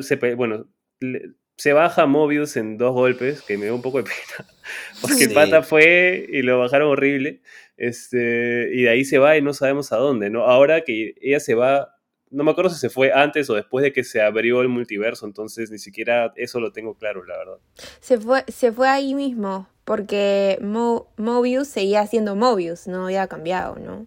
se, 0.00 0.16
bueno, 0.34 0.66
le- 1.00 1.32
se 1.56 1.72
baja 1.72 2.06
Mobius 2.06 2.56
en 2.56 2.78
dos 2.78 2.92
golpes, 2.92 3.42
que 3.42 3.58
me 3.58 3.64
dio 3.66 3.74
un 3.74 3.82
poco 3.82 3.98
de 3.98 4.04
pena, 4.04 4.48
porque 5.00 5.24
el 5.24 5.28
Sí. 5.30 5.34
pata 5.34 5.62
fue 5.62 6.26
y 6.30 6.42
lo 6.42 6.58
bajaron 6.58 6.88
horrible, 6.88 7.42
este, 7.76 8.70
y 8.72 8.82
de 8.82 8.90
ahí 8.90 9.04
se 9.04 9.18
va 9.18 9.36
y 9.36 9.42
no 9.42 9.52
sabemos 9.54 9.92
a 9.92 9.96
dónde, 9.96 10.30
¿no? 10.30 10.44
Ahora 10.44 10.82
que 10.82 11.14
ella 11.20 11.40
se 11.40 11.54
va, 11.54 11.96
no 12.30 12.44
me 12.44 12.50
acuerdo 12.50 12.70
si 12.70 12.78
se 12.78 12.90
fue 12.90 13.12
antes 13.12 13.48
o 13.50 13.54
después 13.54 13.82
de 13.82 13.92
que 13.92 14.04
se 14.04 14.20
abrió 14.20 14.60
el 14.62 14.68
multiverso, 14.68 15.26
entonces 15.26 15.70
ni 15.70 15.78
siquiera 15.78 16.32
eso 16.36 16.60
lo 16.60 16.70
tengo 16.72 16.94
claro, 16.94 17.24
la 17.24 17.36
verdad. 17.38 17.58
Se 18.00 18.18
fue, 18.18 18.44
se 18.48 18.70
fue 18.70 18.88
ahí 18.88 19.14
mismo, 19.14 19.68
porque 19.84 20.58
Mo- 20.60 21.12
Mobius 21.16 21.66
seguía 21.68 22.06
siendo 22.06 22.36
Mobius, 22.36 22.86
no 22.86 23.06
había 23.06 23.26
cambiado, 23.26 23.76
¿no? 23.76 24.06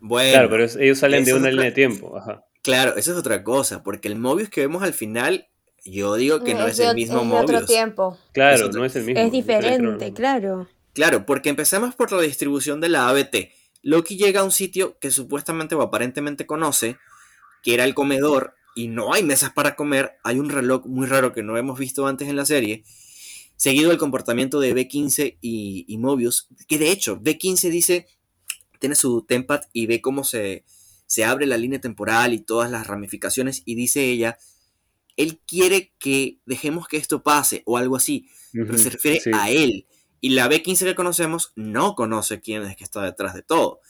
Bueno, 0.00 0.30
claro, 0.32 0.50
pero 0.50 0.64
ellos 0.82 0.98
salen 0.98 1.24
de 1.24 1.32
una 1.32 1.50
línea 1.50 1.64
de 1.66 1.72
tiempo, 1.72 2.18
ajá. 2.18 2.44
Claro, 2.64 2.96
esa 2.96 3.12
es 3.12 3.16
otra 3.16 3.44
cosa, 3.44 3.82
porque 3.84 4.08
el 4.08 4.16
Mobius 4.18 4.48
que 4.50 4.62
vemos 4.62 4.82
al 4.82 4.92
final, 4.94 5.46
yo 5.84 6.16
digo 6.16 6.42
que 6.42 6.54
no 6.54 6.66
es, 6.66 6.78
el 6.80 6.94
mismo 6.96 7.20
es 7.22 7.28
de 7.28 7.36
otro 7.36 7.66
tiempo. 7.66 8.18
Claro, 8.32 8.66
otro- 8.66 8.80
no 8.80 8.84
es 8.84 8.96
el 8.96 9.04
mismo. 9.04 9.20
Es 9.22 9.30
diferente, 9.30 10.12
claro. 10.12 10.68
Claro, 10.94 11.26
porque 11.26 11.50
empezamos 11.50 11.94
por 11.94 12.10
la 12.12 12.22
distribución 12.22 12.80
de 12.80 12.88
la 12.88 13.08
ABT. 13.08 13.52
Loki 13.82 14.16
llega 14.16 14.40
a 14.40 14.44
un 14.44 14.50
sitio 14.52 14.98
que 14.98 15.10
supuestamente 15.10 15.74
o 15.74 15.82
aparentemente 15.82 16.46
conoce, 16.46 16.96
que 17.62 17.74
era 17.74 17.84
el 17.84 17.94
comedor, 17.94 18.54
y 18.74 18.88
no 18.88 19.12
hay 19.12 19.22
mesas 19.22 19.52
para 19.52 19.76
comer, 19.76 20.14
hay 20.24 20.38
un 20.40 20.48
reloj 20.50 20.86
muy 20.86 21.06
raro 21.06 21.32
que 21.32 21.42
no 21.44 21.56
hemos 21.56 21.78
visto 21.78 22.06
antes 22.06 22.28
en 22.28 22.34
la 22.36 22.44
serie, 22.46 22.82
seguido 23.56 23.92
el 23.92 23.98
comportamiento 23.98 24.58
de 24.58 24.74
B15 24.74 25.38
y, 25.40 25.84
y 25.86 25.98
Mobius, 25.98 26.48
que 26.66 26.78
de 26.78 26.90
hecho, 26.90 27.20
B15 27.20 27.70
dice, 27.70 28.06
tiene 28.80 28.94
su 28.96 29.22
tempad 29.22 29.60
y 29.72 29.86
ve 29.86 30.00
cómo 30.00 30.24
se, 30.24 30.64
se 31.06 31.24
abre 31.24 31.46
la 31.46 31.56
línea 31.56 31.80
temporal 31.80 32.32
y 32.32 32.40
todas 32.40 32.70
las 32.70 32.86
ramificaciones, 32.86 33.62
y 33.64 33.74
dice 33.74 34.04
ella, 34.04 34.38
él 35.16 35.40
quiere 35.46 35.92
que 35.98 36.40
dejemos 36.46 36.88
que 36.88 36.96
esto 36.96 37.22
pase, 37.22 37.62
o 37.66 37.78
algo 37.78 37.96
así, 37.96 38.28
pero 38.52 38.78
se 38.78 38.90
refiere 38.90 39.20
sí. 39.20 39.30
a 39.32 39.50
él. 39.50 39.86
Y 40.20 40.30
la 40.30 40.48
B15 40.48 40.84
que 40.84 40.94
conocemos 40.94 41.52
no 41.54 41.94
conoce 41.94 42.40
quién 42.40 42.62
es 42.62 42.76
que 42.76 42.84
está 42.84 43.02
detrás 43.02 43.34
de 43.34 43.42
todo. 43.42 43.80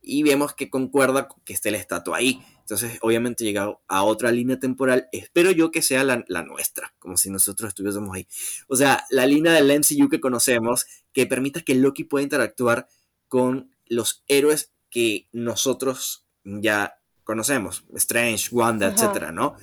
Y 0.00 0.22
vemos 0.22 0.54
que 0.54 0.70
concuerda 0.70 1.28
con 1.28 1.42
que 1.44 1.52
esté 1.52 1.70
la 1.70 1.78
estatua 1.78 2.16
ahí. 2.16 2.42
Entonces, 2.60 2.98
obviamente, 3.02 3.44
llega 3.44 3.78
a 3.86 4.02
otra 4.04 4.30
línea 4.32 4.58
temporal. 4.58 5.08
Espero 5.12 5.50
yo 5.50 5.70
que 5.70 5.82
sea 5.82 6.02
la, 6.02 6.24
la 6.28 6.42
nuestra, 6.42 6.94
como 6.98 7.16
si 7.16 7.28
nosotros 7.28 7.68
estuviésemos 7.68 8.14
ahí. 8.14 8.26
O 8.68 8.76
sea, 8.76 9.04
la 9.10 9.26
línea 9.26 9.52
del 9.52 9.70
MCU 9.70 10.08
que 10.08 10.20
conocemos, 10.20 10.86
que 11.12 11.26
permita 11.26 11.60
que 11.60 11.74
Loki 11.74 12.04
pueda 12.04 12.22
interactuar 12.22 12.88
con 13.28 13.70
los 13.86 14.24
héroes 14.28 14.72
que 14.88 15.28
nosotros 15.32 16.25
ya 16.46 16.98
conocemos. 17.24 17.84
Strange, 17.94 18.48
Wanda, 18.52 18.86
Ajá. 18.86 18.94
etcétera, 18.94 19.32
¿no? 19.32 19.56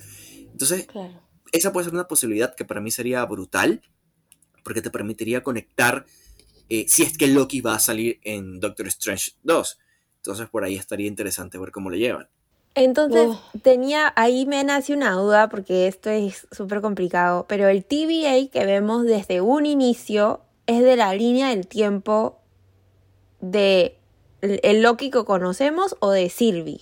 Entonces, 0.52 0.86
Claro. 0.86 1.20
esa 1.50 1.72
puede 1.72 1.84
ser 1.86 1.94
una 1.94 2.06
posibilidad 2.06 2.54
que 2.54 2.64
para 2.64 2.80
mí 2.80 2.90
sería 2.90 3.24
brutal, 3.24 3.82
porque 4.62 4.82
te 4.82 4.90
permitiría 4.90 5.42
conectar 5.42 6.04
eh, 6.68 6.86
si 6.88 7.02
es 7.02 7.18
que 7.18 7.26
Loki 7.26 7.60
va 7.60 7.74
a 7.74 7.78
salir 7.78 8.20
en 8.22 8.60
Doctor 8.60 8.86
Strange 8.88 9.32
2. 9.42 9.78
Entonces 10.16 10.48
por 10.48 10.64
ahí 10.64 10.76
estaría 10.76 11.06
interesante 11.06 11.58
ver 11.58 11.70
cómo 11.70 11.90
le 11.90 11.98
llevan. 11.98 12.28
Entonces, 12.74 13.28
Uf. 13.28 13.38
tenía, 13.62 14.12
ahí 14.16 14.46
me 14.46 14.64
nace 14.64 14.94
una 14.94 15.12
duda 15.12 15.48
porque 15.50 15.86
esto 15.86 16.08
es 16.10 16.48
súper 16.50 16.80
complicado, 16.80 17.44
pero 17.48 17.68
el 17.68 17.84
TVA 17.84 18.48
que 18.50 18.64
vemos 18.64 19.04
desde 19.04 19.42
un 19.42 19.66
inicio 19.66 20.40
es 20.66 20.82
de 20.82 20.96
la 20.96 21.14
línea 21.14 21.50
del 21.50 21.66
tiempo 21.66 22.40
de 23.40 23.98
el 24.62 24.82
Loki 24.82 25.10
que 25.10 25.24
conocemos 25.24 25.96
o 26.00 26.10
de 26.10 26.28
Sylvie. 26.30 26.80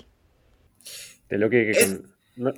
De 1.29 1.39
lo 1.39 1.49
que, 1.51 1.71
Es- 1.71 1.87
con- 1.87 2.15
no- 2.37 2.55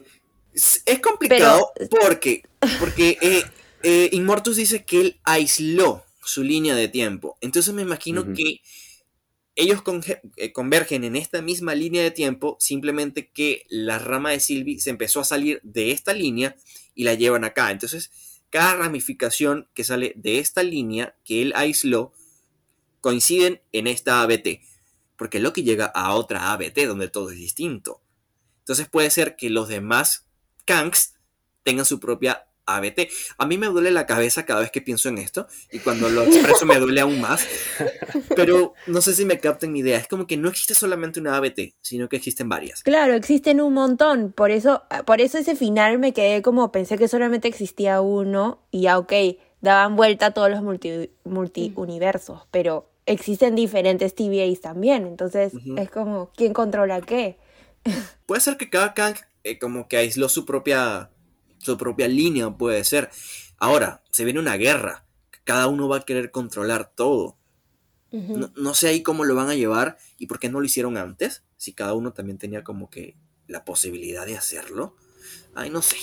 Es 0.55 1.01
complicado 1.01 1.73
porque, 1.91 2.43
porque 2.79 3.19
eh, 3.21 3.43
eh, 3.83 4.09
Immortus 4.13 4.57
dice 4.57 4.85
que 4.85 5.01
él 5.01 5.21
aisló 5.25 6.05
su 6.25 6.43
línea 6.45 6.75
de 6.77 6.89
tiempo. 6.89 7.37
Entonces 7.41 7.75
me 7.75 7.83
imagino 7.83 8.23
que 8.35 8.61
ellos 9.57 9.83
conge- 9.83 10.21
eh, 10.37 10.53
convergen 10.53 11.05
en 11.05 11.17
esta 11.17 11.43
misma 11.43 11.75
línea 11.75 12.03
de 12.03 12.11
tiempo, 12.13 12.57
simplemente 12.61 13.29
que 13.29 13.67
la 13.69 13.99
rama 13.99 14.31
de 14.31 14.41
Sylvie 14.41 14.81
se 14.81 14.91
empezó 14.91 15.21
a 15.21 15.25
salir 15.25 15.61
de 15.65 15.91
esta 15.91 16.13
línea 16.13 16.57
y 16.95 17.05
la 17.05 17.15
llevan 17.15 17.45
acá. 17.45 17.71
Entonces, 17.71 18.11
cada 18.51 18.77
ramificación 18.77 19.69
que 19.75 19.83
sale 19.85 20.13
de 20.17 20.39
esta 20.39 20.63
línea 20.63 21.17
que 21.25 21.43
él 21.43 21.53
aisló 21.57 22.13
coinciden 23.01 23.61
en 23.73 23.87
esta 23.89 24.23
ABT. 24.23 24.61
Porque 25.17 25.39
Loki 25.39 25.63
llega 25.63 25.87
a 25.87 26.15
otra 26.15 26.53
ABT 26.53 26.87
donde 26.87 27.09
todo 27.09 27.31
es 27.31 27.37
distinto. 27.37 28.03
Entonces 28.61 28.89
puede 28.89 29.11
ser 29.11 29.37
que 29.37 29.51
los 29.51 29.69
demás 29.69 30.27
Kangs 30.65 31.15
tengan 31.63 31.85
su 31.85 32.01
propia 32.01 32.47
ABT. 32.67 33.09
A 33.39 33.47
mí 33.47 33.59
me 33.59 33.67
duele 33.67 33.91
la 33.91 34.07
cabeza 34.07 34.45
cada 34.45 34.61
vez 34.61 34.71
que 34.71 34.81
pienso 34.81 35.09
en 35.09 35.19
esto 35.19 35.47
y 35.71 35.81
cuando 35.81 36.09
lo 36.09 36.23
expreso 36.23 36.65
me 36.67 36.79
duele 36.79 37.01
aún 37.01 37.21
más. 37.21 37.47
Pero 38.35 38.75
no 38.87 39.03
sé 39.03 39.15
si 39.15 39.25
me 39.25 39.39
capten 39.39 39.73
mi 39.73 39.81
idea. 39.81 39.99
Es 39.99 40.09
como 40.09 40.27
que 40.27 40.37
no 40.37 40.49
existe 40.49 40.75
solamente 40.75 41.21
una 41.21 41.37
ABT, 41.37 41.75
sino 41.81 42.09
que 42.09 42.17
existen 42.17 42.49
varias. 42.49 42.83
Claro, 42.83 43.15
existen 43.15 43.61
un 43.61 43.75
montón, 43.75 44.33
por 44.33 44.51
eso, 44.51 44.83
por 45.05 45.21
eso 45.21 45.39
ese 45.39 45.57
final 45.57 45.99
me 45.99 46.13
quedé 46.13 46.43
como, 46.43 46.73
pensé 46.73 46.97
que 46.99 47.09
solamente 47.09 47.49
existía 47.49 48.01
uno 48.01 48.67
y 48.71 48.83
ya, 48.83 48.99
ok, 48.99 49.13
daban 49.61 49.97
vuelta 49.97 50.27
a 50.27 50.31
todos 50.33 50.51
los 50.51 50.63
multi, 50.63 51.11
multiuniversos, 51.25 52.43
pero 52.51 52.91
existen 53.07 53.55
diferentes 53.55 54.15
TVAs 54.15 54.61
también, 54.61 55.07
entonces 55.07 55.53
es 55.77 55.91
como, 55.91 56.31
¿quién 56.37 56.53
controla 56.53 57.01
qué? 57.01 57.39
Puede 58.27 58.41
ser 58.41 58.57
que 58.57 58.71
cada 58.71 58.95
Kang 58.95 59.17
eh, 59.45 59.59
como 59.59 59.89
que 59.89 59.99
aisló 59.99 60.29
su 60.29 60.47
propia, 60.47 61.11
su 61.59 61.77
propia 61.77 62.09
línea, 62.09 62.51
puede 62.51 62.83
ser. 62.85 63.11
Ahora, 63.59 64.03
se 64.11 64.25
viene 64.25 64.41
una 64.41 64.57
guerra. 64.57 65.05
Cada 65.45 65.69
uno 65.69 65.89
va 65.89 65.99
a 65.99 66.05
querer 66.05 66.31
controlar 66.31 66.91
todo. 66.95 67.37
No, 68.11 68.53
no 68.55 68.75
sé 68.75 68.89
ahí 68.89 69.03
cómo 69.03 69.25
lo 69.25 69.35
van 69.35 69.51
a 69.51 69.57
llevar 69.57 69.99
y 70.19 70.29
por 70.29 70.39
qué 70.39 70.49
no 70.49 70.61
lo 70.61 70.67
hicieron 70.67 70.97
antes, 70.97 71.43
si 71.57 71.73
cada 71.73 71.95
uno 71.95 72.13
también 72.13 72.39
tenía 72.39 72.63
como 72.63 72.89
que 72.89 73.17
la 73.49 73.65
posibilidad 73.65 74.25
de 74.25 74.37
hacerlo. 74.37 74.95
Ay, 75.55 75.71
no 75.71 75.83
sé. 75.83 75.97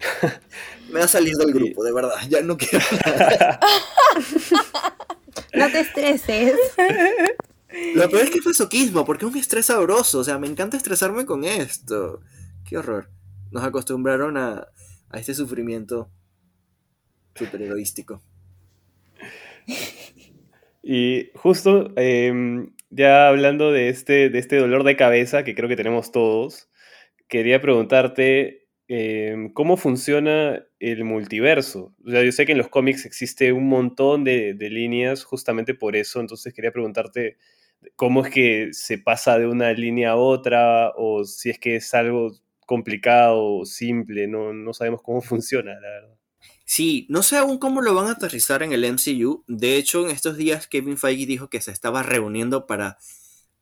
Me 0.90 0.98
va 0.98 1.04
a 1.04 1.08
salir 1.08 1.36
del 1.36 1.52
grupo, 1.52 1.84
de 1.84 1.92
verdad, 1.92 2.16
ya 2.28 2.42
no 2.42 2.56
quiero. 2.56 2.84
No 5.54 5.70
te 5.70 5.80
estreses. 5.80 6.54
Lo 7.94 8.08
peor 8.08 8.22
es 8.22 8.30
que 8.30 8.38
es 8.38 8.46
masoquismo, 8.46 9.04
porque 9.04 9.24
es 9.24 9.32
un 9.32 9.38
estrés 9.38 9.66
sabroso, 9.66 10.20
o 10.20 10.24
sea, 10.24 10.38
me 10.38 10.46
encanta 10.46 10.76
estresarme 10.76 11.26
con 11.26 11.44
esto. 11.44 12.20
Qué 12.64 12.78
horror. 12.78 13.10
Nos 13.50 13.64
acostumbraron 13.64 14.36
a, 14.36 14.68
a 15.10 15.18
este 15.18 15.34
sufrimiento 15.34 16.08
super 17.34 17.60
egoístico. 17.62 18.22
Y 20.82 21.30
justo 21.34 21.92
em, 21.96 22.72
ya 22.90 23.28
hablando 23.28 23.72
de 23.72 23.88
este, 23.88 24.28
de 24.28 24.38
este 24.38 24.56
dolor 24.56 24.84
de 24.84 24.96
cabeza 24.96 25.42
que 25.42 25.54
creo 25.54 25.68
que 25.68 25.76
tenemos 25.76 26.12
todos, 26.12 26.68
quería 27.26 27.60
preguntarte 27.60 28.63
em, 28.88 29.52
cómo 29.52 29.76
funciona 29.76 30.64
el 30.78 31.04
multiverso. 31.04 31.94
O 32.04 32.10
sea, 32.10 32.22
yo 32.22 32.32
sé 32.32 32.46
que 32.46 32.52
en 32.52 32.58
los 32.58 32.68
cómics 32.68 33.06
existe 33.06 33.52
un 33.52 33.68
montón 33.68 34.24
de, 34.24 34.54
líneas 34.58 35.24
justamente 35.24 35.74
por 35.74 35.96
eso, 35.96 36.20
entonces 36.20 36.52
quería 36.54 36.72
preguntarte 36.72 37.38
cómo 37.96 38.24
es 38.24 38.32
que 38.32 38.68
se 38.72 38.98
pasa 38.98 39.38
de 39.38 39.46
una 39.46 39.72
línea 39.72 40.12
a 40.12 40.16
otra 40.16 40.92
o 40.96 41.24
si 41.24 41.50
es 41.50 41.58
que 41.58 41.76
es 41.76 41.94
algo 41.94 42.32
complicado, 42.66 43.64
simple, 43.64 44.26
no, 44.26 44.52
no 44.52 44.72
sabemos 44.74 45.02
cómo 45.02 45.20
funciona, 45.22 45.74
la 45.74 45.88
verdad. 45.88 46.18
Sí, 46.66 47.06
no 47.10 47.22
sé 47.22 47.36
aún 47.36 47.58
cómo 47.58 47.82
lo 47.82 47.94
van 47.94 48.06
a 48.08 48.12
aterrizar 48.12 48.62
en 48.62 48.72
el 48.72 48.84
MCU. 48.84 49.44
De 49.46 49.76
hecho, 49.76 50.04
en 50.04 50.10
estos 50.10 50.36
días 50.36 50.66
Kevin 50.66 50.96
Feige 50.96 51.26
dijo 51.26 51.50
que 51.50 51.60
se 51.60 51.70
estaba 51.70 52.02
reuniendo 52.02 52.66
para 52.66 52.98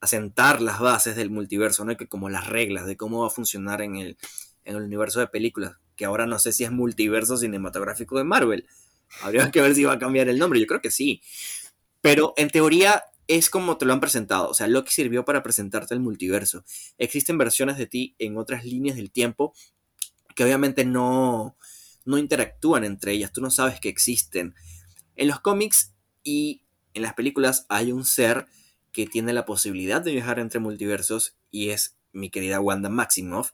asentar 0.01 0.61
las 0.61 0.81
bases 0.81 1.17
del 1.17 1.31
multiverso, 1.31 1.85
¿no? 1.85 1.97
Que 1.97 2.09
como 2.09 2.29
las 2.29 2.49
reglas 2.49 2.87
de 2.87 2.97
cómo 2.97 3.23
va 3.23 3.29
a 3.29 3.31
funcionar 3.31 3.83
en 3.83 3.97
el, 3.97 4.17
en 4.65 4.77
el 4.77 4.83
universo 4.83 5.21
de 5.21 5.27
películas, 5.27 5.77
que 5.97 6.05
ahora 6.05 6.27
no 6.27 6.39
sé 6.39 6.53
si 6.53 6.65
es 6.65 6.71
multiverso 6.71 7.37
cinematográfico 7.37 8.19
de 8.19 8.25
Marvel. 8.25 8.67
Habría 9.21 9.51
que 9.51 9.61
ver 9.61 9.75
si 9.75 9.85
va 9.85 9.93
a 9.93 9.99
cambiar 9.99 10.29
el 10.29 10.39
nombre, 10.39 10.61
yo 10.61 10.67
creo 10.67 10.81
que 10.81 10.91
sí. 10.91 11.23
Pero 12.01 12.35
en 12.37 12.51
teoría 12.51 13.05
es 13.29 13.51
como 13.51 13.79
te 13.79 13.85
lo 13.85 13.93
han 13.93 14.01
presentado, 14.01 14.49
o 14.49 14.55
sea, 14.55 14.67
Loki 14.67 14.91
sirvió 14.91 15.25
para 15.25 15.43
presentarte 15.43 15.95
el 15.95 16.01
multiverso. 16.01 16.65
Existen 16.99 17.39
versiones 17.39 17.79
de 17.79 17.87
ti 17.87 18.15
en 18.19 18.37
otras 18.37 18.65
líneas 18.65 18.97
del 18.97 19.11
tiempo 19.11 19.55
que 20.35 20.45
obviamente 20.45 20.85
no, 20.85 21.57
no 22.05 22.19
interactúan 22.19 22.85
entre 22.85 23.13
ellas, 23.13 23.33
tú 23.33 23.41
no 23.41 23.51
sabes 23.51 23.81
que 23.81 23.89
existen. 23.89 24.55
En 25.17 25.29
los 25.29 25.41
cómics 25.41 25.95
y 26.25 26.63
en 26.95 27.03
las 27.03 27.15
películas 27.15 27.67
hay 27.69 27.93
un 27.93 28.05
ser 28.05 28.47
que 28.93 29.07
tiene 29.07 29.33
la 29.33 29.47
posibilidad 29.47 30.03
de 30.03 30.13
viajar 30.13 30.39
entre 30.39 30.61
multiversos 30.61 31.37
y 31.51 31.71
es 31.71 31.97
mi 32.13 32.31
querida 32.31 32.61
Wanda 32.61 32.89
Maximoff, 32.89 33.53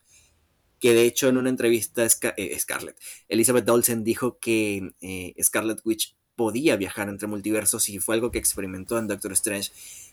que 0.80 0.94
de 0.94 1.02
hecho 1.02 1.28
en 1.28 1.36
una 1.36 1.48
entrevista 1.48 2.06
eh, 2.36 2.58
Scarlett, 2.58 2.98
Elizabeth 3.28 3.68
Olsen 3.68 4.04
dijo 4.04 4.38
que 4.38 4.92
eh, 5.00 5.34
Scarlet 5.42 5.80
Witch 5.84 6.16
podía 6.38 6.76
viajar 6.76 7.08
entre 7.08 7.26
multiversos 7.26 7.88
y 7.88 7.98
fue 7.98 8.14
algo 8.14 8.30
que 8.30 8.38
experimentó 8.38 8.96
en 8.96 9.08
Doctor 9.08 9.32
Strange. 9.32 9.72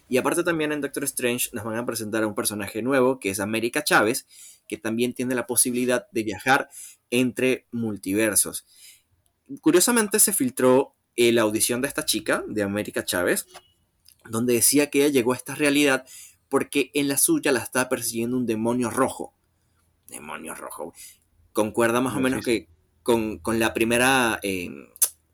Y 0.10 0.18
aparte 0.18 0.44
también 0.44 0.72
en 0.72 0.82
Doctor 0.82 1.04
Strange 1.04 1.50
nos 1.54 1.64
van 1.64 1.78
a 1.78 1.86
presentar 1.86 2.24
a 2.24 2.28
un 2.28 2.34
personaje 2.34 2.82
nuevo 2.82 3.20
que 3.20 3.30
es 3.30 3.40
América 3.40 3.84
Chávez, 3.84 4.26
que 4.68 4.78
también 4.78 5.14
tiene 5.14 5.36
la 5.36 5.46
posibilidad 5.46 6.08
de 6.12 6.24
viajar 6.24 6.70
entre 7.12 7.68
multiversos. 7.72 8.66
Curiosamente 9.62 10.20
se 10.20 10.34
filtró 10.34 10.96
eh, 11.16 11.32
la 11.32 11.44
audición 11.44 11.82
de 11.82 11.88
esta 11.88 12.06
chica, 12.06 12.44
de 12.48 12.64
América 12.64 13.06
Chávez, 13.06 13.46
donde 14.28 14.54
decía 14.54 14.90
que 14.90 15.06
ella 15.06 15.14
llegó 15.14 15.34
a 15.34 15.38
esta 15.38 15.54
realidad 15.54 16.06
porque 16.50 16.90
en 16.96 17.08
la 17.08 17.18
suya 17.18 17.52
la 17.52 17.60
estaba 17.60 17.88
persiguiendo 17.88 18.36
un 18.36 18.48
demonio 18.48 18.90
rojo. 18.90 19.35
Demonio 20.08 20.56
rojo. 20.56 20.94
Concuerda 21.54 22.02
más 22.02 22.16
o 22.16 22.20
menos 22.20 22.44
que 22.44 22.68
con, 23.04 23.40
la 23.60 23.74
primera... 23.74 24.40
Eh, 24.44 24.70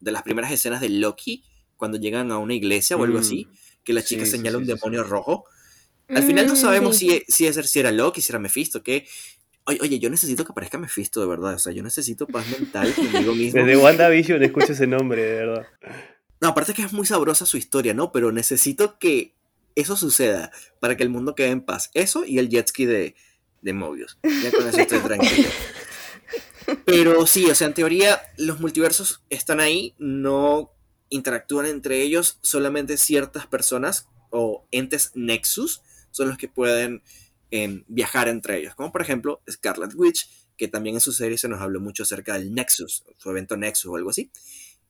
de 0.02 0.12
las 0.12 0.24
primeras 0.24 0.52
escenas 0.52 0.82
de 0.82 0.90
Loki, 0.90 1.44
cuando 1.78 1.98
llegan 1.98 2.32
a 2.32 2.38
una 2.38 2.54
iglesia 2.54 2.98
o 2.98 3.04
algo 3.04 3.20
así, 3.20 3.46
mm. 3.46 3.56
que 3.84 3.94
la 3.94 4.04
chica 4.04 4.26
señala 4.26 4.58
un 4.58 4.66
demonio 4.66 5.04
rojo. 5.04 5.46
Al 6.10 6.24
final 6.24 6.48
no 6.48 6.54
mm, 6.54 6.58
sabemos 6.58 6.98
si, 6.98 7.24
si, 7.28 7.52
si, 7.54 7.80
era 7.80 7.92
Loki, 7.92 8.20
si 8.20 8.32
era 8.32 8.40
Mephisto, 8.40 8.84
que... 8.84 9.08
Oye, 9.66 9.78
oye, 9.82 10.00
yo 10.00 10.10
necesito 10.10 10.44
que 10.44 10.52
aparezca 10.52 10.80
Mephisto, 10.80 11.22
de 11.22 11.28
verdad. 11.28 11.54
O 11.54 11.60
sea, 11.60 11.72
yo 11.72 11.84
necesito 11.84 12.26
paz 12.26 12.48
mental 12.50 12.94
conmigo 12.96 13.36
mismo. 13.36 13.64
Desde 13.64 13.78
WandaVision 13.78 14.44
escucho 14.44 14.74
ese 14.74 14.88
nombre, 14.88 15.24
de 15.24 15.34
verdad. 15.36 15.68
No, 16.42 16.50
aparte 16.50 16.74
que 16.74 16.82
es 16.82 16.92
muy 16.92 17.06
sabrosa 17.06 17.46
su 17.46 17.58
historia, 17.58 17.94
¿no? 17.94 18.12
Pero 18.12 18.32
necesito 18.32 18.98
que 18.98 19.36
eso 19.76 19.96
suceda 19.96 20.52
para 20.80 20.98
que 20.98 21.04
el 21.04 21.10
mundo 21.10 21.36
quede 21.36 21.50
en 21.50 21.62
paz. 21.62 21.92
Eso 21.94 22.26
y 22.26 22.40
el 22.40 22.50
jet 22.50 22.68
ski 22.68 22.86
de, 22.86 23.16
de 23.62 23.74
Mobius. 23.74 24.18
Ya 24.44 24.52
con 24.52 24.68
eso 24.68 24.80
estoy 24.80 25.00
tranquilo. 25.00 25.50
Pero 26.86 27.26
sí, 27.28 27.50
o 27.50 27.56
sea, 27.56 27.68
en 27.68 27.74
teoría 27.74 28.22
los 28.38 28.60
multiversos 28.60 29.24
están 29.30 29.60
ahí, 29.60 29.96
no 29.98 30.72
interactúan 31.10 31.66
entre 31.66 32.02
ellos, 32.02 32.40
solamente 32.42 32.98
ciertas 32.98 33.48
personas 33.48 34.08
o 34.30 34.66
entes 34.72 35.12
Nexus 35.14 35.82
son 36.12 36.30
los 36.30 36.38
que 36.38 36.48
pueden 36.48 37.04
em, 37.52 37.84
viajar 37.88 38.30
entre 38.30 38.60
ellos, 38.60 38.76
como 38.76 38.92
por 38.92 39.02
ejemplo 39.02 39.42
Scarlet 39.50 39.94
Witch, 39.96 40.30
que 40.58 40.68
también 40.68 40.96
en 40.96 41.02
su 41.02 41.12
serie 41.12 41.38
se 41.38 41.50
nos 41.50 41.62
habló 41.62 41.80
mucho 41.82 42.04
acerca 42.04 42.36
del 42.38 42.54
Nexus, 42.54 43.04
su 43.18 43.30
evento 43.30 43.58
Nexus 43.58 43.92
o 43.92 43.96
algo 43.96 44.12
así. 44.12 44.32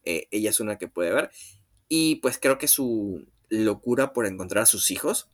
Eh, 0.04 0.28
ella 0.32 0.50
es 0.50 0.60
una 0.60 0.78
que 0.78 0.88
puede 0.88 1.14
ver. 1.14 1.32
Y 1.88 2.16
pues 2.16 2.38
creo 2.40 2.58
que 2.58 2.68
su 2.68 3.26
locura 3.50 4.14
por 4.14 4.26
encontrar 4.26 4.64
a 4.64 4.66
sus 4.66 4.92
hijos. 4.92 5.30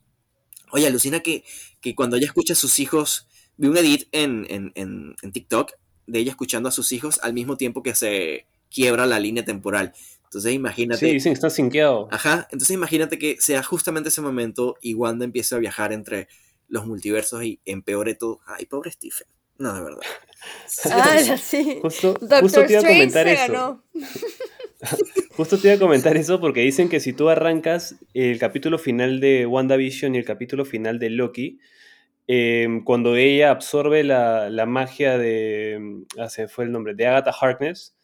Oye, 0.72 0.86
alucina 0.86 1.20
que, 1.20 1.44
que 1.80 1.94
cuando 1.94 2.16
ella 2.16 2.26
escucha 2.26 2.52
a 2.52 2.56
sus 2.56 2.78
hijos, 2.78 3.28
vi 3.56 3.68
un 3.68 3.76
edit 3.76 4.08
en, 4.12 4.46
en, 4.48 4.72
en 4.74 5.32
TikTok 5.32 5.72
de 6.06 6.18
ella 6.18 6.30
escuchando 6.30 6.68
a 6.68 6.72
sus 6.72 6.92
hijos 6.92 7.20
al 7.22 7.34
mismo 7.34 7.56
tiempo 7.56 7.82
que 7.82 7.94
se 7.94 8.46
quiebra 8.70 9.06
la 9.06 9.20
línea 9.20 9.44
temporal. 9.44 9.92
Entonces 10.24 10.52
imagínate. 10.52 11.06
Sí, 11.06 11.12
dicen 11.12 11.32
que 11.32 11.34
está 11.34 11.50
sinqueado. 11.50 12.08
Ajá. 12.10 12.48
Entonces 12.50 12.74
imagínate 12.74 13.18
que 13.18 13.36
sea 13.40 13.62
justamente 13.62 14.10
ese 14.10 14.20
momento 14.20 14.76
y 14.82 14.94
Wanda 14.94 15.24
empieza 15.24 15.56
a 15.56 15.58
viajar 15.58 15.92
entre 15.92 16.28
los 16.68 16.86
multiversos 16.86 17.42
y 17.44 17.60
empeore 17.64 18.14
todo. 18.14 18.40
Ay, 18.46 18.66
pobre 18.66 18.90
Stephen. 18.90 19.26
No, 19.58 19.74
de 19.74 19.82
verdad. 19.82 20.02
Ah, 20.84 21.36
sí. 21.42 21.80
Justo, 21.82 22.14
justo 22.40 22.64
te 22.64 22.72
iba 22.74 22.80
a 22.80 22.84
comentar 22.84 23.26
eso. 23.26 23.82
justo 25.36 25.58
te 25.58 25.68
iba 25.68 25.76
a 25.76 25.80
comentar 25.80 26.16
eso 26.16 26.40
porque 26.40 26.60
dicen 26.60 26.88
que 26.88 27.00
si 27.00 27.12
tú 27.12 27.28
arrancas 27.28 27.96
el 28.14 28.38
capítulo 28.38 28.78
final 28.78 29.20
de 29.20 29.46
WandaVision 29.46 30.14
y 30.14 30.18
el 30.18 30.24
capítulo 30.24 30.64
final 30.64 30.98
de 30.98 31.10
Loki, 31.10 31.60
Em, 32.30 32.84
cuando 32.84 33.16
ella 33.16 33.50
absorbe 33.50 34.04
la, 34.04 34.50
la 34.50 34.66
magia 34.66 35.16
de, 35.16 35.78
mm, 35.80 36.02
ah, 36.18 36.28
se 36.28 36.46
fue 36.46 36.66
el 36.66 36.72
nombre, 36.72 36.94
de 36.94 37.06
Agatha 37.06 37.30
Harkness, 37.30 37.96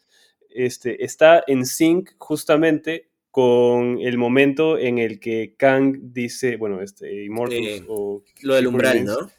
este, 0.49 1.05
está 1.05 1.43
en 1.45 1.63
sync 1.63 2.09
justamente 2.17 3.07
con 3.29 3.99
el 4.01 4.17
momento 4.17 4.79
en 4.79 4.97
el 4.97 5.19
que 5.19 5.53
Kang 5.57 6.11
dice, 6.11 6.57
bueno, 6.57 6.81
este, 6.81 7.23
Immortals 7.25 7.83
o... 7.87 8.23
Lo 8.41 8.55
del 8.55 8.65
umbral, 8.65 9.05
¿no? 9.05 9.29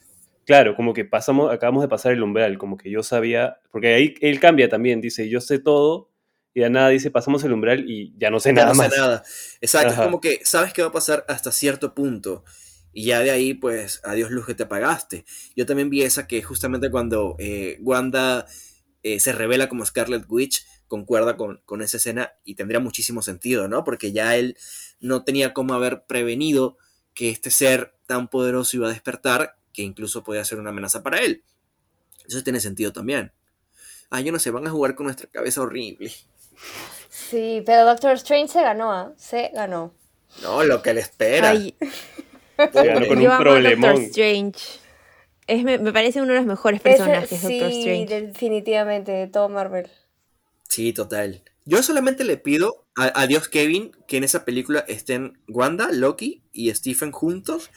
Claro, 0.44 0.76
como 0.76 0.94
que 0.94 1.04
pasamos, 1.04 1.52
acabamos 1.52 1.82
de 1.82 1.88
pasar 1.88 2.12
el 2.12 2.22
umbral, 2.22 2.56
como 2.56 2.76
que 2.76 2.88
yo 2.88 3.02
sabía, 3.02 3.58
porque 3.72 3.92
ahí 3.92 4.14
él 4.20 4.38
cambia 4.38 4.68
también, 4.68 5.00
dice, 5.00 5.28
yo 5.28 5.40
sé 5.40 5.58
todo, 5.58 6.10
y 6.56 6.60
de 6.60 6.70
nada 6.70 6.88
dice, 6.88 7.10
pasamos 7.10 7.44
el 7.44 7.52
umbral 7.52 7.84
y 7.86 8.14
ya 8.16 8.30
no 8.30 8.40
sé 8.40 8.50
nada 8.50 8.72
no 8.72 8.82
Sé 8.82 8.88
nada. 8.88 9.22
Exacto, 9.60 9.92
es 9.92 10.00
como 10.00 10.22
que 10.22 10.40
sabes 10.42 10.72
que 10.72 10.80
va 10.80 10.88
a 10.88 10.92
pasar 10.92 11.22
hasta 11.28 11.52
cierto 11.52 11.94
punto. 11.94 12.44
Y 12.94 13.04
ya 13.04 13.20
de 13.20 13.30
ahí, 13.30 13.52
pues, 13.52 14.00
adiós 14.04 14.30
luz 14.30 14.46
que 14.46 14.54
te 14.54 14.62
apagaste. 14.62 15.26
Yo 15.54 15.66
también 15.66 15.90
vi 15.90 16.00
esa 16.00 16.26
que 16.26 16.42
justamente 16.42 16.90
cuando 16.90 17.36
eh, 17.38 17.78
Wanda 17.82 18.46
eh, 19.02 19.20
se 19.20 19.32
revela 19.32 19.68
como 19.68 19.84
Scarlet 19.84 20.24
Witch, 20.30 20.64
concuerda 20.88 21.36
con, 21.36 21.60
con, 21.66 21.82
esa 21.82 21.98
escena 21.98 22.32
y 22.42 22.54
tendría 22.54 22.80
muchísimo 22.80 23.20
sentido, 23.20 23.68
¿no? 23.68 23.84
Porque 23.84 24.12
ya 24.12 24.34
él 24.34 24.56
no 24.98 25.24
tenía 25.24 25.52
cómo 25.52 25.74
haber 25.74 26.06
prevenido 26.06 26.78
que 27.12 27.28
este 27.28 27.50
ser 27.50 27.98
tan 28.06 28.28
poderoso 28.28 28.78
iba 28.78 28.86
a 28.86 28.92
despertar, 28.92 29.58
que 29.74 29.82
incluso 29.82 30.24
podía 30.24 30.42
ser 30.46 30.58
una 30.58 30.70
amenaza 30.70 31.02
para 31.02 31.18
él. 31.18 31.44
Eso 32.26 32.42
tiene 32.42 32.60
sentido 32.60 32.94
también. 32.94 33.32
Ah, 34.08 34.22
yo 34.22 34.32
no 34.32 34.38
sé, 34.38 34.50
van 34.50 34.66
a 34.66 34.70
jugar 34.70 34.94
con 34.94 35.04
nuestra 35.04 35.28
cabeza 35.28 35.60
horrible. 35.60 36.10
Sí, 37.08 37.62
pero 37.66 37.84
Doctor 37.84 38.12
Strange 38.12 38.48
se 38.48 38.62
ganó, 38.62 38.92
¿ah? 38.92 39.12
Se 39.16 39.50
ganó. 39.54 39.94
No, 40.42 40.62
lo 40.64 40.82
que 40.82 40.94
le 40.94 41.00
espera. 41.00 41.54
con 42.56 43.18
un 43.18 43.38
problemón. 43.38 44.02
Strange. 44.02 44.80
Es, 45.46 45.62
me, 45.62 45.78
parece 45.92 46.20
uno 46.20 46.32
de 46.32 46.38
los 46.38 46.46
mejores 46.46 46.80
personajes, 46.80 47.42
Doctor 47.42 47.70
Strange. 47.70 48.20
definitivamente, 48.22 49.12
de 49.12 49.26
todo 49.28 49.48
Marvel. 49.48 49.88
Sí, 50.68 50.92
total. 50.92 51.42
Yo 51.64 51.82
solamente 51.82 52.22
le 52.22 52.36
pido 52.36 52.86
a, 52.94 53.26
Dios 53.26 53.48
Kevin 53.48 53.90
que 54.06 54.16
en 54.16 54.24
esa 54.24 54.44
película 54.44 54.84
estén 54.86 55.38
Wanda, 55.48 55.88
Loki 55.90 56.42
y 56.52 56.72
Stephen 56.72 57.10
juntos. 57.10 57.70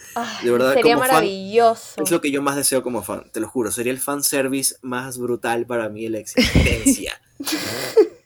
de 0.43 0.51
verdad, 0.51 0.75
sería 0.75 0.95
maravilloso. 0.95 2.03
es 2.03 2.11
lo 2.11 2.21
que 2.21 2.29
yo 2.29 2.43
más 2.43 2.55
deseo 2.55 2.83
como 2.83 3.01
fan, 3.01 3.31
te 3.31 3.39
lo 3.39 3.49
juro. 3.49 3.71
Sería 3.71 3.91
el 3.91 3.99
fanservice 3.99 4.75
más 4.83 5.17
brutal 5.17 5.65
para 5.65 5.89
mí 5.89 6.03
de 6.03 6.09
la 6.11 6.19
existencia. 6.19 7.19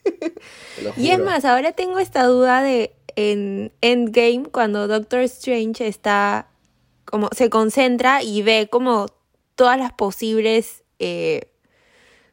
y 0.97 1.09
es 1.09 1.19
más, 1.19 1.45
ahora 1.45 1.71
tengo 1.71 1.99
esta 1.99 2.25
duda 2.25 2.61
de 2.61 2.93
en 3.15 3.71
Endgame 3.81 4.45
cuando 4.51 4.87
Doctor 4.87 5.21
Strange 5.21 5.87
está 5.87 6.47
como 7.05 7.29
se 7.35 7.49
concentra 7.49 8.23
y 8.23 8.41
ve 8.41 8.69
como 8.71 9.07
todas 9.55 9.77
las 9.77 9.93
posibles 9.93 10.83
eh, 10.99 11.51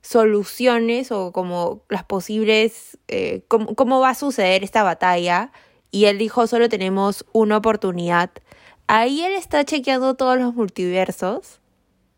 soluciones 0.00 1.12
o 1.12 1.32
como 1.32 1.82
las 1.88 2.04
posibles 2.04 2.98
eh, 3.08 3.42
cómo, 3.48 4.00
va 4.00 4.10
a 4.10 4.14
suceder 4.14 4.64
esta 4.64 4.82
batalla 4.82 5.52
y 5.90 6.06
él 6.06 6.16
dijo 6.18 6.46
solo 6.46 6.68
tenemos 6.68 7.26
una 7.32 7.58
oportunidad 7.58 8.30
ahí 8.86 9.22
él 9.22 9.34
está 9.34 9.64
chequeando 9.64 10.14
todos 10.14 10.38
los 10.38 10.54
multiversos 10.54 11.60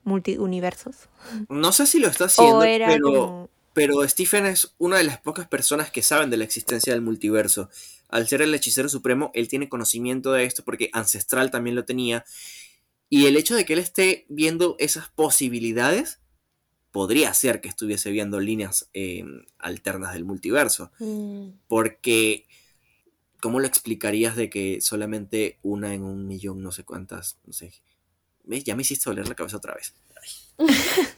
multiuniversos. 0.05 1.09
No 1.49 1.73
sé 1.73 1.87
si 1.87 2.01
lo 2.01 2.09
está 2.09 2.25
haciendo 2.25 2.59
pero 2.61 3.49
pero 3.75 4.07
Stephen 4.09 4.47
es 4.47 4.75
una 4.79 4.99
de 4.99 5.05
las 5.05 5.19
pocas 5.19 5.49
personas 5.49 5.91
que 5.91 6.03
saben 6.03 6.31
de 6.31 6.37
la 6.37 6.45
existencia 6.45 6.93
del 6.93 7.03
multiverso 7.03 7.69
al 8.13 8.29
ser 8.29 8.43
el 8.43 8.55
hechicero 8.55 8.91
supremo, 8.91 9.31
él 9.35 9.49
tiene 9.49 9.71
conocimiento 9.71 10.33
de 10.33 10.45
esto 10.45 10.63
porque 10.65 10.91
Ancestral 10.93 11.51
también 11.51 11.75
lo 11.75 11.87
tenía. 11.87 12.27
Y 13.09 13.25
el 13.25 13.37
hecho 13.39 13.57
de 13.57 13.65
que 13.65 13.73
él 13.73 13.79
esté 13.79 14.27
viendo 14.29 14.77
esas 14.79 15.09
posibilidades 15.09 16.21
podría 16.91 17.33
ser 17.33 17.63
que 17.63 17.71
estuviese 17.71 18.11
viendo 18.11 18.39
líneas 18.39 18.91
em, 18.93 19.47
alternas 19.59 20.13
del 20.13 20.27
multiverso. 20.27 20.93
Mm. 20.99 21.49
Porque, 21.69 22.47
¿cómo 23.41 23.61
lo 23.61 23.67
explicarías 23.67 24.37
de 24.37 24.51
que 24.51 24.83
solamente 24.83 25.59
una 25.63 25.95
en 25.95 26.03
un 26.03 26.27
millón, 26.27 26.63
no 26.63 26.71
sé 26.71 26.85
cuántas, 26.85 27.39
no 27.47 27.55
sé, 27.55 27.73
¿Ves? 28.45 28.65
Ya 28.65 28.77
me 28.77 28.83
hiciste 28.83 29.09
doler 29.09 29.27
la 29.29 29.35
cabeza 29.35 29.57
otra 29.57 29.75
vez. 29.75 29.95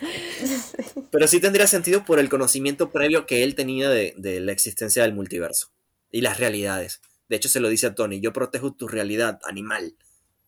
Pero 1.10 1.28
sí 1.28 1.40
tendría 1.40 1.66
sentido 1.66 2.04
por 2.04 2.18
el 2.18 2.28
conocimiento 2.28 2.90
previo 2.90 3.26
que 3.26 3.42
él 3.42 3.54
tenía 3.54 3.88
de, 3.88 4.14
la 4.40 4.52
existencia 4.52 5.02
del 5.02 5.14
multiverso 5.14 5.70
y 6.10 6.20
las 6.20 6.38
realidades. 6.38 7.00
De 7.28 7.36
hecho, 7.36 7.48
se 7.48 7.60
lo 7.60 7.68
dice 7.68 7.86
a 7.86 7.94
Tony, 7.94 8.20
yo 8.20 8.32
protejo 8.32 8.72
tu 8.72 8.88
realidad, 8.88 9.38
animal. 9.44 9.94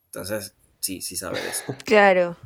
Entonces, 0.06 0.54
sí, 0.80 1.00
sí 1.00 1.16
sabe 1.16 1.38
eso. 1.48 1.76
Claro. 1.84 2.36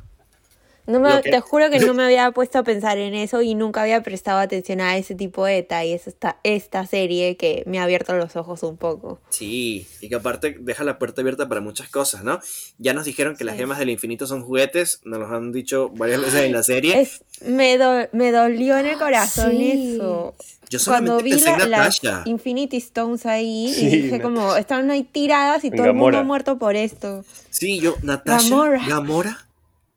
No 0.87 1.01
me, 1.01 1.21
Te 1.21 1.41
juro 1.41 1.69
que 1.69 1.79
no 1.81 1.93
me 1.93 2.03
había 2.03 2.31
puesto 2.31 2.59
a 2.59 2.63
pensar 2.63 2.97
en 2.97 3.13
eso 3.13 3.41
y 3.41 3.55
nunca 3.55 3.81
había 3.81 4.01
prestado 4.01 4.39
atención 4.39 4.79
a 4.79 4.97
ese 4.97 5.15
tipo 5.15 5.45
de 5.45 5.55
detalles. 5.55 6.07
Esta, 6.07 6.39
esta 6.43 6.85
serie 6.87 7.35
que 7.35 7.63
me 7.67 7.79
ha 7.79 7.83
abierto 7.83 8.15
los 8.15 8.37
ojos 8.37 8.63
un 8.63 8.77
poco. 8.77 9.19
Sí, 9.29 9.85
y 9.99 10.07
que 10.07 10.15
aparte 10.15 10.55
deja 10.59 10.85
la 10.85 10.97
puerta 10.97 11.21
abierta 11.21 11.47
para 11.49 11.59
muchas 11.59 11.89
cosas, 11.89 12.23
¿no? 12.23 12.39
Ya 12.77 12.93
nos 12.93 13.03
dijeron 13.03 13.35
que 13.35 13.43
las 13.43 13.57
gemas 13.57 13.79
del 13.79 13.89
infinito 13.89 14.25
son 14.27 14.43
juguetes, 14.43 15.01
nos 15.03 15.19
lo 15.19 15.27
han 15.27 15.51
dicho 15.51 15.89
varias 15.89 16.21
veces 16.21 16.43
en 16.43 16.53
la 16.53 16.63
serie. 16.63 16.99
Es, 17.01 17.21
me, 17.41 17.77
me 18.13 18.31
dolió 18.31 18.77
en 18.77 18.85
el 18.85 18.97
corazón 18.97 19.59
eso. 19.59 20.35
Yo 20.69 20.79
Cuando 20.85 21.19
vi 21.19 21.31
la, 21.31 21.65
las 21.65 22.01
Infinity 22.25 22.77
Stones 22.77 23.25
ahí 23.25 23.73
y 23.77 24.01
dije 24.01 24.21
como, 24.21 24.55
están 24.55 24.89
ahí 24.91 25.03
tiradas 25.03 25.63
y 25.63 25.71
todo 25.71 25.85
el 25.85 25.93
mundo 25.93 26.17
ha 26.17 26.23
muerto 26.23 26.57
por 26.57 26.75
esto. 26.75 27.23
Sí, 27.49 27.79
yo, 27.79 27.95
Natasha, 28.03 28.49
Gamora. 28.49 28.85
Gamora 28.85 29.46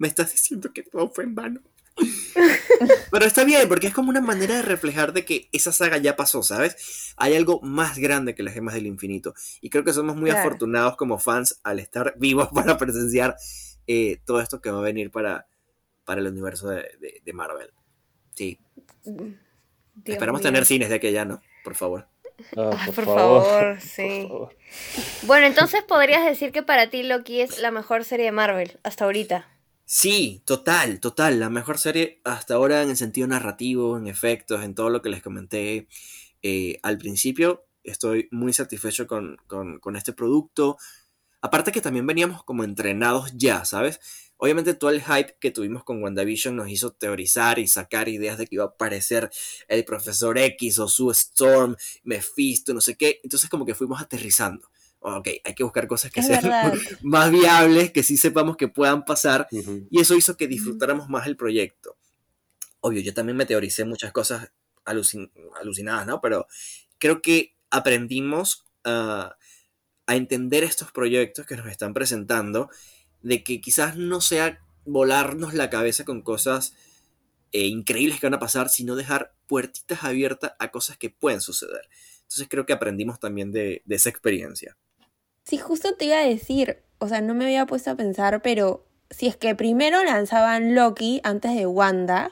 me 0.01 0.09
estás 0.09 0.33
diciendo 0.33 0.73
que 0.73 0.83
todo 0.83 1.11
fue 1.11 1.25
en 1.25 1.35
vano. 1.35 1.61
Pero 3.11 3.27
está 3.27 3.45
bien, 3.45 3.69
porque 3.69 3.89
es 3.89 3.93
como 3.93 4.09
una 4.09 4.23
manera 4.23 4.57
de 4.57 4.63
reflejar 4.63 5.13
de 5.13 5.27
que 5.27 5.51
esa 5.53 5.73
saga 5.73 5.99
ya 5.99 6.17
pasó, 6.17 6.43
¿sabes? 6.43 7.13
Hay 7.19 7.35
algo 7.35 7.61
más 7.61 7.99
grande 7.99 8.35
que 8.35 8.43
las 8.43 8.55
gemas 8.55 8.75
del 8.75 8.87
infinito. 8.87 9.35
Y 9.61 9.69
creo 9.69 9.85
que 9.85 9.93
somos 9.93 10.17
muy 10.17 10.31
afortunados 10.31 10.97
como 10.97 11.19
fans 11.19 11.61
al 11.65 11.79
estar 11.79 12.15
vivos 12.17 12.49
para 12.55 12.79
presenciar 12.79 13.37
eh, 13.87 14.23
todo 14.25 14.41
esto 14.41 14.63
que 14.63 14.71
va 14.71 14.79
a 14.79 14.83
venir 14.83 15.11
para, 15.11 15.47
para 16.07 16.23
el 16.23 16.29
universo 16.29 16.71
de, 16.71 17.33
Marvel. 17.35 17.71
Sí. 18.35 18.59
Esperamos 20.07 20.41
tener 20.41 20.65
cines 20.65 20.89
de 20.89 20.95
aquella, 20.95 21.27
¿no? 21.27 21.43
Por 21.63 21.75
favor. 21.75 22.09
Ah, 22.57 22.89
por, 22.95 23.05
favor, 23.05 23.81
sí. 23.83 24.27
Bueno, 25.25 25.47
entonces 25.47 25.83
podrías 25.83 26.25
decir 26.25 26.53
que 26.53 26.63
para 26.63 26.89
ti 26.89 27.03
Loki 27.03 27.43
es 27.43 27.59
la 27.59 27.71
mejor 27.71 28.07
serie 28.07 28.25
de 28.25 28.33
Marvel 28.33 28.81
hasta 28.83 29.05
ahorita. 29.05 29.60
Sí, 29.93 30.41
total, 30.47 31.01
total. 31.01 31.41
La 31.41 31.51
mejor 31.51 31.79
serie 31.79 32.21
hasta 32.25 32.55
ahora 32.55 32.83
en 32.85 32.91
el 32.91 32.97
sentido 32.97 33.27
narrativo, 33.27 33.99
en 33.99 34.07
efectos, 34.07 34.63
en 34.63 34.77
todo 34.77 34.89
lo 34.89 35.03
que 35.03 35.09
les 35.09 35.21
comenté 35.21 35.89
eh, 36.43 36.79
al 36.85 36.97
principio. 36.97 37.67
Estoy 37.83 38.29
muy 38.31 38.53
satisfecho 38.53 39.09
con, 39.09 39.37
con, 39.49 39.97
este 39.97 40.13
producto. 40.13 40.77
Aparte 41.41 41.73
que 41.73 41.81
también 41.81 42.07
veníamos 42.07 42.45
como 42.45 42.63
entrenados 42.63 43.33
ya, 43.35 43.65
¿sabes? 43.65 43.99
Obviamente 44.37 44.75
todo 44.75 44.91
el 44.91 45.03
hype 45.03 45.37
que 45.41 45.51
tuvimos 45.51 45.83
con 45.83 46.01
WandaVision 46.03 46.55
nos 46.55 46.69
hizo 46.71 46.93
teorizar 46.93 47.59
y 47.59 47.67
sacar 47.67 48.09
ideas 48.09 48.39
de 48.39 48.47
que 48.47 48.55
iba 48.57 48.65
a 48.65 48.69
aparecer 48.69 49.29
el 49.67 49.85
Profesor 49.85 50.39
X 50.39 50.79
o 50.79 50.87
su 50.87 51.11
Storm, 51.11 51.75
Mephisto, 52.05 52.75
no 52.75 52.81
sé 52.81 52.97
qué. 52.97 53.19
Entonces 53.25 53.51
como 53.51 53.67
que 53.67 53.75
fuimos 53.75 54.01
aterrizando 54.01 54.70
ok, 55.01 55.29
hay 55.45 55.55
que 55.55 55.65
buscar 55.65 55.87
cosas 55.87 56.13
que 56.13 56.23
sean 56.23 56.43
más 57.03 57.31
viables, 57.31 57.91
que 57.91 58.03
sí 58.03 58.17
sepamos 58.17 58.57
que 58.57 58.69
puedan 58.69 59.05
pasar, 59.05 59.49
y 59.51 60.01
eso 60.01 60.15
hizo 60.15 60.37
que 60.37 60.47
disfrutáramos 60.47 61.09
más 61.09 61.27
el 61.27 61.37
proyecto. 61.37 61.97
Obvio, 62.81 63.01
yo 63.01 63.13
también 63.13 63.37
me 63.37 63.47
teoricé 63.47 63.85
muchas 63.85 64.13
cosas 64.13 64.53
alucinadas, 64.85 66.07
¿no? 66.07 66.21
Pero 66.21 66.47
creo 66.99 67.21
que 67.23 67.57
aprendimos 67.71 68.65
a 68.85 69.37
entender 70.07 70.65
estos 70.65 70.93
proyectos 70.93 71.47
que 71.47 71.57
nos 71.57 71.67
están 71.67 71.95
presentando, 71.95 72.71
de 73.23 73.45
que 73.45 73.61
quizás 73.61 73.97
no 73.97 74.21
sea 74.21 74.61
volarnos 74.85 75.55
la 75.55 75.71
cabeza 75.71 76.05
con 76.05 76.23
cosas 76.23 76.75
eh, 77.53 77.67
increíbles 77.67 78.21
que 78.21 78.27
van 78.27 78.35
a 78.35 78.41
pasar, 78.41 78.69
sino 78.69 78.97
dejar 78.97 79.35
puertitas 79.47 80.05
abiertas 80.05 80.53
a 80.59 80.71
cosas 80.71 80.97
que 80.97 81.11
pueden 81.11 81.41
suceder. 81.41 81.89
Entonces 82.23 82.49
creo 82.49 82.65
que 82.65 82.73
aprendimos 82.73 83.19
también 83.19 83.53
de 83.53 83.83
esa 83.89 84.09
experiencia. 84.09 84.77
Sí, 85.51 85.59
justo 85.59 85.95
te 85.95 86.05
iba 86.05 86.17
a 86.17 86.25
decir, 86.25 86.79
o 86.99 87.09
sea, 87.09 87.21
no 87.23 87.35
me 87.35 87.45
había 87.45 87.67
puesto 87.67 87.91
a 87.91 87.97
pensar, 87.97 88.41
pero 88.41 88.87
si 89.11 89.27
es 89.27 89.35
que 89.35 89.57
primero 89.57 90.05
lanzaban 90.05 90.77
Loki 90.77 91.21
antes 91.25 91.57
de 91.57 91.67
Wanda, 91.67 92.31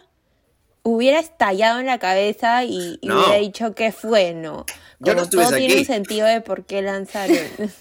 hubiera 0.84 1.18
estallado 1.18 1.80
en 1.80 1.86
la 1.86 1.98
cabeza 1.98 2.62
y, 2.62 3.00
hubiera 3.02 3.34
dicho 3.34 3.74
que 3.74 3.90
fue, 3.90 4.34
¿no? 4.34 4.66
Como 5.02 5.14
no 5.14 5.28
todo 5.28 5.50
tiene 5.50 5.78
un 5.78 5.84
sentido 5.84 6.28
de 6.28 6.42
por 6.42 6.64
qué 6.64 6.80
lanzaron. 6.80 7.38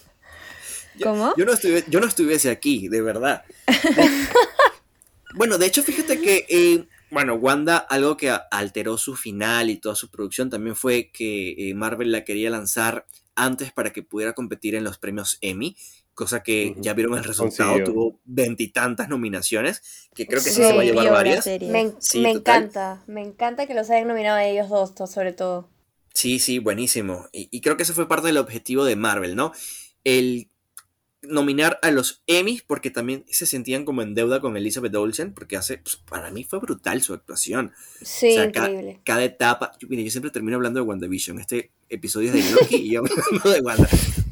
¿Cómo? 1.04 1.36
Yo 1.38 1.46
no, 1.46 1.54
estuve, 1.54 1.84
yo 1.88 2.00
no 2.00 2.08
estuviese 2.08 2.50
aquí, 2.50 2.88
de 2.88 3.04
verdad. 3.04 3.44
bueno, 5.36 5.60
de 5.60 5.68
hecho, 5.68 5.84
fíjate 5.84 6.20
que, 6.20 6.48
eh, 6.50 6.88
bueno, 7.12 7.36
Wanda, 7.36 7.78
algo 7.78 8.18
que 8.18 8.36
alteró 8.50 8.98
su 8.98 9.16
final 9.16 9.70
y 9.70 9.78
toda 9.78 9.94
su 9.94 10.10
producción 10.10 10.50
también 10.50 10.76
fue 10.76 11.12
que 11.14 11.70
eh, 11.70 11.76
Marvel 11.76 12.12
la 12.12 12.24
quería 12.24 12.50
lanzar 12.50 13.06
antes 13.38 13.72
para 13.72 13.94
que 13.94 14.04
pudiera 14.04 14.34
competir 14.34 14.76
en 14.76 14.84
los 14.84 14.98
premios 14.98 15.38
Emmy, 15.40 15.78
cosa 16.14 16.44
que 16.44 16.76
ya 16.80 16.94
vieron 16.94 17.18
el 17.18 17.24
resultado, 17.24 17.82
tuvo 17.84 18.20
veintitantas 18.26 19.08
nominaciones, 19.08 20.10
que 20.14 20.26
creo 20.26 20.44
que 20.44 20.50
sí, 20.50 20.64
se 20.64 20.74
va 20.74 20.82
a 20.82 20.84
llevar 20.84 21.12
varias. 21.12 21.46
Me, 21.46 21.94
me 22.22 22.32
encanta, 22.32 23.04
me 23.08 23.22
encanta 23.22 23.68
que 23.68 23.76
los 23.76 23.90
hayan 23.90 24.08
nominado 24.08 24.38
a 24.38 24.44
ellos 24.44 24.68
dos, 24.68 24.94
sobre 25.10 25.32
todo. 25.32 25.70
Sí, 26.14 26.40
sí, 26.40 26.58
buenísimo. 26.58 27.28
Y, 27.32 27.48
y, 27.52 27.62
creo 27.62 27.78
que 27.78 27.84
ese 27.84 27.94
fue 27.94 28.08
parte 28.08 28.26
del 28.28 28.38
objetivo 28.38 28.84
de 28.84 28.96
Marvel, 28.96 29.36
¿no? 29.36 29.52
El 30.04 30.50
nominar 31.28 31.80
a 31.82 31.92
los 31.92 32.24
Emmys 32.28 32.62
porque 32.62 32.90
también 32.90 33.26
se 33.30 33.46
sentían 33.46 33.86
como 33.86 34.02
en 34.02 34.16
deuda 34.16 34.40
con 34.40 34.58
Elizabeth 34.58 34.96
Olsen 34.96 35.34
porque 35.34 35.58
hace 35.58 35.78
pues, 35.78 35.98
para 35.98 36.32
mí 36.32 36.44
fue 36.44 36.60
brutal 36.60 37.02
su 37.02 37.14
actuación 37.14 37.74
sí 38.02 38.36
increíble 38.36 39.02
cada, 39.04 39.24
etapa 39.24 39.74
yo, 39.80 39.88
yo 39.90 40.12
siempre 40.12 40.32
termino 40.32 40.58
hablando 40.58 40.80
de 40.80 40.86
WandaVision 40.86 41.40
este 41.40 41.72
episodio 41.90 42.34
es 42.34 42.46
de 42.46 42.52
Loki 42.52 42.76
y 42.76 42.92
yo 42.92 43.04
hablando 43.32 43.50
de 43.50 43.62
Wanda 43.62 43.90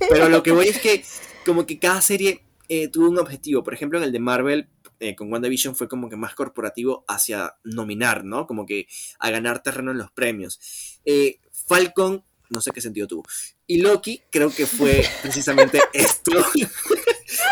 pero 0.10 0.30
lo 0.30 0.44
que 0.44 0.52
voy 0.52 0.68
es 0.68 0.80
que 0.80 1.04
como 1.46 1.66
que 1.66 1.80
cada 1.80 2.02
serie 2.02 2.42
eh, 2.70 2.88
tuvo 2.88 3.10
un 3.10 3.20
objetivo 3.20 3.64
por 3.64 3.74
ejemplo 3.74 3.98
en 3.98 4.06
el 4.06 4.12
de 4.12 4.20
Marvel 4.20 4.70
eh, 5.00 5.16
con 5.16 5.32
WandaVision 5.32 5.76
fue 5.76 5.88
como 5.88 6.10
que 6.10 6.16
más 6.16 6.36
corporativo 6.36 7.04
hacia 7.10 7.58
nominar, 7.66 8.24
¿no? 8.24 8.48
Como 8.48 8.66
que 8.66 8.88
a 9.20 9.30
ganar 9.30 9.62
terreno 9.62 9.92
en 9.92 9.98
los 9.98 10.10
premios. 10.10 11.02
Eh, 11.04 11.40
Falcon 11.52 12.24
no 12.50 12.62
sé 12.62 12.72
qué 12.72 12.82
sentido 12.82 13.08
tuvo. 13.08 13.24
Y 13.68 13.80
Loki 13.80 14.22
creo 14.30 14.52
que 14.52 14.66
fue 14.66 15.04
precisamente 15.22 15.80
esto. 15.94 16.32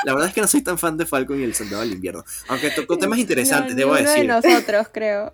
La 0.05 0.13
verdad 0.13 0.29
es 0.29 0.35
que 0.35 0.41
no 0.41 0.47
soy 0.47 0.61
tan 0.61 0.77
fan 0.77 0.97
de 0.97 1.05
Falcon 1.05 1.39
y 1.39 1.43
el 1.43 1.53
Soldado 1.53 1.81
del 1.81 1.93
Invierno. 1.93 2.23
Aunque 2.47 2.69
tocó 2.71 2.97
temas 2.97 3.19
interesantes, 3.19 3.75
debo 3.75 3.95
decir. 3.95 4.21
de 4.21 4.27
nosotros, 4.27 4.87
creo. 4.91 5.33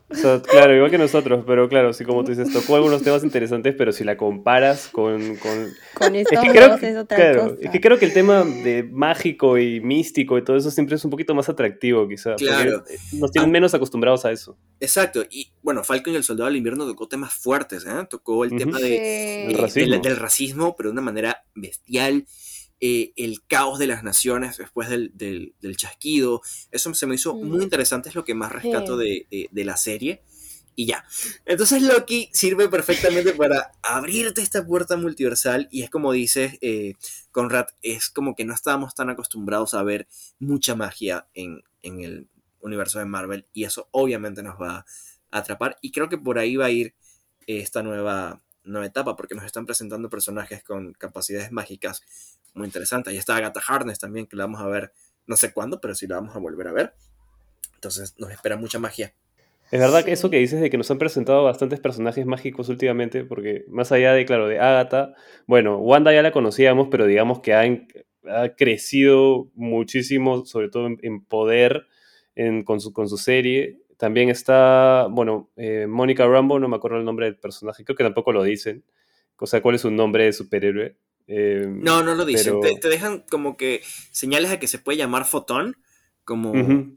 claro, 0.50 0.76
igual 0.76 0.92
que 0.92 0.98
nosotros, 0.98 1.44
pero 1.46 1.68
claro, 1.68 1.92
sí, 1.94 2.06
como 2.06 2.24
tú 2.24 2.32
dices, 2.32 2.52
tocó 2.54 2.76
algunos 2.76 3.04
temas 3.04 3.24
interesantes, 3.24 3.76
pero 3.78 3.92
si 3.92 4.04
la 4.04 4.16
comparas 4.18 4.88
con. 4.88 5.36
Con, 5.38 5.74
con 5.94 6.16
estos 6.16 6.38
es 6.38 6.40
que 6.40 6.50
creo, 6.52 6.76
es 6.76 6.98
otra 6.98 7.18
claro, 7.18 7.58
Es 7.60 7.70
que 7.70 7.82
creo 7.82 7.98
que 7.98 8.06
el 8.06 8.14
tema 8.14 8.44
de 8.44 8.84
mágico 8.84 9.58
y 9.58 9.82
místico 9.82 10.38
y 10.38 10.44
todo 10.44 10.58
eso 10.58 10.72
siempre 10.72 10.96
es 10.96 11.04
un 11.04 11.12
poquito 11.12 11.34
más 11.36 11.50
atractivo, 11.50 12.08
quizá. 12.08 12.36
Claro. 12.36 12.84
Nos 13.14 13.32
tienen 13.32 13.50
ah. 13.50 13.54
menos 13.54 13.74
acostumbrados 13.74 14.26
a 14.26 14.32
eso. 14.32 14.58
Exacto. 14.80 15.24
Y 15.30 15.52
bueno, 15.62 15.84
Falcon 15.84 16.14
y 16.14 16.18
el 16.18 16.24
Soldado 16.24 16.48
del 16.48 16.58
Invierno 16.58 16.86
tocó 16.86 17.08
temas 17.08 17.34
fuertes, 17.34 17.86
¿eh? 17.86 18.08
Tocó 18.10 18.44
el 18.44 18.56
tema 18.56 18.80
de, 18.80 19.48
del 20.02 20.18
racismo, 20.18 20.69
pero 20.76 20.90
de 20.90 20.94
una 20.94 21.02
manera 21.02 21.46
bestial. 21.56 22.26
Eh, 22.82 23.12
el 23.18 23.46
caos 23.46 23.78
de 23.78 23.88
las 23.88 24.04
naciones 24.04 24.58
después 24.58 24.88
del, 24.90 25.54
chasquido. 25.76 26.42
Eso 26.72 26.94
se 26.94 27.08
me 27.08 27.16
hizo 27.16 27.36
muy 27.36 27.62
interesante, 27.62 28.08
es 28.08 28.16
lo 28.16 28.24
que 28.24 28.34
más 28.34 28.54
rescato 28.54 28.96
de, 28.96 29.50
la 29.52 29.76
serie. 29.76 30.24
Y 30.80 30.86
ya. 30.86 31.04
Entonces 31.46 31.82
Loki 31.82 32.30
sirve 32.32 32.70
perfectamente 32.70 33.34
para 33.34 33.74
abrirte 33.82 34.42
esta 34.42 34.66
puerta 34.66 34.96
multiversal 34.96 35.68
y 35.72 35.82
es 35.82 35.90
como 35.90 36.14
dices, 36.14 36.58
eh, 36.62 36.94
Conrad, 37.32 37.66
es 37.82 38.10
como 38.10 38.34
que 38.34 38.46
no 38.46 38.54
estábamos 38.54 38.96
tan 38.96 39.10
acostumbrados 39.10 39.74
a 39.74 39.84
ver 39.84 40.08
mucha 40.40 40.76
magia 40.76 41.28
en, 41.34 41.64
el 41.82 42.30
universo 42.62 43.00
de 43.00 43.04
Marvel 43.04 43.46
y 43.52 43.66
eso 43.66 43.90
obviamente 43.92 44.42
nos 44.42 44.56
va 44.56 44.86
a 45.32 45.38
atrapar 45.38 45.78
y 45.82 45.92
creo 45.92 46.08
que 46.08 46.18
por 46.18 46.40
ahí 46.40 46.56
va 46.56 46.68
a 46.68 46.72
ir 46.72 46.96
esta 47.46 47.84
nueva, 47.84 48.42
nueva 48.70 48.88
etapa 48.88 49.16
porque 49.16 49.36
nos 49.36 49.46
están 49.46 49.66
presentando 49.66 50.10
personajes 50.10 50.64
con 50.64 50.94
capacidades 50.94 51.52
mágicas 51.52 52.02
muy 52.54 52.66
interesante. 52.66 53.10
Ahí 53.10 53.18
está 53.18 53.36
Agatha 53.36 53.62
Harness 53.68 54.00
también, 54.00 54.28
que 54.28 54.36
la 54.36 54.46
vamos 54.46 54.62
a 54.62 54.68
ver 54.68 54.94
no 55.28 55.36
sé 55.36 55.54
cuándo, 55.54 55.80
pero 55.80 55.94
sí 55.94 56.08
la 56.08 56.16
vamos 56.16 56.36
a 56.36 56.40
volver 56.40 56.68
a 56.68 56.74
ver. 56.74 56.94
Entonces 57.76 58.16
nos 58.18 58.32
espera 58.32 58.58
mucha 58.58 58.80
magia. 58.80 59.14
Es 59.72 59.80
verdad 59.80 60.04
que 60.04 60.12
eso 60.12 60.32
que 60.32 60.38
dices 60.38 60.60
de 60.60 60.72
que 60.72 60.78
nos 60.78 60.90
han 60.90 60.98
presentado 60.98 61.44
bastantes 61.44 61.80
personajes 61.80 62.26
mágicos 62.26 62.70
últimamente, 62.70 63.24
porque 63.24 63.66
más 63.68 63.92
allá 63.92 64.14
de, 64.14 64.26
claro, 64.26 64.48
de 64.48 64.60
Agatha, 64.60 65.14
bueno, 65.46 65.78
Wanda 65.78 66.12
ya 66.12 66.24
la 66.24 66.32
conocíamos, 66.32 66.88
pero 66.90 67.06
digamos 67.06 67.42
que 67.42 67.54
ha, 67.54 67.62
ha 68.26 68.50
crecido 68.56 69.52
muchísimo, 69.54 70.46
sobre 70.46 70.70
todo 70.70 70.88
en, 70.88 71.24
poder 71.24 71.86
con, 72.66 72.82
su, 72.82 72.94
con 72.94 73.08
su 73.08 73.18
serie. 73.18 73.78
También 74.00 74.30
está, 74.30 75.08
bueno, 75.12 75.52
eh, 75.58 75.86
Mónica 75.86 76.26
Rambo, 76.26 76.58
no 76.58 76.70
me 76.70 76.78
acuerdo 76.78 77.00
el 77.00 77.04
nombre 77.04 77.26
del 77.26 77.36
personaje, 77.36 77.84
creo 77.84 77.98
que 77.98 78.06
tampoco 78.06 78.32
lo 78.32 78.44
dicen. 78.44 78.86
O 79.36 79.46
sea, 79.46 79.62
¿cuál 79.62 79.76
es 79.76 79.82
su 79.82 79.92
nombre 79.92 80.24
de 80.24 80.32
superhéroe? 80.32 80.96
Em, 81.28 81.84
no, 81.84 82.02
no 82.02 82.16
lo 82.16 82.24
dicen. 82.24 82.62
Te, 82.62 82.88
dejan 82.88 83.26
como 83.30 83.58
que 83.58 83.82
señales 84.12 84.52
a 84.52 84.60
que 84.60 84.68
se 84.68 84.80
puede 84.80 84.98
llamar 84.98 85.26
fotón, 85.26 85.76
como, 86.24 86.54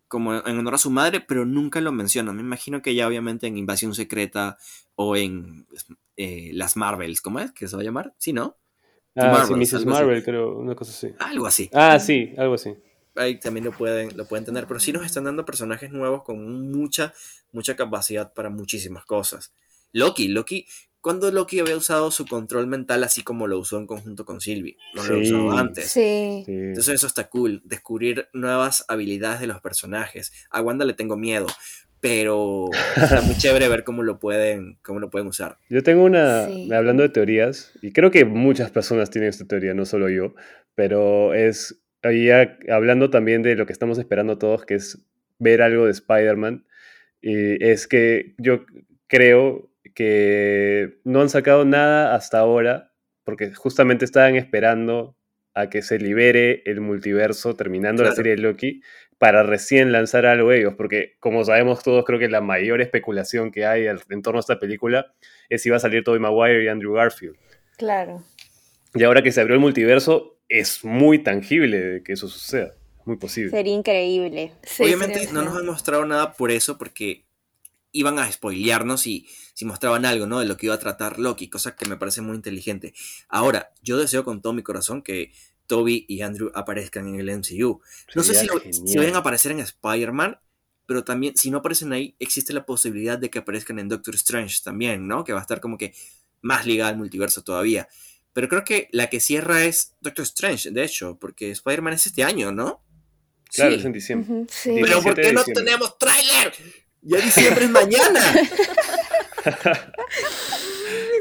como 0.06 0.46
en 0.46 0.58
honor 0.58 0.74
a 0.74 0.78
su 0.78 0.90
madre, 0.90 1.20
pero 1.20 1.44
nunca 1.44 1.80
lo 1.80 1.90
menciona. 1.90 2.32
Me 2.32 2.42
imagino 2.42 2.82
que 2.82 2.94
ya 2.94 3.08
obviamente 3.08 3.48
en 3.48 3.58
Invasión 3.58 3.96
Secreta 3.96 4.56
o 4.94 5.16
en 5.16 5.66
eh, 6.16 6.50
las 6.52 6.76
Marvels, 6.76 7.20
¿cómo 7.20 7.40
es? 7.40 7.50
¿Qué 7.50 7.66
se 7.66 7.74
va 7.74 7.82
a 7.82 7.84
llamar? 7.84 8.14
Sí, 8.18 8.32
¿no? 8.32 8.58
Ah, 9.16 9.44
sí, 9.44 9.54
Mrs. 9.54 9.86
Marvel, 9.86 10.22
creo, 10.22 10.56
una 10.56 10.76
cosa 10.76 10.92
así. 10.92 11.12
Algo 11.18 11.46
así. 11.46 11.68
Ah, 11.74 11.98
sí, 11.98 12.32
algo 12.38 12.54
así. 12.54 12.76
Ahí 13.14 13.38
también 13.38 13.64
lo 13.64 13.72
pueden, 13.72 14.16
lo 14.16 14.26
pueden 14.26 14.44
tener, 14.44 14.66
pero 14.66 14.80
sí 14.80 14.92
nos 14.92 15.04
están 15.04 15.24
dando 15.24 15.44
personajes 15.44 15.90
nuevos 15.90 16.22
con 16.22 16.70
mucha, 16.70 17.12
mucha 17.52 17.76
capacidad 17.76 18.32
para 18.32 18.50
muchísimas 18.50 19.04
cosas. 19.04 19.52
Loki, 19.92 20.28
Loki, 20.28 20.66
cuando 21.02 21.30
Loki 21.30 21.58
había 21.58 21.76
usado 21.76 22.10
su 22.10 22.26
control 22.26 22.68
mental 22.68 23.02
así 23.04 23.22
como 23.22 23.46
lo 23.46 23.58
usó 23.58 23.76
en 23.78 23.86
conjunto 23.86 24.24
con 24.24 24.40
Sylvie, 24.40 24.76
no 24.94 25.04
lo 25.04 25.18
usó 25.18 25.50
antes. 25.50 25.90
Sí. 25.90 26.44
Entonces 26.46 26.94
eso 26.94 27.06
está 27.06 27.28
cool, 27.28 27.60
descubrir 27.64 28.28
nuevas 28.32 28.84
habilidades 28.88 29.40
de 29.40 29.48
los 29.48 29.60
personajes. 29.60 30.32
A 30.48 30.62
Wanda 30.62 30.84
le 30.84 30.94
tengo 30.94 31.16
miedo, 31.16 31.48
pero 32.00 32.70
está 32.96 33.20
muy 33.22 33.36
chévere 33.38 33.68
ver 33.68 33.84
cómo 33.84 34.02
lo 34.02 34.18
pueden, 34.18 34.78
cómo 34.82 35.00
lo 35.00 35.10
pueden 35.10 35.28
usar. 35.28 35.58
Yo 35.68 35.82
tengo 35.82 36.04
una, 36.04 36.44
hablando 36.44 37.02
de 37.02 37.08
teorías, 37.08 37.72
y 37.82 37.92
creo 37.92 38.10
que 38.10 38.24
muchas 38.24 38.70
personas 38.70 39.10
tienen 39.10 39.30
esta 39.30 39.44
teoría, 39.44 39.74
no 39.74 39.84
solo 39.84 40.08
yo, 40.08 40.34
pero 40.74 41.34
es, 41.34 41.81
hablando 42.70 43.10
también 43.10 43.42
de 43.42 43.54
lo 43.54 43.66
que 43.66 43.72
estamos 43.72 43.98
esperando 43.98 44.38
todos, 44.38 44.64
que 44.64 44.74
es 44.74 45.04
ver 45.38 45.62
algo 45.62 45.86
de 45.86 45.92
Spider-Man, 45.92 46.66
y 47.20 47.64
es 47.64 47.86
que 47.86 48.34
yo 48.38 48.64
creo 49.06 49.70
que 49.94 51.00
no 51.04 51.20
han 51.20 51.28
sacado 51.28 51.64
nada 51.64 52.14
hasta 52.14 52.38
ahora, 52.38 52.92
porque 53.24 53.52
justamente 53.54 54.04
estaban 54.04 54.36
esperando 54.36 55.16
a 55.54 55.68
que 55.68 55.82
se 55.82 55.98
libere 55.98 56.62
el 56.64 56.80
multiverso 56.80 57.54
terminando 57.54 58.02
la 58.02 58.12
serie 58.12 58.36
de 58.36 58.42
Loki 58.42 58.82
para 59.18 59.42
recién 59.42 59.92
lanzar 59.92 60.26
algo 60.26 60.50
ellos, 60.50 60.74
porque 60.76 61.16
como 61.20 61.44
sabemos 61.44 61.82
todos, 61.82 62.04
creo 62.04 62.18
que 62.18 62.28
la 62.28 62.40
mayor 62.40 62.80
especulación 62.80 63.52
que 63.52 63.66
hay 63.66 63.86
en 63.86 64.22
torno 64.22 64.38
a 64.38 64.40
esta 64.40 64.58
película 64.58 65.12
es 65.48 65.62
si 65.62 65.70
va 65.70 65.76
a 65.76 65.80
salir 65.80 66.02
Tobey 66.02 66.20
Maguire 66.20 66.64
y 66.64 66.68
Andrew 66.68 66.94
Garfield. 66.94 67.36
Claro. 67.76 68.24
Y 68.94 69.04
ahora 69.04 69.22
que 69.22 69.30
se 69.30 69.40
abrió 69.40 69.54
el 69.54 69.60
multiverso, 69.60 70.41
es 70.52 70.84
muy 70.84 71.22
tangible 71.22 72.02
que 72.04 72.12
eso 72.12 72.28
suceda. 72.28 72.74
Muy 73.04 73.16
posible. 73.16 73.50
Sería 73.50 73.74
increíble. 73.74 74.52
Obviamente 74.78 75.28
no 75.32 75.42
nos 75.42 75.56
han 75.56 75.66
mostrado 75.66 76.04
nada 76.04 76.34
por 76.34 76.50
eso, 76.50 76.78
porque 76.78 77.24
iban 77.90 78.18
a 78.18 78.30
spoilearnos 78.30 79.00
si, 79.00 79.26
si 79.54 79.64
mostraban 79.64 80.04
algo, 80.04 80.26
¿no? 80.26 80.38
De 80.40 80.46
lo 80.46 80.56
que 80.56 80.66
iba 80.66 80.74
a 80.74 80.78
tratar 80.78 81.18
Loki, 81.18 81.48
cosa 81.48 81.74
que 81.74 81.88
me 81.88 81.96
parece 81.96 82.20
muy 82.20 82.36
inteligente. 82.36 82.94
Ahora, 83.28 83.72
yo 83.82 83.96
deseo 83.96 84.24
con 84.24 84.40
todo 84.40 84.52
mi 84.52 84.62
corazón 84.62 85.02
que 85.02 85.32
Toby 85.66 86.04
y 86.06 86.20
Andrew 86.20 86.52
aparezcan 86.54 87.08
en 87.08 87.18
el 87.18 87.38
MCU. 87.38 87.80
No 88.14 88.22
sé 88.22 88.34
si, 88.34 88.46
si, 88.72 88.98
van 88.98 89.14
a 89.14 89.18
aparecer 89.18 89.52
en 89.52 89.60
Spider-Man, 89.60 90.38
pero 90.86 91.02
también, 91.02 91.36
si 91.36 91.50
no 91.50 91.58
aparecen 91.58 91.92
ahí, 91.92 92.14
existe 92.18 92.52
la 92.52 92.66
posibilidad 92.66 93.18
de 93.18 93.30
que 93.30 93.38
aparezcan 93.38 93.78
en 93.78 93.88
Doctor 93.88 94.14
Strange 94.14 94.58
también, 94.62 95.08
¿no? 95.08 95.24
Que 95.24 95.32
va 95.32 95.38
a 95.38 95.42
estar 95.42 95.60
como 95.60 95.78
que 95.78 95.94
más 96.42 96.66
ligada 96.66 96.90
al 96.90 96.98
multiverso 96.98 97.42
todavía. 97.42 97.88
Pero 98.32 98.48
creo 98.48 98.64
que 98.64 98.88
la 98.92 99.08
que 99.08 99.20
cierra 99.20 99.64
es 99.64 99.94
Doctor 100.00 100.24
Strange, 100.24 100.70
de 100.70 100.84
hecho, 100.84 101.18
porque 101.20 101.50
Spider-Man 101.50 101.94
es 101.94 102.06
este 102.06 102.24
año, 102.24 102.52
¿no? 102.52 102.82
Claro, 103.52 103.74
es 103.74 103.84
en 103.84 103.92
diciembre. 103.92 104.46
Pero 104.64 105.02
¿por 105.02 105.14
qué 105.14 105.32
no 105.32 105.44
tenemos 105.44 105.98
tráiler? 105.98 106.52
Ya 107.02 107.18
diciembre 107.18 107.64
es 107.64 107.70
mañana. 107.70 108.20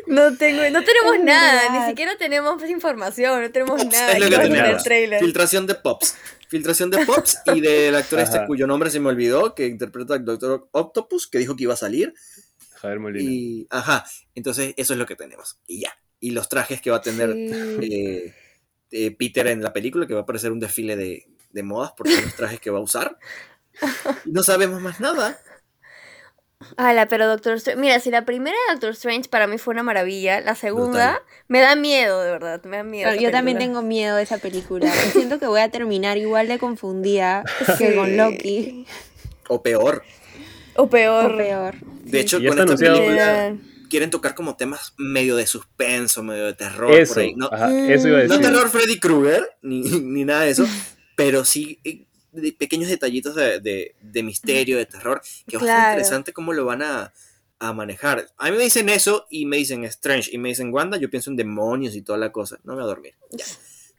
No 0.07 0.35
tengo, 0.35 0.61
no 0.71 0.83
tenemos 0.83 1.19
nada, 1.23 1.79
ni 1.79 1.89
siquiera 1.89 2.17
tenemos 2.17 2.61
información, 2.69 3.41
no 3.41 3.51
tenemos 3.51 3.85
nada. 3.85 4.79
Filtración 5.19 5.67
de 5.67 5.75
Pops. 5.75 6.17
Filtración 6.49 6.89
de 6.89 7.05
Pops 7.05 7.39
y 7.53 7.61
del 7.61 7.95
actor 7.95 8.19
este 8.19 8.45
cuyo 8.45 8.67
nombre 8.67 8.89
se 8.89 8.99
me 8.99 9.09
olvidó, 9.09 9.55
que 9.55 9.67
interpreta 9.67 10.15
al 10.15 10.25
Doctor 10.25 10.67
Octopus, 10.71 11.27
que 11.27 11.37
dijo 11.37 11.55
que 11.55 11.63
iba 11.63 11.75
a 11.75 11.77
salir. 11.77 12.13
Javier 12.75 12.99
Molina. 12.99 13.31
Y, 13.31 13.67
ajá, 13.69 14.05
entonces 14.35 14.73
eso 14.75 14.93
es 14.93 14.99
lo 14.99 15.05
que 15.05 15.15
tenemos. 15.15 15.59
Y 15.67 15.81
ya. 15.81 15.95
Y 16.21 16.31
los 16.31 16.47
trajes 16.47 16.81
que 16.81 16.91
va 16.91 16.97
a 16.97 17.01
tener 17.01 17.33
eh, 17.35 18.33
eh, 18.91 19.11
Peter 19.11 19.47
en 19.47 19.61
la 19.61 19.73
película, 19.73 20.07
que 20.07 20.13
va 20.13 20.21
a 20.21 20.25
parecer 20.25 20.51
un 20.51 20.59
desfile 20.59 20.95
de, 20.95 21.27
de 21.51 21.63
modas 21.63 21.91
por 21.91 22.09
los 22.09 22.35
trajes 22.35 22.59
que 22.59 22.69
va 22.69 22.79
a 22.79 22.81
usar. 22.81 23.17
No 24.25 24.43
sabemos 24.43 24.81
más 24.81 24.99
nada. 24.99 25.39
Ala, 26.77 27.07
pero 27.07 27.27
Doctor 27.27 27.55
Strange. 27.55 27.79
Mira, 27.79 27.99
si 27.99 28.11
la 28.11 28.25
primera 28.25 28.55
de 28.67 28.73
Doctor 28.73 28.91
Strange 28.91 29.29
para 29.29 29.47
mí 29.47 29.57
fue 29.57 29.73
una 29.73 29.83
maravilla, 29.83 30.41
la 30.41 30.55
segunda 30.55 31.21
me 31.47 31.59
da 31.59 31.75
miedo, 31.75 32.21
de 32.21 32.31
verdad. 32.31 32.63
Me 32.63 32.77
da 32.77 32.83
miedo. 32.83 33.15
yo 33.15 33.31
también 33.31 33.57
tengo 33.57 33.81
miedo 33.81 34.15
de 34.17 34.23
esa 34.23 34.37
película. 34.37 34.91
siento 35.13 35.39
que 35.39 35.47
voy 35.47 35.61
a 35.61 35.69
terminar 35.69 36.17
igual 36.17 36.47
de 36.47 36.59
confundida 36.59 37.43
que 37.77 37.95
con 37.95 38.15
Loki. 38.15 38.85
O 39.47 39.61
peor. 39.61 40.03
O 40.75 40.87
peor. 40.89 41.31
O 41.31 41.37
peor. 41.37 41.75
De 42.03 42.19
hecho, 42.19 42.37
con 42.37 42.59
esta 42.59 42.75
película 42.75 43.55
quieren 43.91 44.09
tocar 44.09 44.33
como 44.33 44.55
temas 44.55 44.93
medio 44.97 45.35
de 45.35 45.45
suspenso, 45.45 46.23
medio 46.23 46.45
de 46.45 46.53
terror. 46.53 46.97
Eso, 46.97 47.15
por 47.15 47.23
ahí. 47.23 47.35
No, 47.35 47.47
eso 47.47 48.07
iba 48.07 48.17
a 48.19 48.21
decir. 48.21 48.37
no 48.37 48.39
terror 48.41 48.69
Freddy 48.69 48.99
Krueger, 48.99 49.45
ni, 49.61 49.81
ni 50.01 50.23
nada 50.23 50.43
de 50.43 50.51
eso, 50.51 50.65
pero 51.15 51.43
sí 51.43 51.79
eh, 51.83 52.05
de 52.31 52.53
pequeños 52.53 52.89
detallitos 52.89 53.35
de, 53.35 53.93
misterio, 54.23 54.77
de 54.77 54.85
terror, 54.85 55.21
que 55.45 55.57
va 55.57 55.63
a 55.63 55.65
ser 55.65 55.89
interesante 55.91 56.31
cómo 56.31 56.53
lo 56.53 56.65
van 56.65 56.81
a, 56.81 57.13
manejar. 57.75 58.27
A 58.37 58.49
mí 58.49 58.57
me 58.57 58.63
dicen 58.63 58.89
eso 58.89 59.27
y 59.29 59.45
me 59.45 59.57
dicen 59.57 59.83
Strange 59.83 60.31
y 60.33 60.39
me 60.39 60.49
dicen 60.49 60.73
Wanda, 60.73 60.97
yo 60.97 61.11
pienso 61.11 61.29
en 61.29 61.35
demonios 61.35 61.95
y 61.95 62.01
toda 62.01 62.17
la 62.17 62.31
cosa. 62.31 62.57
No 62.63 62.73
me 62.73 62.81
voy 62.81 62.85
a 62.85 62.87
dormir. 62.87 63.13
Ya. 63.29 63.45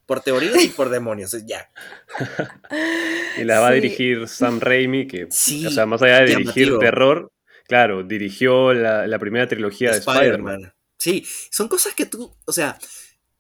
Por 0.05 0.21
teorías 0.21 0.65
y 0.65 0.69
por 0.71 0.89
demonios, 0.89 1.37
ya. 1.47 1.71
y 3.39 3.45
la 3.45 3.61
va 3.61 3.69
a 3.69 3.73
dirigir 3.73 4.27
Sam 4.27 4.59
Raimi, 4.59 5.07
que, 5.07 5.27
o 5.27 5.31
sea, 5.71 5.87
más 5.87 6.03
allá 6.03 6.23
de 6.23 6.35
dirigir 6.35 6.77
terror, 6.81 7.31
claro, 7.67 8.03
dirigió 8.03 8.73
la, 8.73 9.19
primera 9.19 9.49
trilogía 9.49 9.91
de 9.93 9.99
Spider-Man. 9.99 10.75
sí, 10.99 11.27
son 11.51 11.69
cosas 11.69 11.95
que 11.95 12.07
tú, 12.07 12.37
o 12.45 12.53
sea, 12.53 12.79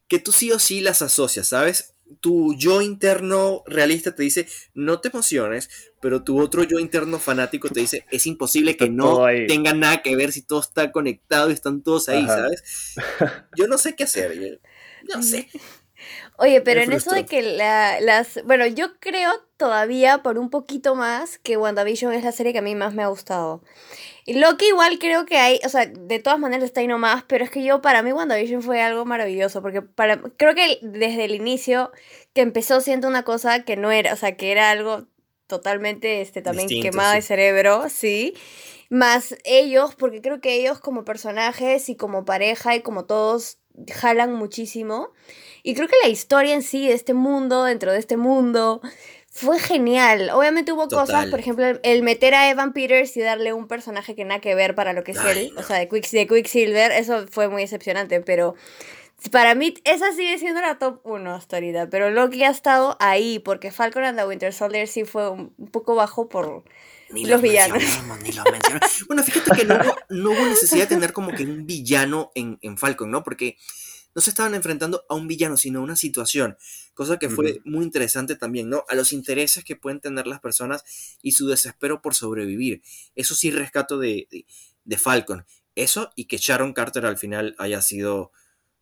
que 0.09 0.19
tú 0.19 0.33
sí 0.33 0.51
o 0.53 0.59
sí 0.59 0.81
las 0.81 1.03
asocias, 1.03 1.49
¿sabes? 1.49 1.93
tu 2.21 2.55
yo 2.55 2.83
interno 2.83 3.63
realista 3.67 4.15
te 4.15 4.23
dice, 4.23 4.47
no 4.75 5.01
te 5.01 5.09
emociones, 5.09 5.93
pero 6.01 6.23
tu 6.23 6.41
otro 6.41 6.63
yo 6.65 6.79
interno 6.79 7.19
fanático 7.19 7.69
te 7.69 7.81
dice, 7.81 8.05
es 8.11 8.27
imposible 8.27 8.77
que 8.77 8.91
no 8.91 9.25
tenga 9.49 9.73
nada 9.73 10.03
que 10.03 10.17
ver 10.17 10.33
si 10.33 10.43
todo 10.43 10.61
está 10.61 10.93
conectado 10.93 11.51
y 11.51 11.55
están 11.55 11.83
todos 11.83 12.09
ahí, 12.09 12.27
¿sabes? 12.27 12.95
Yo 13.57 13.67
no 13.67 13.79
sé 13.79 13.95
qué 13.95 14.05
hacer, 14.05 14.39
yo, 14.39 15.15
no 15.15 15.23
sé. 15.23 15.49
Oye, 16.43 16.61
pero 16.61 16.81
en 16.81 16.91
eso 16.91 17.13
de 17.13 17.25
que 17.25 17.41
la, 17.41 18.01
las... 18.01 18.43
Bueno, 18.45 18.67
yo 18.67 18.99
creo 18.99 19.31
todavía 19.57 20.25
por 20.25 20.39
un 20.39 20.51
poquito 20.51 20.97
más 20.97 21.39
que 21.39 21.57
WandaVision 21.57 22.13
es 22.13 22.25
la 22.25 22.33
serie 22.33 22.53
que 22.53 22.59
a 22.59 22.63
mí 22.63 22.75
más 22.75 22.95
me 22.95 23.05
ha 23.05 23.07
gustado. 23.07 23.63
Y 24.27 24.35
Loki 24.35 24.67
igual 24.67 24.99
creo 24.99 25.25
que 25.25 25.37
hay, 25.37 25.61
o 25.65 25.69
sea, 25.69 25.87
de 25.87 26.19
todas 26.19 26.41
maneras 26.41 26.65
está 26.65 26.81
ahí 26.81 26.89
nomás, 26.89 27.23
pero 27.29 27.45
es 27.45 27.51
que 27.51 27.63
yo, 27.63 27.81
para 27.81 28.03
mí 28.03 28.11
WandaVision 28.11 28.61
fue 28.61 28.83
algo 28.83 29.05
maravilloso, 29.05 29.63
porque 29.63 29.83
para, 29.83 30.21
creo 30.37 30.57
que 30.57 30.81
desde 30.83 31.27
el 31.27 31.37
inicio 31.37 31.93
que 32.35 32.41
empezó 32.41 32.81
siendo 32.81 33.07
una 33.07 33.23
cosa 33.23 33.63
que 33.63 33.77
no 33.77 33.93
era, 33.93 34.13
o 34.13 34.17
sea, 34.17 34.37
que 34.37 34.51
era 34.51 34.73
algo 34.73 35.07
totalmente, 35.47 36.23
este, 36.23 36.43
también 36.43 36.69
quemado 36.69 37.15
de 37.15 37.23
cerebro, 37.23 37.89
sí, 37.89 38.35
más 38.91 39.37
ellos, 39.45 39.95
porque 39.95 40.21
creo 40.21 40.41
que 40.41 40.57
ellos 40.57 40.81
como 40.81 41.05
personajes 41.05 41.89
y 41.89 41.95
como 41.95 42.25
pareja 42.25 42.75
y 42.75 42.83
como 42.83 43.05
todos 43.05 43.59
jalan 43.93 44.35
muchísimo, 44.35 45.13
y 45.63 45.75
creo 45.75 45.89
que 45.89 45.97
la 46.03 46.09
historia 46.09 46.55
en 46.55 46.63
sí 46.63 46.89
de 46.89 46.95
este 46.95 47.15
mundo, 47.15 47.65
dentro 47.65 47.93
de 47.93 47.99
este 47.99 48.17
mundo, 48.17 48.81
fue 49.29 49.59
genial. 49.59 50.31
Obviamente 50.31 50.73
hubo 50.73 50.89
cosas, 50.89 51.27
por 51.27 51.41
ejemplo, 51.41 51.65
el, 51.83 52.03
meter 52.03 52.35
a 52.35 52.51
Evan 52.51 52.73
Peters 52.75 53.17
y 53.17 53.23
darle 53.23 53.55
un 53.55 53.67
personaje 53.67 54.15
que 54.15 54.25
nada 54.25 54.41
que 54.41 54.55
ver 54.55 54.75
para 54.75 54.93
lo 54.93 55.05
que 55.05 55.13
es 55.13 55.19
él, 55.25 55.53
o 55.57 55.63
sea, 55.63 55.79
de, 55.79 55.87
de 55.87 56.27
Quicksilver, 56.27 56.93
eso 56.93 57.27
fue 57.29 57.49
muy 57.49 57.63
decepcionante, 57.63 58.21
pero 58.21 58.55
para 59.31 59.55
mí 59.55 59.75
esa 59.85 60.13
sigue 60.13 60.39
siendo 60.39 60.61
la 60.61 60.79
top 60.79 61.01
1 61.05 61.35
hasta 61.35 61.57
ahorita, 61.57 61.89
pero 61.89 62.11
Loki 62.11 62.43
ha 62.45 62.51
estado 62.51 62.97
ahí, 63.01 63.39
porque 63.39 63.71
Falcon 63.71 64.05
and 64.05 64.19
the 64.19 64.27
Winter 64.27 64.53
Soldier 64.53 64.89
sí 64.89 65.05
fue 65.05 65.31
un, 65.31 65.55
poco 65.71 65.95
bajo 65.95 66.29
por 66.29 66.65
los 67.09 67.43
villanos. 67.43 67.83
Ni 68.23 68.33
lo 68.33 68.43
bueno, 69.07 69.23
fíjate 69.23 69.51
que 69.57 69.65
no 69.65 69.77
hubo, 69.77 69.97
no 70.11 70.31
hubo, 70.33 70.45
necesidad 70.47 70.83
de 70.83 70.95
tener 70.95 71.13
como 71.13 71.33
que 71.33 71.45
un 71.45 71.67
villano 71.67 72.33
en, 72.35 72.59
en 72.63 72.77
Falcon, 72.77 73.11
¿no? 73.11 73.23
Porque 73.23 73.57
no 74.15 74.23
se 74.23 74.31
estaban 74.31 74.55
enfrentando 74.55 75.05
a 75.09 75.15
un 75.15 75.27
villano, 75.27 75.57
sino 75.57 75.81
a 75.81 75.83
una 75.83 75.97
situación, 75.97 76.57
cosa 76.95 77.19
que 77.19 77.29
fue 77.29 77.61
muy 77.65 77.85
interesante 77.85 78.37
también, 78.37 78.69
¿no? 78.69 78.85
A 78.89 78.95
los 78.95 79.13
intereses 79.13 79.65
que 79.65 79.77
pueden 79.77 80.01
tener 80.01 80.27
las 80.27 80.41
personas 80.41 80.85
y 81.23 81.33
su 81.33 81.47
desespero 81.47 82.03
por 82.03 82.15
sobrevivir. 82.15 82.83
Eso 83.15 83.35
sí 83.35 83.51
rescato 83.51 83.99
de, 83.99 84.29
de, 84.85 84.99
Falcon. 84.99 85.47
Eso 85.75 86.13
y 86.17 86.27
que 86.27 86.37
Sharon 86.37 86.75
Carter 86.75 87.07
al 87.07 87.19
final 87.19 87.55
haya 87.59 87.81
sido 87.81 88.33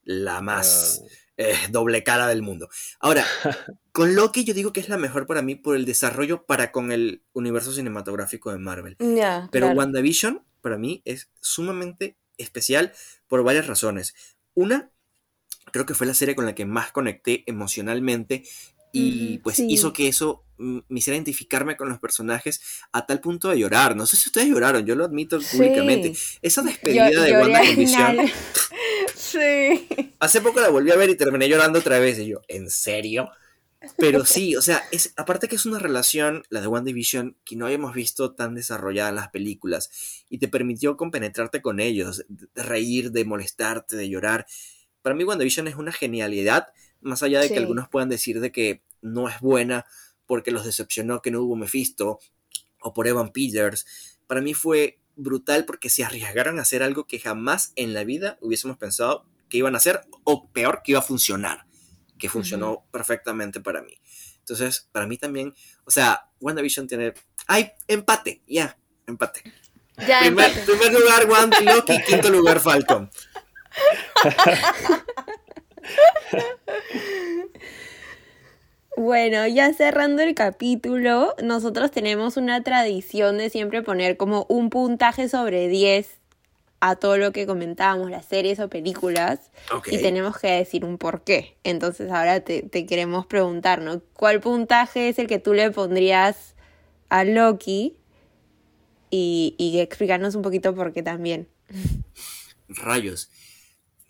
la 0.03 0.41
más 0.41 1.03
eh, 1.37 1.57
doble 1.71 2.03
cara 2.03 2.27
del 2.27 2.43
mundo. 2.43 2.69
Ahora, 2.99 3.25
con 3.93 4.15
Loki 4.15 4.45
yo 4.45 4.55
digo 4.55 4.73
que 4.73 4.81
es 4.81 4.89
la 4.89 4.99
mejor 4.99 5.27
para 5.27 5.43
mí 5.43 5.55
por 5.55 5.77
el 5.77 5.85
desarrollo 5.85 6.45
para 6.45 6.73
con 6.73 6.93
el 6.93 7.23
universo 7.33 7.73
cinematográfico 7.73 8.51
de 8.51 8.59
Marvel. 8.59 8.97
Pero 9.51 9.69
WandaVision 9.69 10.45
para 10.61 10.77
mí 10.77 11.03
es 11.05 11.31
sumamente 11.41 12.19
especial 12.37 12.93
por 13.27 13.43
varias 13.45 13.67
razones. 13.67 14.15
Una, 14.55 14.91
creo 15.71 15.87
que 15.87 15.95
fue 15.95 16.07
la 16.07 16.15
serie 16.15 16.35
con 16.35 16.47
la 16.47 16.55
que 16.55 16.67
más 16.67 16.93
conecté 16.93 17.45
emocionalmente 17.47 18.45
y 18.93 19.39
pues 19.39 19.59
hizo 19.61 19.93
que 19.93 20.09
eso 20.09 20.45
me 20.59 20.83
hiciera 20.99 21.17
identificarme 21.17 21.77
con 21.77 21.89
los 21.89 21.99
personajes 21.99 22.61
a 22.93 23.07
tal 23.07 23.21
punto 23.21 23.49
de 23.49 23.59
llorar. 23.59 23.97
No 23.97 24.05
sé 24.05 24.17
si 24.17 24.29
ustedes 24.29 24.49
lloraron, 24.49 24.85
yo 24.85 24.95
lo 24.95 25.05
admito 25.05 25.39
públicamente. 25.39 26.13
Esa 26.43 26.63
despedida 26.63 27.09
de 27.09 27.33
Wanda 27.33 27.61
Condición. 27.61 28.17
sí. 29.15 29.89
Hace 30.19 30.41
poco 30.41 30.61
la 30.61 30.69
volví 30.69 30.91
a 30.91 30.97
ver 30.97 31.11
y 31.11 31.17
terminé 31.17 31.49
llorando 31.49 31.79
otra 31.79 31.99
vez. 31.99 32.19
Y 32.19 32.27
yo, 32.27 32.43
¿en 32.49 32.69
serio? 32.69 33.31
Pero 33.97 34.25
sí, 34.27 34.57
o 34.57 34.63
sea, 34.63 34.83
es, 34.91 35.15
aparte 35.17 35.49
que 35.49 35.57
es 35.57 35.67
una 35.67 35.79
relación, 35.79 36.43
la 36.51 36.61
de 36.61 36.67
WandaVision, 36.67 37.37
que 37.45 37.57
no 37.57 37.67
habíamos 37.67 37.95
visto 37.95 38.35
tan 38.35 38.55
desarrollada 38.55 39.11
en 39.11 39.17
las 39.17 39.29
películas 39.29 39.91
y 40.29 40.39
te 40.39 40.49
permitió 40.49 40.97
compenetrarte 40.97 41.63
con 41.63 41.81
ellos, 41.81 42.25
de 42.29 42.63
reír, 42.63 43.13
de 43.13 43.25
molestarte, 43.25 43.97
de 43.97 44.09
llorar. 44.09 44.47
Para 45.03 45.15
mí 45.15 45.25
WandaVision 45.25 45.69
es 45.69 45.77
una 45.77 45.93
genialidad, 45.93 46.69
más 47.01 47.23
allá 47.23 47.41
de 47.41 47.49
que 47.49 47.59
algunos 47.59 47.89
puedan 47.89 48.09
decir 48.09 48.41
de 48.41 48.53
que 48.53 48.83
no 49.01 49.29
es 49.29 49.41
buena 49.41 49.87
porque 50.27 50.51
los 50.51 50.65
decepcionó 50.65 51.23
que 51.23 51.31
no 51.31 51.43
hubo 51.43 51.57
Mephisto 51.57 52.19
o 52.81 52.93
por 52.93 53.09
Evan 53.09 53.33
Peters. 53.33 54.19
Para 54.27 54.41
mí 54.41 54.55
fue 54.55 55.01
brutal 55.17 55.65
porque 55.65 55.91
se 55.91 56.05
arriesgaron 56.05 56.59
a 56.59 56.63
hacer 56.63 56.83
algo 56.83 57.07
que 57.07 57.19
jamás 57.19 57.73
en 57.77 57.95
la 57.95 58.05
vida 58.05 58.39
hubiésemos 58.41 58.77
pensado 58.77 59.25
que 59.49 59.59
iban 59.59 59.75
a 59.75 59.79
hacer 59.79 60.03
o 60.25 60.49
peor 60.51 60.83
que 60.85 60.93
iba 60.93 61.01
a 61.01 61.03
funcionar 61.03 61.67
que 62.21 62.29
funcionó 62.29 62.87
perfectamente 62.93 63.61
para 63.61 63.83
mí. 63.83 63.99
Entonces, 64.39 64.89
para 64.93 65.07
mí 65.07 65.17
también, 65.17 65.55
o 65.85 65.91
sea, 65.91 66.29
WandaVision 66.41 66.87
tiene... 66.87 67.15
¡Ay! 67.47 67.73
Empate, 67.89 68.43
ya, 68.47 68.79
empate. 69.07 69.43
Ya, 70.07 70.21
primer, 70.21 70.53
primer 70.65 70.93
lugar, 70.93 71.29
Wanda 71.29 71.61
Loki, 71.61 71.95
quinto 72.07 72.31
lugar, 72.31 72.61
Falcon. 72.61 73.11
Bueno, 78.97 79.47
ya 79.47 79.73
cerrando 79.73 80.21
el 80.21 80.35
capítulo, 80.35 81.35
nosotros 81.43 81.91
tenemos 81.91 82.37
una 82.37 82.63
tradición 82.63 83.39
de 83.39 83.49
siempre 83.49 83.83
poner 83.83 84.19
como 84.19 84.45
un 84.51 84.69
puntaje 84.69 85.29
sobre 85.31 85.69
10 85.69 86.19
a 86.81 86.97
todo 86.97 87.17
lo 87.17 87.33
que 87.33 87.47
comentábamos, 87.47 88.11
las 88.11 88.27
series 88.27 88.61
o 88.61 88.69
películas, 88.69 89.51
y 89.87 89.99
tenemos 89.99 90.37
que 90.39 90.49
decir 90.49 90.85
un 90.85 90.99
por 90.99 91.23
qué. 91.23 91.57
Entonces 91.65 92.11
ahora 92.11 92.41
te, 92.41 92.63
te 92.63 92.85
queremos 92.85 93.25
preguntar, 93.25 93.81
¿no? 93.81 94.03
¿Cuál 94.15 94.41
puntaje 94.41 95.09
es 95.09 95.19
el 95.19 95.29
que 95.29 95.39
tú 95.39 95.55
le 95.55 95.71
pondrías 95.71 96.55
a 97.09 97.25
Loki? 97.25 97.97
Y, 99.11 99.55
y 99.57 99.81
explicarnos 99.81 100.35
un 100.35 100.43
poquito 100.43 100.75
por 100.75 100.93
qué 100.93 101.03
también. 101.03 101.49
Rayos. 102.69 103.31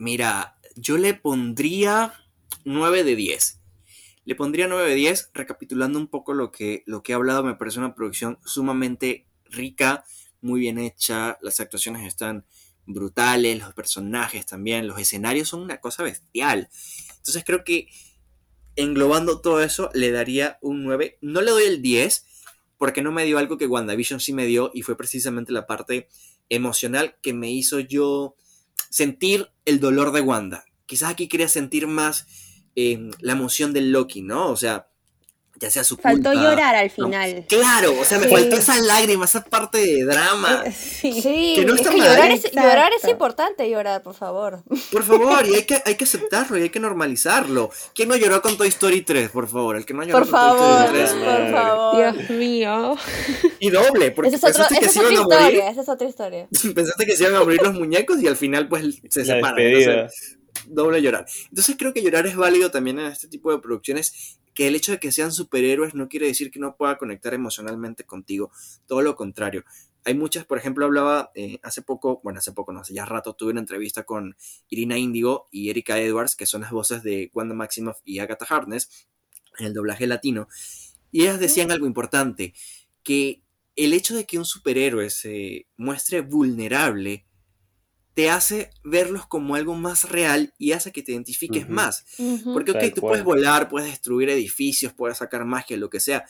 Mira, 0.01 0.57
yo 0.77 0.97
le 0.97 1.13
pondría 1.13 2.15
9 2.65 3.05
de 3.05 3.17
10. 3.17 3.61
Le 4.25 4.35
pondría 4.35 4.67
9 4.67 4.89
de 4.89 4.95
10, 4.95 5.33
recapitulando 5.35 5.99
un 5.99 6.07
poco 6.07 6.33
lo 6.33 6.51
que, 6.51 6.85
lo 6.87 7.03
que 7.03 7.13
he 7.13 7.15
hablado, 7.15 7.45
me 7.45 7.55
parece 7.55 7.81
una 7.81 7.95
producción 7.95 8.39
sumamente 8.43 9.27
rica, 9.45 10.07
muy 10.41 10.59
bien 10.59 10.79
hecha, 10.79 11.37
las 11.43 11.61
actuaciones 11.61 12.07
están 12.07 12.47
brutales, 12.87 13.59
los 13.59 13.75
personajes 13.75 14.47
también, 14.47 14.89
los 14.89 14.99
escenarios 14.99 15.51
son 15.51 15.61
una 15.61 15.83
cosa 15.83 16.03
bestial. 16.03 16.71
Entonces 17.19 17.45
creo 17.45 17.63
que 17.63 17.89
englobando 18.77 19.43
todo 19.43 19.63
eso 19.63 19.91
le 19.93 20.13
daría 20.13 20.57
un 20.63 20.83
9. 20.83 21.19
No 21.21 21.43
le 21.43 21.51
doy 21.51 21.65
el 21.65 21.83
10 21.83 22.25
porque 22.79 23.03
no 23.03 23.13
me 23.13 23.27
dio 23.27 23.37
algo 23.37 23.59
que 23.59 23.67
WandaVision 23.67 24.19
sí 24.19 24.33
me 24.33 24.47
dio 24.47 24.71
y 24.73 24.81
fue 24.81 24.97
precisamente 24.97 25.53
la 25.53 25.67
parte 25.67 26.09
emocional 26.49 27.19
que 27.21 27.35
me 27.35 27.51
hizo 27.51 27.81
yo 27.81 28.35
sentir 28.91 29.51
el 29.65 29.81
dolor 29.81 30.13
de 30.13 30.21
Wanda. 30.21 30.65
Quizás 30.85 31.11
aquí 31.11 31.29
quería 31.29 31.49
sentir 31.49 31.87
más 31.87 32.27
eh, 32.77 33.11
la 33.21 33.33
emoción 33.33 33.73
del 33.73 33.93
Loki, 33.93 34.21
¿no? 34.21 34.51
O 34.51 34.57
sea, 34.57 34.90
ya 35.61 35.71
sea 35.71 35.85
su 35.85 35.97
Faltó 35.99 36.31
culpa, 36.31 36.43
llorar 36.51 36.75
al 36.75 36.91
¿no? 36.97 37.07
final. 37.07 37.45
Claro, 37.49 37.95
o 38.01 38.05
sea, 38.05 38.19
me 38.19 38.25
Sí. 38.29 38.33
faltó 38.33 38.57
esa 38.57 38.77
lágrima, 38.81 39.27
esa 39.27 39.45
parte 39.45 39.79
de 39.79 40.05
drama. 40.05 40.65
Sí. 40.75 41.13
Sí, 41.23 41.53
Que 41.57 41.65
no 41.67 41.75
es 41.75 41.81
está 41.81 41.91
que 41.93 41.99
mal. 41.99 42.09
llorar 42.09 42.31
es, 42.31 42.45
Exacto. 42.47 42.69
llorar 42.69 42.93
es 43.03 43.09
importante, 43.09 43.69
llorar, 43.71 44.03
por 44.03 44.15
favor. 44.15 44.63
Por 44.91 45.05
favor, 45.05 45.47
y 45.47 45.55
hay 45.55 45.63
que, 45.65 45.81
hay 45.85 45.95
que 45.97 46.05
aceptarlo 46.05 46.59
y 46.59 46.63
hay 46.63 46.71
que 46.71 46.81
normalizarlo. 46.81 47.71
¿Quién 47.95 48.09
no 48.09 48.17
lloró 48.17 48.41
con 48.43 48.57
Toy 48.57 48.69
Story 48.69 49.03
3, 49.03 49.31
por 49.31 49.49
favor? 49.49 49.77
El 49.77 49.85
que 49.85 49.93
no 49.95 50.03
lloró 50.03 50.19
Por 50.19 50.31
con 50.31 50.41
Toy 50.41 50.59
favor, 50.59 50.83
Story 50.83 50.99
3. 50.99 51.15
Madre. 51.15 51.51
por 51.53 51.61
favor. 51.61 51.97
Dios 52.17 52.31
mío. 52.31 52.97
Y 53.59 53.71
doble, 53.71 54.11
porque 54.13 54.29
otro- 54.37 54.41
pensaste 54.49 54.79
que 54.79 54.87
esa 54.87 54.87
es 54.87 54.93
se 54.93 55.01
otra 55.01 55.13
iban 55.13 55.23
a 55.25 55.27
morir. 55.29 55.41
historia, 55.49 55.71
esa 55.71 55.81
es 55.83 55.89
otra 55.89 56.09
historia. 56.09 56.49
Pensaste 56.75 57.07
que 57.07 57.17
se 57.17 57.23
iban 57.25 57.35
a 57.37 57.45
morir 57.45 57.61
los 57.63 57.75
muñecos 57.75 58.23
y 58.23 58.27
al 58.29 58.37
final 58.37 58.69
pues 58.69 59.01
se 59.11 59.21
La 59.25 59.35
separan. 59.35 59.59
Entonces, 59.61 60.39
doble 60.67 61.03
llorar. 61.03 61.27
Entonces 61.49 61.77
creo 61.79 61.93
que 61.93 62.03
llorar 62.03 62.27
es 62.27 62.37
válido 62.37 62.71
también 62.71 62.99
en 62.99 63.07
este 63.07 63.29
tipo 63.29 63.51
de 63.53 63.59
producciones. 63.59 64.39
Que 64.55 64.69
el 64.69 64.75
hecho 64.75 64.93
de 64.93 64.99
que 64.99 65.13
sean 65.13 65.33
superhéroes 65.33 65.95
no 65.95 66.09
quiere 66.09 66.27
decir 66.27 66.51
que 66.51 66.59
no 66.59 66.77
pueda 66.77 66.99
conectar 66.99 67.35
emocionalmente 67.35 68.05
contigo. 68.05 68.51
Todo 68.87 69.03
lo 69.03 69.17
contrario. 69.17 69.65
Hay 70.05 70.15
muchas, 70.15 70.47
por 70.47 70.59
ejemplo, 70.59 70.87
hablaba 70.87 71.31
eh, 71.35 71.59
hace 71.63 71.83
poco, 71.83 72.21
bueno, 72.25 72.39
hace 72.39 72.53
poco, 72.53 72.73
no 72.73 72.81
hace 72.81 72.95
ya 72.95 73.05
rato, 73.05 73.35
tuve 73.35 73.51
una 73.53 73.61
entrevista 73.61 74.05
con 74.05 74.37
Irina 74.71 74.97
Indigo 74.97 75.49
y 75.51 75.69
Erika 75.69 75.99
Edwards, 75.99 76.37
que 76.37 76.47
son 76.47 76.63
las 76.63 76.71
voces 76.71 77.03
de 77.03 77.31
Wanda 77.35 77.55
Maximoff 77.55 77.99
y 78.05 78.19
Agatha 78.19 78.47
Harkness, 78.49 79.07
en 79.59 79.67
el 79.67 79.75
doblaje 79.75 80.07
latino. 80.07 80.49
Y 81.13 81.23
ellas 81.23 81.39
decían 81.39 81.71
algo 81.71 81.87
importante, 81.87 82.55
que 83.03 83.43
el 83.77 83.93
hecho 83.93 84.15
de 84.15 84.25
que 84.25 84.39
un 84.39 84.45
superhéroe 84.45 85.11
se 85.11 85.67
muestre 85.77 86.23
vulnerable 86.23 87.27
te 88.21 88.29
hace 88.29 88.69
verlos 88.85 89.27
como 89.27 89.55
algo 89.55 89.75
más 89.75 90.11
real 90.11 90.53
y 90.59 90.73
hace 90.73 90.93
que 90.93 91.03
te 91.03 91.13
identifiques 91.13 91.71
más. 91.71 92.05
Porque, 92.53 92.73
ok, 92.73 92.79
Tal 92.79 92.93
tú 92.93 93.01
cual. 93.01 93.13
puedes 93.13 93.25
volar, 93.25 93.69
puedes 93.71 93.89
destruir 93.89 94.29
edificios, 94.29 94.93
puedes 94.93 95.17
sacar 95.17 95.47
magia, 95.47 95.79
lo 95.79 95.89
que 95.89 96.01
sea. 96.01 96.27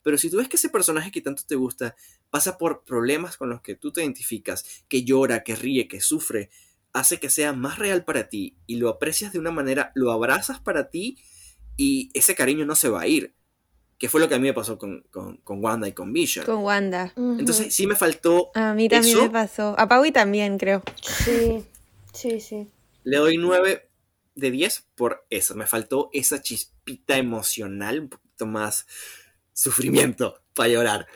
Pero 0.00 0.16
si 0.16 0.30
tú 0.30 0.38
ves 0.38 0.48
que 0.48 0.56
ese 0.56 0.70
personaje 0.70 1.10
que 1.10 1.20
tanto 1.20 1.42
te 1.46 1.54
gusta 1.54 1.94
pasa 2.30 2.56
por 2.56 2.84
problemas 2.84 3.36
con 3.36 3.50
los 3.50 3.60
que 3.60 3.74
tú 3.74 3.92
te 3.92 4.00
identificas, 4.00 4.64
que 4.88 5.04
llora, 5.04 5.44
que 5.44 5.56
ríe, 5.56 5.88
que 5.88 6.00
sufre, 6.00 6.48
hace 6.94 7.20
que 7.20 7.28
sea 7.28 7.52
más 7.52 7.78
real 7.78 8.02
para 8.06 8.30
ti 8.30 8.56
y 8.66 8.76
lo 8.76 8.88
aprecias 8.88 9.34
de 9.34 9.38
una 9.38 9.50
manera, 9.50 9.92
lo 9.94 10.12
abrazas 10.12 10.58
para 10.58 10.88
ti 10.88 11.18
y 11.76 12.08
ese 12.14 12.34
cariño 12.34 12.64
no 12.64 12.76
se 12.76 12.88
va 12.88 13.02
a 13.02 13.08
ir. 13.08 13.34
Que 13.98 14.08
fue 14.08 14.20
lo 14.20 14.28
que 14.28 14.34
a 14.34 14.38
mí 14.38 14.46
me 14.46 14.52
pasó 14.52 14.76
con, 14.78 15.04
con, 15.10 15.38
con 15.38 15.64
Wanda 15.64 15.88
y 15.88 15.92
con 15.92 16.12
Vision. 16.12 16.44
Con 16.44 16.58
Wanda. 16.64 17.12
Entonces 17.16 17.74
sí 17.74 17.86
me 17.86 17.96
faltó, 17.96 18.50
A 18.54 18.74
mí 18.74 18.88
también 18.88 19.16
¿Eso? 19.16 19.24
me 19.24 19.30
pasó. 19.30 19.74
A 19.78 19.88
Paui 19.88 20.12
también, 20.12 20.58
creo. 20.58 20.82
Sí, 21.00 21.64
sí, 22.12 22.40
sí. 22.40 22.68
le 23.04 23.16
doy 23.16 23.38
9 23.38 23.88
de 24.34 24.50
10 24.50 24.86
por 24.94 25.24
eso. 25.30 25.54
Me 25.54 25.66
faltó 25.66 26.10
esa 26.12 26.42
chispita 26.42 27.16
emocional, 27.16 28.00
un 28.00 28.08
poquito 28.10 28.46
más 28.46 28.86
sufrimiento 29.54 30.42
para 30.54 30.68
llorar. 30.68 31.06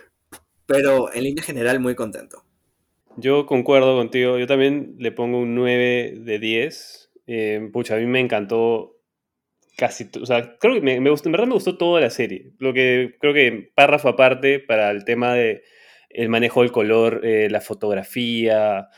Pero 0.66 1.12
en 1.12 1.24
línea 1.24 1.45
general 1.45 1.81
muy 1.81 1.95
contento. 1.95 2.45
Yo 3.16 3.45
concuerdo 3.45 3.97
contigo, 3.97 4.39
yo 4.39 4.47
también 4.47 4.95
le 4.99 5.12
pongo 5.12 5.39
un 5.41 5.55
9 5.55 6.14
de 6.20 6.39
10. 6.39 7.11
Eh, 7.26 7.68
pucha, 7.72 7.97
a 7.97 7.99
mí 7.99 8.07
me 8.07 8.20
encantó 8.20 8.97
casi, 9.81 10.11
o 10.20 10.26
sea, 10.26 10.59
creo 10.59 10.74
que 10.74 10.83
me, 10.83 11.01
me 11.01 11.09
gustó, 11.09 11.28
en 11.28 11.33
verdad 11.33 11.47
me 11.47 11.55
gustó 11.55 11.78
toda 11.78 12.03
la 12.03 12.11
serie. 12.11 12.53
Lo 12.59 12.74
que 12.74 13.16
creo 13.18 13.33
que 13.33 13.72
párrafo 13.74 14.11
aparte 14.11 14.61
para 14.61 14.91
el 14.91 15.07
tema 15.07 15.33
de 15.35 15.62
el 16.11 16.28
manejo 16.28 16.61
del 16.61 16.70
color, 16.70 17.22
eh, 17.24 17.49
la 17.51 17.62
fotografía, 17.62 18.89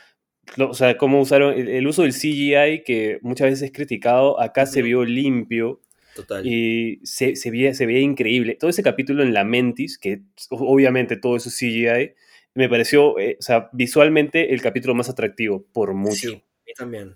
lo- 0.57 0.71
o 0.71 0.73
sea, 0.73 0.97
cómo 0.97 1.21
usaron 1.21 1.53
el, 1.53 1.69
el 1.69 1.87
uso 1.87 2.01
del 2.01 2.11
CGI 2.11 2.83
que 2.83 3.19
muchas 3.21 3.47
veces 3.49 3.61
es 3.63 3.71
criticado, 3.71 4.41
acá 4.41 4.65
se 4.65 4.81
vio 4.81 5.05
limpio 5.05 5.79
Total. 6.15 6.45
y 6.45 6.99
se, 7.03 7.37
se 7.37 7.49
veía, 7.49 7.73
se 7.73 7.85
veía 7.85 8.01
increíble. 8.01 8.55
Todo 8.55 8.69
ese 8.69 8.83
capítulo 8.83 9.23
en 9.23 9.33
la 9.33 9.45
Mentis, 9.45 9.97
que 9.97 10.21
obviamente 10.49 11.15
todo 11.15 11.37
eso 11.37 11.47
es 11.47 11.55
CGI, 11.55 12.13
me 12.55 12.67
pareció, 12.67 13.17
eh, 13.19 13.37
o 13.39 13.41
sea, 13.41 13.69
visualmente 13.71 14.53
el 14.53 14.61
capítulo 14.61 14.93
más 14.95 15.09
atractivo, 15.09 15.65
por 15.71 15.93
mucho. 15.93 16.15
Sí, 16.29 16.33
a 16.33 16.63
mí 16.65 16.73
también. 16.77 17.15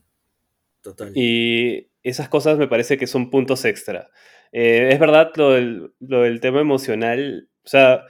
Total. 0.81 1.11
Y 1.15 1.86
esas 2.03 2.29
cosas 2.29 2.57
me 2.57 2.67
parece 2.67 2.97
que 2.97 3.07
son 3.07 3.29
puntos 3.29 3.65
extra. 3.65 4.09
Eh, 4.51 4.89
es 4.91 4.99
verdad 4.99 5.31
lo 5.35 5.51
del, 5.51 5.93
lo 5.99 6.21
del 6.23 6.39
tema 6.39 6.61
emocional, 6.61 7.49
o 7.63 7.67
sea, 7.67 8.03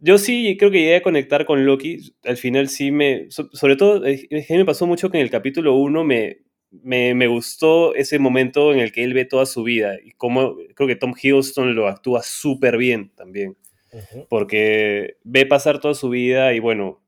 yo 0.00 0.18
sí 0.18 0.56
creo 0.58 0.70
que 0.70 0.78
llegué 0.80 0.96
a 0.96 1.02
conectar 1.02 1.44
con 1.44 1.64
Loki, 1.66 2.14
al 2.24 2.36
final 2.36 2.68
sí 2.68 2.90
me, 2.90 3.26
so- 3.30 3.48
sobre 3.52 3.76
todo, 3.76 4.02
me 4.02 4.64
pasó 4.64 4.86
mucho 4.86 5.10
que 5.10 5.18
en 5.18 5.24
el 5.24 5.30
capítulo 5.30 5.74
1 5.74 6.04
me, 6.04 6.38
me, 6.70 7.14
me 7.14 7.26
gustó 7.26 7.94
ese 7.94 8.18
momento 8.18 8.72
en 8.72 8.80
el 8.80 8.92
que 8.92 9.04
él 9.04 9.14
ve 9.14 9.24
toda 9.24 9.46
su 9.46 9.62
vida 9.64 9.96
y 10.02 10.12
como 10.12 10.56
creo 10.74 10.86
que 10.88 10.96
Tom 10.96 11.14
Hiddleston 11.20 11.74
lo 11.74 11.88
actúa 11.88 12.22
súper 12.22 12.76
bien 12.76 13.10
también 13.16 13.56
porque 14.28 15.16
ve 15.24 15.46
pasar 15.46 15.80
toda 15.80 15.94
su 15.94 16.10
vida 16.10 16.52
y 16.54 16.60
bueno, 16.60 17.02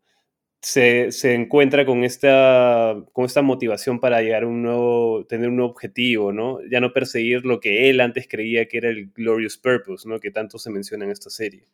se, 0.61 1.11
se 1.13 1.35
encuentra 1.35 1.87
con 1.87 2.05
esta, 2.05 2.95
con 3.13 3.25
esta 3.25 3.43
motivación 3.43 3.99
para 3.99 4.21
llegar 4.21 4.43
a 4.43 4.47
un 4.47 4.63
nuevo, 4.63 5.25
tener 5.27 5.49
un 5.49 5.61
objetivo, 5.61 6.33
¿no? 6.33 6.59
Ya 6.71 6.81
no 6.81 6.93
perseguir 6.93 7.45
lo 7.47 7.61
que 7.61 7.89
él 7.89 8.01
antes 8.01 8.27
creía 8.29 8.67
que 8.67 8.79
era 8.79 8.91
el 8.91 9.11
Glorious 9.11 9.57
Purpose, 9.57 10.09
¿no? 10.09 10.21
Que 10.21 10.31
tanto 10.31 10.59
se 10.59 10.71
menciona 10.71 11.07
en 11.07 11.13
esta 11.13 11.31
serie. 11.31 11.65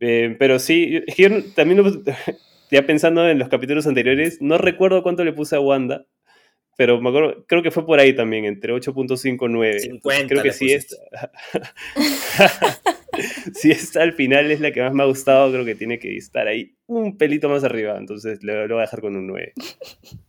Eh, 0.00 0.36
pero 0.38 0.58
sí, 0.58 1.02
también, 1.54 2.02
ya 2.70 2.86
pensando 2.86 3.28
en 3.28 3.38
los 3.38 3.48
capítulos 3.48 3.86
anteriores, 3.86 4.40
no 4.40 4.58
recuerdo 4.58 5.02
cuánto 5.02 5.24
le 5.24 5.32
puse 5.32 5.56
a 5.56 5.60
Wanda, 5.60 6.06
pero 6.76 7.00
me 7.00 7.10
acuerdo, 7.10 7.44
creo 7.46 7.62
que 7.62 7.70
fue 7.70 7.84
por 7.84 8.00
ahí 8.00 8.14
también, 8.14 8.44
entre 8.44 8.72
8.5 8.72 9.48
y 9.48 9.52
9. 9.52 9.70
Entonces, 9.70 9.90
50 9.92 10.28
Creo 10.28 10.42
que 10.42 10.52
sí 10.52 10.72
es. 10.72 10.98
si 13.54 13.70
está 13.70 14.02
al 14.02 14.14
final 14.14 14.50
es 14.50 14.60
la 14.60 14.72
que 14.72 14.80
más 14.80 14.94
me 14.94 15.02
ha 15.02 15.06
gustado, 15.06 15.52
creo 15.52 15.64
que 15.64 15.74
tiene 15.74 15.98
que 15.98 16.16
estar 16.16 16.46
ahí 16.48 16.74
un 16.86 17.16
pelito 17.16 17.48
más 17.48 17.64
arriba. 17.64 17.96
Entonces 17.98 18.42
lo, 18.42 18.66
lo 18.66 18.74
voy 18.74 18.82
a 18.82 18.86
dejar 18.86 19.00
con 19.00 19.16
un 19.16 19.26
9. 19.26 19.52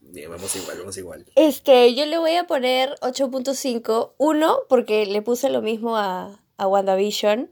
Bien, 0.02 0.30
vamos 0.30 0.56
igual, 0.56 0.78
vamos 0.78 0.98
igual. 0.98 1.26
Este, 1.36 1.96
yo 1.96 2.06
le 2.06 2.18
voy 2.18 2.36
a 2.36 2.44
poner 2.44 2.90
8.5. 3.02 4.14
Uno, 4.18 4.60
porque 4.70 5.06
le 5.06 5.22
puse 5.22 5.50
lo 5.50 5.62
mismo 5.62 5.98
a, 5.98 6.40
a 6.58 6.68
WandaVision. 6.68 7.50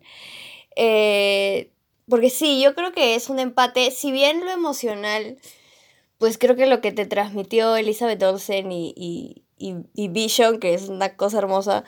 Eh, 0.76 1.72
porque 2.08 2.30
sí, 2.30 2.62
yo 2.62 2.76
creo 2.76 2.92
que 2.92 3.16
es 3.16 3.30
un 3.30 3.40
empate. 3.40 3.90
Si 3.92 4.12
bien 4.12 4.42
lo 4.42 4.52
emocional, 4.52 5.38
pues 6.22 6.38
creo 6.38 6.56
que 6.56 6.68
lo 6.68 6.82
que 6.82 6.92
te 6.92 7.08
transmitió 7.08 7.76
Elizabeth 7.76 8.22
Olsen 8.22 8.72
y, 8.72 8.94
y, 8.96 9.44
y, 9.58 10.08
Vision, 10.10 10.60
que 10.60 10.76
es 10.76 10.88
una 10.88 11.18
cosa 11.18 11.40
hermosa. 11.40 11.84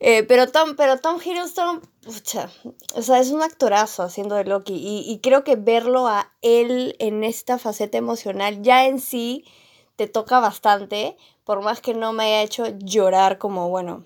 Eh, 0.00 0.24
pero, 0.24 0.48
Tom, 0.48 0.74
pero 0.74 0.98
Tom 0.98 1.20
Hiddleston, 1.24 1.82
pucha, 2.04 2.50
o 2.96 3.02
sea, 3.02 3.20
es 3.20 3.30
un 3.30 3.42
actorazo 3.42 4.02
haciendo 4.02 4.34
de 4.34 4.42
Loki. 4.42 4.74
Y, 4.74 5.08
y 5.08 5.20
creo 5.20 5.44
que 5.44 5.54
verlo 5.54 6.08
a 6.08 6.32
él 6.42 6.96
en 6.98 7.22
esta 7.22 7.58
faceta 7.58 7.96
emocional 7.96 8.60
ya 8.60 8.86
en 8.88 8.98
sí 8.98 9.44
te 9.94 10.08
toca 10.08 10.40
bastante, 10.40 11.16
por 11.44 11.62
más 11.62 11.80
que 11.80 11.94
no 11.94 12.12
me 12.12 12.24
haya 12.24 12.42
hecho 12.42 12.64
llorar 12.80 13.38
como, 13.38 13.68
bueno, 13.68 14.04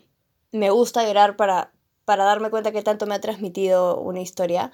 me 0.53 0.68
gusta 0.68 1.07
llorar 1.07 1.37
para, 1.37 1.72
para 2.05 2.24
darme 2.24 2.51
cuenta 2.51 2.70
que 2.70 2.83
tanto 2.83 3.07
me 3.07 3.14
ha 3.14 3.20
transmitido 3.22 3.99
una 3.99 4.20
historia. 4.20 4.72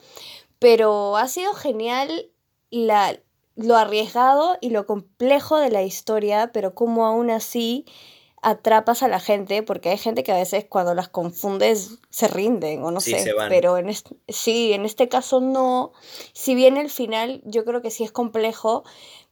Pero 0.59 1.17
ha 1.17 1.29
sido 1.29 1.55
genial 1.55 2.33
la, 2.71 3.17
lo 3.57 3.77
arriesgado 3.77 4.59
y 4.61 4.71
lo 4.71 4.87
complejo 4.87 5.59
de 5.59 5.71
la 5.71 5.83
historia, 5.83 6.51
pero 6.53 6.75
como 6.75 7.07
aún 7.07 7.31
así 7.31 7.87
atrapas 8.43 9.03
a 9.03 9.09
la 9.09 9.19
gente, 9.19 9.63
porque 9.63 9.89
hay 9.89 9.99
gente 9.99 10.23
que 10.23 10.31
a 10.31 10.37
veces 10.37 10.67
cuando 10.69 10.95
las 10.95 11.09
confundes 11.09 11.99
se 12.11 12.29
rinden 12.29 12.85
o 12.85 12.91
no 12.91 13.01
sé, 13.01 13.35
pero 13.49 13.77
en 13.79 13.89
este, 13.89 14.15
sí, 14.29 14.73
en 14.73 14.85
este 14.85 15.09
caso 15.09 15.41
no, 15.41 15.93
si 16.33 16.55
bien 16.55 16.77
el 16.77 16.91
final 16.91 17.41
yo 17.45 17.65
creo 17.65 17.83
que 17.83 17.91
sí 17.91 18.05
es 18.05 18.13
complejo, 18.13 18.85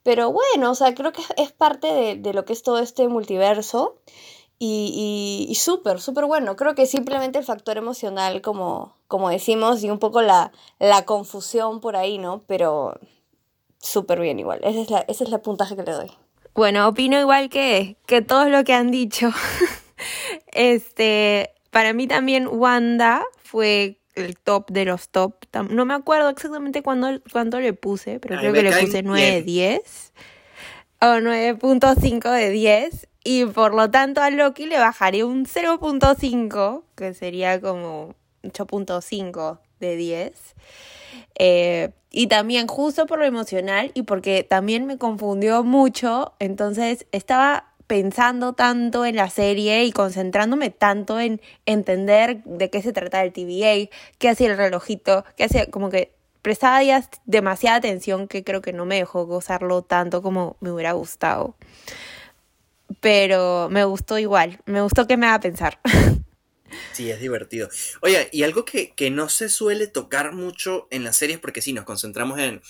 pero 0.02 0.32
bueno, 0.32 0.72
o 0.72 0.74
sea, 0.74 0.94
creo 0.94 1.12
que 1.12 1.22
es 1.36 1.52
parte 1.52 1.92
de, 1.92 2.16
de 2.16 2.32
lo 2.34 2.44
que 2.44 2.54
es 2.54 2.62
todo 2.62 2.78
este 2.80 3.06
multiverso 3.06 4.00
y, 4.58 5.46
y, 5.48 5.54
súper, 5.56 6.00
súper 6.00 6.26
bueno. 6.26 6.56
Creo 6.56 6.74
que 6.74 6.86
simplemente 6.86 7.38
el 7.38 7.44
factor 7.44 7.76
emocional, 7.76 8.40
como, 8.40 8.96
como 9.08 9.28
decimos, 9.28 9.82
y 9.82 9.90
un 9.90 9.98
poco 9.98 10.22
la, 10.22 10.52
la 10.78 11.04
confusión 11.04 11.80
por 11.80 11.96
ahí, 11.96 12.18
¿no? 12.18 12.44
Pero 12.46 12.94
súper 13.84 14.20
bien 14.20 14.38
igual. 14.38 14.60
Esa 14.62 14.80
es, 14.80 14.90
la, 14.90 15.00
ese 15.00 15.24
es 15.24 15.32
el 15.32 15.40
puntaje 15.40 15.76
que 15.76 15.82
le 15.82 15.92
doy. 15.92 16.10
Bueno, 16.54 16.88
opino 16.88 17.18
igual 17.18 17.48
que, 17.48 17.96
que 18.06 18.22
todos 18.22 18.48
lo 18.48 18.64
que 18.64 18.74
han 18.74 18.90
dicho. 18.90 19.30
este, 20.52 21.50
para 21.70 21.92
mí 21.92 22.06
también 22.06 22.48
Wanda 22.48 23.24
fue 23.42 23.98
el 24.14 24.36
top 24.38 24.70
de 24.70 24.84
los 24.84 25.08
top. 25.08 25.34
No 25.70 25.84
me 25.84 25.94
acuerdo 25.94 26.28
exactamente 26.28 26.82
cuándo, 26.82 27.20
cuánto 27.32 27.60
le 27.60 27.72
puse, 27.72 28.20
pero 28.20 28.38
creo 28.38 28.52
que 28.52 28.62
le 28.62 28.72
puse 28.72 29.02
9 29.02 29.30
de 29.32 29.42
10 29.42 30.12
o 31.00 31.06
9.5 31.06 32.30
de 32.30 32.50
10 32.50 33.08
y 33.24 33.46
por 33.46 33.74
lo 33.74 33.90
tanto 33.90 34.20
a 34.20 34.30
Loki 34.30 34.66
le 34.66 34.78
bajaré 34.78 35.24
un 35.24 35.46
0.5, 35.46 36.82
que 36.94 37.14
sería 37.14 37.60
como 37.60 38.14
8.5 38.42 39.58
de 39.80 39.96
10. 39.96 40.54
Eh, 41.36 41.90
y 42.10 42.28
también 42.28 42.66
justo 42.66 43.06
por 43.06 43.18
lo 43.18 43.24
emocional 43.24 43.90
y 43.94 44.02
porque 44.02 44.44
también 44.44 44.86
me 44.86 44.98
confundió 44.98 45.64
mucho, 45.64 46.34
entonces 46.38 47.06
estaba 47.12 47.72
pensando 47.86 48.52
tanto 48.54 49.04
en 49.04 49.16
la 49.16 49.28
serie 49.28 49.84
y 49.84 49.92
concentrándome 49.92 50.70
tanto 50.70 51.20
en 51.20 51.40
entender 51.66 52.42
de 52.44 52.70
qué 52.70 52.82
se 52.82 52.92
trata 52.92 53.22
el 53.24 53.32
TVA, 53.32 53.90
qué 54.18 54.28
hacía 54.28 54.50
el 54.50 54.56
relojito, 54.56 55.24
qué 55.36 55.44
hacía 55.44 55.70
como 55.70 55.90
que 55.90 56.14
prestaba 56.40 56.80
demasiada 57.26 57.78
atención 57.78 58.28
que 58.28 58.44
creo 58.44 58.62
que 58.62 58.72
no 58.72 58.84
me 58.86 58.96
dejó 58.96 59.26
gozarlo 59.26 59.82
tanto 59.82 60.22
como 60.22 60.56
me 60.60 60.70
hubiera 60.70 60.92
gustado 60.92 61.56
pero 63.00 63.68
me 63.70 63.84
gustó 63.84 64.18
igual, 64.18 64.60
me 64.66 64.80
gustó 64.80 65.06
que 65.06 65.16
me 65.16 65.26
haga 65.26 65.40
pensar. 65.40 65.78
Sí, 66.92 67.10
es 67.10 67.20
divertido. 67.20 67.68
Oye, 68.00 68.28
y 68.32 68.42
algo 68.42 68.64
que, 68.64 68.94
no 69.10 69.28
se 69.28 69.48
suele 69.48 69.86
tocar 69.86 70.32
mucho 70.32 70.86
en 70.90 71.04
las 71.04 71.16
series, 71.16 71.38
porque 71.38 71.62
sí, 71.62 71.72
nos 71.72 71.84
concentramos 71.84 72.38
en, 72.38 72.60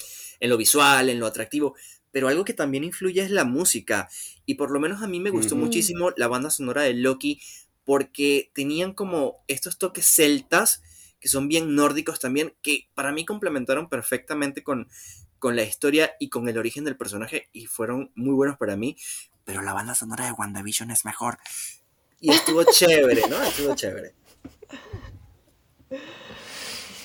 lo 0.41 0.57
visual, 0.57 1.09
en 1.09 1.21
lo 1.21 1.27
atractivo, 1.27 1.75
pero 2.11 2.29
algo 2.29 2.45
que 2.45 2.55
también 2.55 2.85
influye 2.85 3.23
es 3.23 3.31
la 3.31 3.45
música. 3.45 4.09
Y 4.47 4.55
por 4.55 4.71
lo 4.71 4.81
menos 4.81 5.03
a 5.03 5.09
mí 5.09 5.21
me 5.21 5.31
gustó 5.31 5.57
muchísimo 5.57 6.13
la 6.17 6.29
banda 6.29 6.51
sonora 6.51 6.83
de 6.83 6.95
Loki, 6.95 7.41
porque 7.85 8.51
tenían 8.55 8.95
como 8.95 9.45
estos 9.49 9.79
toques 9.79 10.07
celtas, 10.07 10.83
que 11.21 11.29
son 11.29 11.49
bien 11.49 11.75
nórdicos 11.75 12.21
también, 12.21 12.55
que 12.63 12.89
para 12.95 13.13
mí 13.13 13.25
complementaron 13.25 13.89
perfectamente 13.89 14.63
con, 14.63 14.89
con 15.39 15.57
la 15.57 15.65
historia 15.65 16.15
y 16.21 16.29
con 16.29 16.49
el 16.49 16.59
origen 16.59 16.85
del 16.85 16.97
personaje 16.97 17.49
y 17.53 17.67
fueron 17.67 18.11
muy 18.15 18.35
buenos 18.35 18.57
para 18.59 18.77
mí 18.77 18.97
pero 19.45 19.63
la 19.63 19.73
banda 19.73 19.95
sonora 19.95 20.27
de 20.27 20.33
WandaVision 20.33 20.91
es 20.91 21.05
mejor. 21.05 21.39
Y 22.21 22.31
estuvo 22.31 22.65
chévere, 22.65 23.23
¿no? 23.29 23.43
Estuvo 23.43 23.75
chévere. 23.75 24.13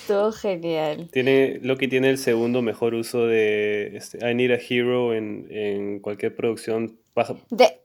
Estuvo 0.10 0.32
genial. 0.32 1.08
Tiene, 1.12 1.60
Loki 1.62 1.88
tiene 1.88 2.10
el 2.10 2.18
segundo 2.18 2.64
mejor 2.64 2.96
uso 2.96 3.28
de 3.28 3.96
este, 3.96 4.18
I 4.28 4.34
Need 4.34 4.52
a 4.52 4.56
Hero 4.58 5.14
en, 5.14 6.00
cualquier 6.00 6.36
producción. 6.36 6.98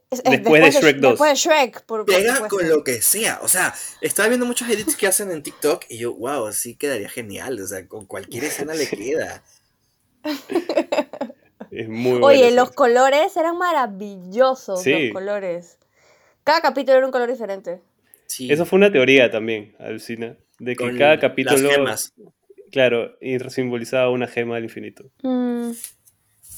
después, 0.09 0.63
de 0.63 0.71
Shrek 0.71 0.97
2. 0.97 1.11
Después 1.11 1.31
de 1.31 1.35
Shrek, 1.35 1.85
por, 1.85 2.03
Pega 2.05 2.47
con 2.47 2.67
lo 2.67 2.83
que 2.83 3.01
sea. 3.03 3.39
O 3.43 3.47
sea, 3.47 3.75
estaba 4.01 4.27
viendo 4.27 4.47
muchos 4.47 4.67
edits 4.69 4.95
que 4.95 5.05
hacen 5.05 5.29
en 5.29 5.43
TikTok 5.43 5.85
y 5.87 5.99
yo, 5.99 6.15
wow, 6.15 6.51
sí 6.51 6.75
quedaría 6.75 7.09
genial. 7.09 7.59
O 7.61 7.67
sea, 7.67 7.87
con 7.87 8.07
cualquier 8.07 8.45
escena 8.45 8.73
le 8.73 8.87
queda. 8.89 9.43
Es 11.69 11.87
muy 11.89 12.23
Oye, 12.23 12.49
los 12.51 12.71
colores 12.71 13.37
eran 13.37 13.57
maravillosos, 13.57 14.83
los 14.83 15.13
colores. 15.13 15.77
Cada 16.45 16.61
capítulo 16.61 16.97
era 16.97 17.05
un 17.05 17.11
color 17.11 17.29
diferente. 17.29 17.81
Sí. 18.27 18.49
Eso 18.49 18.65
fue 18.65 18.77
una 18.77 18.89
teoría 18.89 19.29
también, 19.29 19.75
Alucina, 19.79 20.37
de 20.59 20.77
que 20.77 20.97
cada 20.97 21.19
capítulo... 21.19 21.69
Claro, 22.71 23.17
y 23.21 23.37
simbolizaba 23.49 24.09
una 24.09 24.27
gema 24.27 24.55
del 24.55 24.65
infinito. 24.65 25.11
Mm 25.23 25.71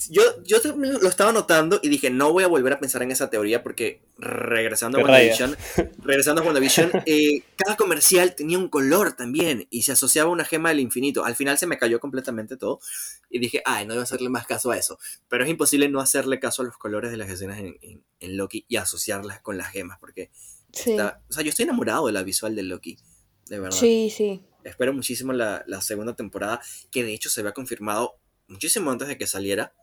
yo, 0.10 0.22
yo 0.43 0.58
lo 0.76 1.10
estaba 1.10 1.32
notando 1.32 1.80
y 1.82 1.89
dije, 1.89 2.10
no 2.10 2.32
voy 2.32 2.43
a 2.43 2.48
volver 2.48 2.74
a 2.74 2.80
pensar 2.80 3.02
en 3.04 3.12
esa 3.12 3.30
teoría 3.30 3.64
porque 3.64 4.02
regresando 4.18 5.00
a 5.00 5.02
WandaVision, 5.02 5.58
regresando 6.04 6.41
a 6.41 6.45
WandaVision, 6.45 6.91
eh, 7.06 7.43
cada 7.56 7.76
comercial 7.76 8.36
tenía 8.36 8.58
un 8.58 8.70
color 8.70 9.14
también 9.14 9.68
y 9.70 9.84
se 9.84 9.93
asociaba 9.93 10.30
a 10.30 10.34
una 10.34 10.45
gema 10.45 10.70
del 10.70 10.80
infinito. 10.80 11.26
Al 11.26 11.36
final 11.36 11.58
se 11.58 11.68
me 11.68 11.78
cayó 11.78 12.00
completamente 12.00 12.58
todo 12.58 12.80
y 13.30 13.39
dije, 13.39 13.62
ay, 13.66 13.86
no 13.86 13.93
voy 13.93 14.02
a 14.02 14.04
hacerle 14.04 14.30
más 14.30 14.45
caso 14.45 14.72
a 14.72 14.78
eso. 14.78 15.00
Pero 15.28 15.43
es 15.43 15.50
imposible 15.50 15.89
no 15.89 16.00
hacerle 16.00 16.39
caso 16.39 16.62
a 16.62 16.66
los 16.66 16.78
colores 16.78 17.12
de 17.12 17.18
las 17.18 17.30
escenas 17.30 17.60
en, 17.60 17.78
en, 18.20 18.38
Loki 18.38 18.66
y 18.68 18.78
asociarlas 18.78 19.41
con 19.41 19.58
las 19.58 19.72
gemas 19.72 19.98
porque, 20.00 20.30
o 20.72 20.74
sea, 20.74 21.22
yo 21.36 21.50
estoy 21.50 21.64
enamorado 21.64 22.08
de 22.08 22.14
la 22.14 22.24
visual 22.24 22.56
de 22.56 22.64
Loki, 22.64 22.98
de 23.48 23.60
verdad. 23.60 23.78
Sí, 23.78 24.12
sí. 24.16 24.43
Espero 24.64 24.93
muchísimo 24.93 25.34
la, 25.34 25.64
la 25.66 25.82
segunda 25.82 26.16
temporada, 26.16 26.62
que 26.91 27.04
de 27.04 27.14
hecho 27.14 27.30
se 27.30 27.39
había 27.39 27.54
confirmado 27.54 28.20
muchísimo 28.48 28.91
antes 28.91 29.08
de 29.08 29.18
que 29.18 29.28
saliera 29.28 29.74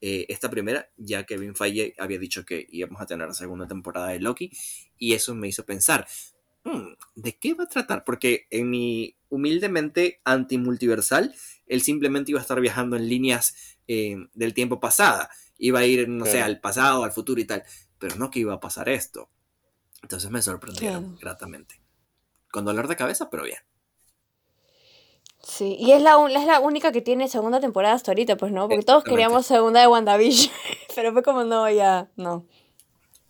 eh, 0.00 0.26
esta 0.28 0.50
primera, 0.50 0.90
ya 0.96 1.24
que 1.24 1.34
Kevin 1.34 1.54
Feige 1.54 1.94
había 1.98 2.18
dicho 2.18 2.44
que 2.44 2.66
íbamos 2.68 3.00
a 3.00 3.06
tener 3.06 3.28
la 3.28 3.34
segunda 3.34 3.66
temporada 3.66 4.08
de 4.08 4.20
Loki, 4.20 4.50
y 4.98 5.14
eso 5.14 5.34
me 5.34 5.48
hizo 5.48 5.64
pensar, 5.64 6.06
hmm, 6.64 6.94
¿de 7.14 7.38
qué 7.38 7.54
va 7.54 7.64
a 7.64 7.68
tratar? 7.68 8.04
Porque 8.04 8.46
en 8.50 8.70
mi 8.70 9.16
humildemente 9.28 10.20
antimultiversal, 10.24 11.34
él 11.66 11.82
simplemente 11.82 12.30
iba 12.30 12.40
a 12.40 12.42
estar 12.42 12.60
viajando 12.60 12.96
en 12.96 13.08
líneas 13.08 13.78
eh, 13.88 14.16
del 14.34 14.54
tiempo 14.54 14.80
pasada, 14.80 15.30
iba 15.58 15.80
a 15.80 15.86
ir, 15.86 16.08
no 16.08 16.26
sé, 16.26 16.42
al 16.42 16.60
pasado, 16.60 17.04
al 17.04 17.12
futuro 17.12 17.40
y 17.40 17.44
tal, 17.44 17.62
pero 17.98 18.16
no 18.16 18.30
que 18.30 18.40
iba 18.40 18.54
a 18.54 18.60
pasar 18.60 18.88
esto. 18.88 19.30
Entonces 20.02 20.30
me 20.30 20.42
sorprendieron 20.42 21.16
gratamente. 21.16 21.80
Con 22.50 22.64
dolor 22.64 22.88
de 22.88 22.96
cabeza, 22.96 23.30
pero 23.30 23.44
bien. 23.44 23.58
Sí, 25.48 25.76
y 25.78 25.92
es 25.92 26.02
la, 26.02 26.16
es 26.28 26.44
la 26.44 26.58
única 26.58 26.90
que 26.90 27.00
tiene 27.00 27.28
segunda 27.28 27.60
temporada 27.60 27.94
hasta 27.94 28.10
ahorita, 28.10 28.36
pues 28.36 28.50
no, 28.50 28.68
porque 28.68 28.82
todos 28.82 29.04
queríamos 29.04 29.46
segunda 29.46 29.80
de 29.80 29.86
WandaVision, 29.86 30.52
pero 30.96 31.12
fue 31.12 31.22
como 31.22 31.44
no, 31.44 31.70
ya, 31.70 32.10
no. 32.16 32.44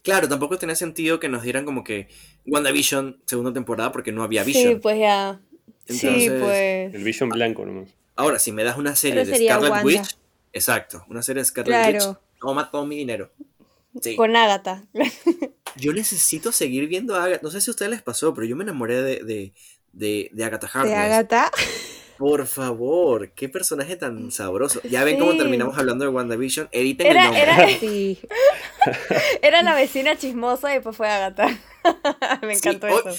Claro, 0.02 0.26
tampoco 0.26 0.56
tenía 0.56 0.76
sentido 0.76 1.20
que 1.20 1.28
nos 1.28 1.42
dieran 1.42 1.66
como 1.66 1.84
que 1.84 2.08
WandaVision 2.46 3.20
segunda 3.26 3.52
temporada 3.52 3.92
porque 3.92 4.12
no 4.12 4.22
había 4.22 4.44
Vision. 4.44 4.74
Sí, 4.74 4.80
pues 4.80 4.98
ya. 4.98 5.42
sí, 5.86 6.30
pues. 6.40 6.94
El 6.94 7.04
Vision 7.04 7.28
blanco 7.28 7.66
nomás. 7.66 7.90
Ahora, 8.14 8.38
si 8.38 8.50
me 8.50 8.64
das 8.64 8.78
una 8.78 8.96
serie 8.96 9.26
de 9.26 9.36
Scarlet 9.36 9.84
Witch, 9.84 10.16
exacto, 10.54 11.04
una 11.10 11.22
serie 11.22 11.42
de 11.42 11.44
Scarlet 11.44 12.02
Witch, 12.02 12.16
toma 12.40 12.70
todo 12.70 12.86
mi 12.86 12.96
dinero. 12.96 13.30
Con 14.16 14.36
Agatha. 14.36 14.84
yo 15.76 15.92
necesito 15.92 16.50
seguir 16.50 16.88
viendo 16.88 17.14
a 17.14 17.24
Agatha. 17.24 17.40
No 17.42 17.50
sé 17.50 17.60
si 17.60 17.70
a 17.70 17.72
ustedes 17.72 17.90
les 17.90 18.02
pasó, 18.02 18.32
pero 18.32 18.46
yo 18.46 18.56
me 18.56 18.64
enamoré 18.64 19.02
de, 19.02 19.22
de, 19.22 19.52
de, 19.92 20.30
de 20.32 20.44
Agatha 20.44 20.66
Harkness. 20.66 20.96
¿De 20.96 20.96
Agatha? 20.96 21.50
Por 22.18 22.46
favor, 22.46 23.30
qué 23.30 23.48
personaje 23.48 23.96
tan 23.96 24.30
sabroso. 24.30 24.80
Ya 24.82 25.04
ven 25.04 25.18
cómo 25.18 25.36
terminamos 25.36 25.76
hablando 25.76 26.04
de 26.04 26.10
WandaVision. 26.10 26.68
Editen 26.72 27.06
era, 27.06 27.20
el 27.20 27.24
nombre. 27.26 27.42
Era, 27.42 27.68
sí. 27.80 28.18
era 29.42 29.62
la 29.62 29.74
vecina 29.74 30.16
chismosa 30.16 30.70
y 30.70 30.74
después 30.74 30.96
fue 30.96 31.08
Agatha. 31.08 31.58
Me 32.42 32.54
encantó 32.54 32.86
eso. 32.86 33.10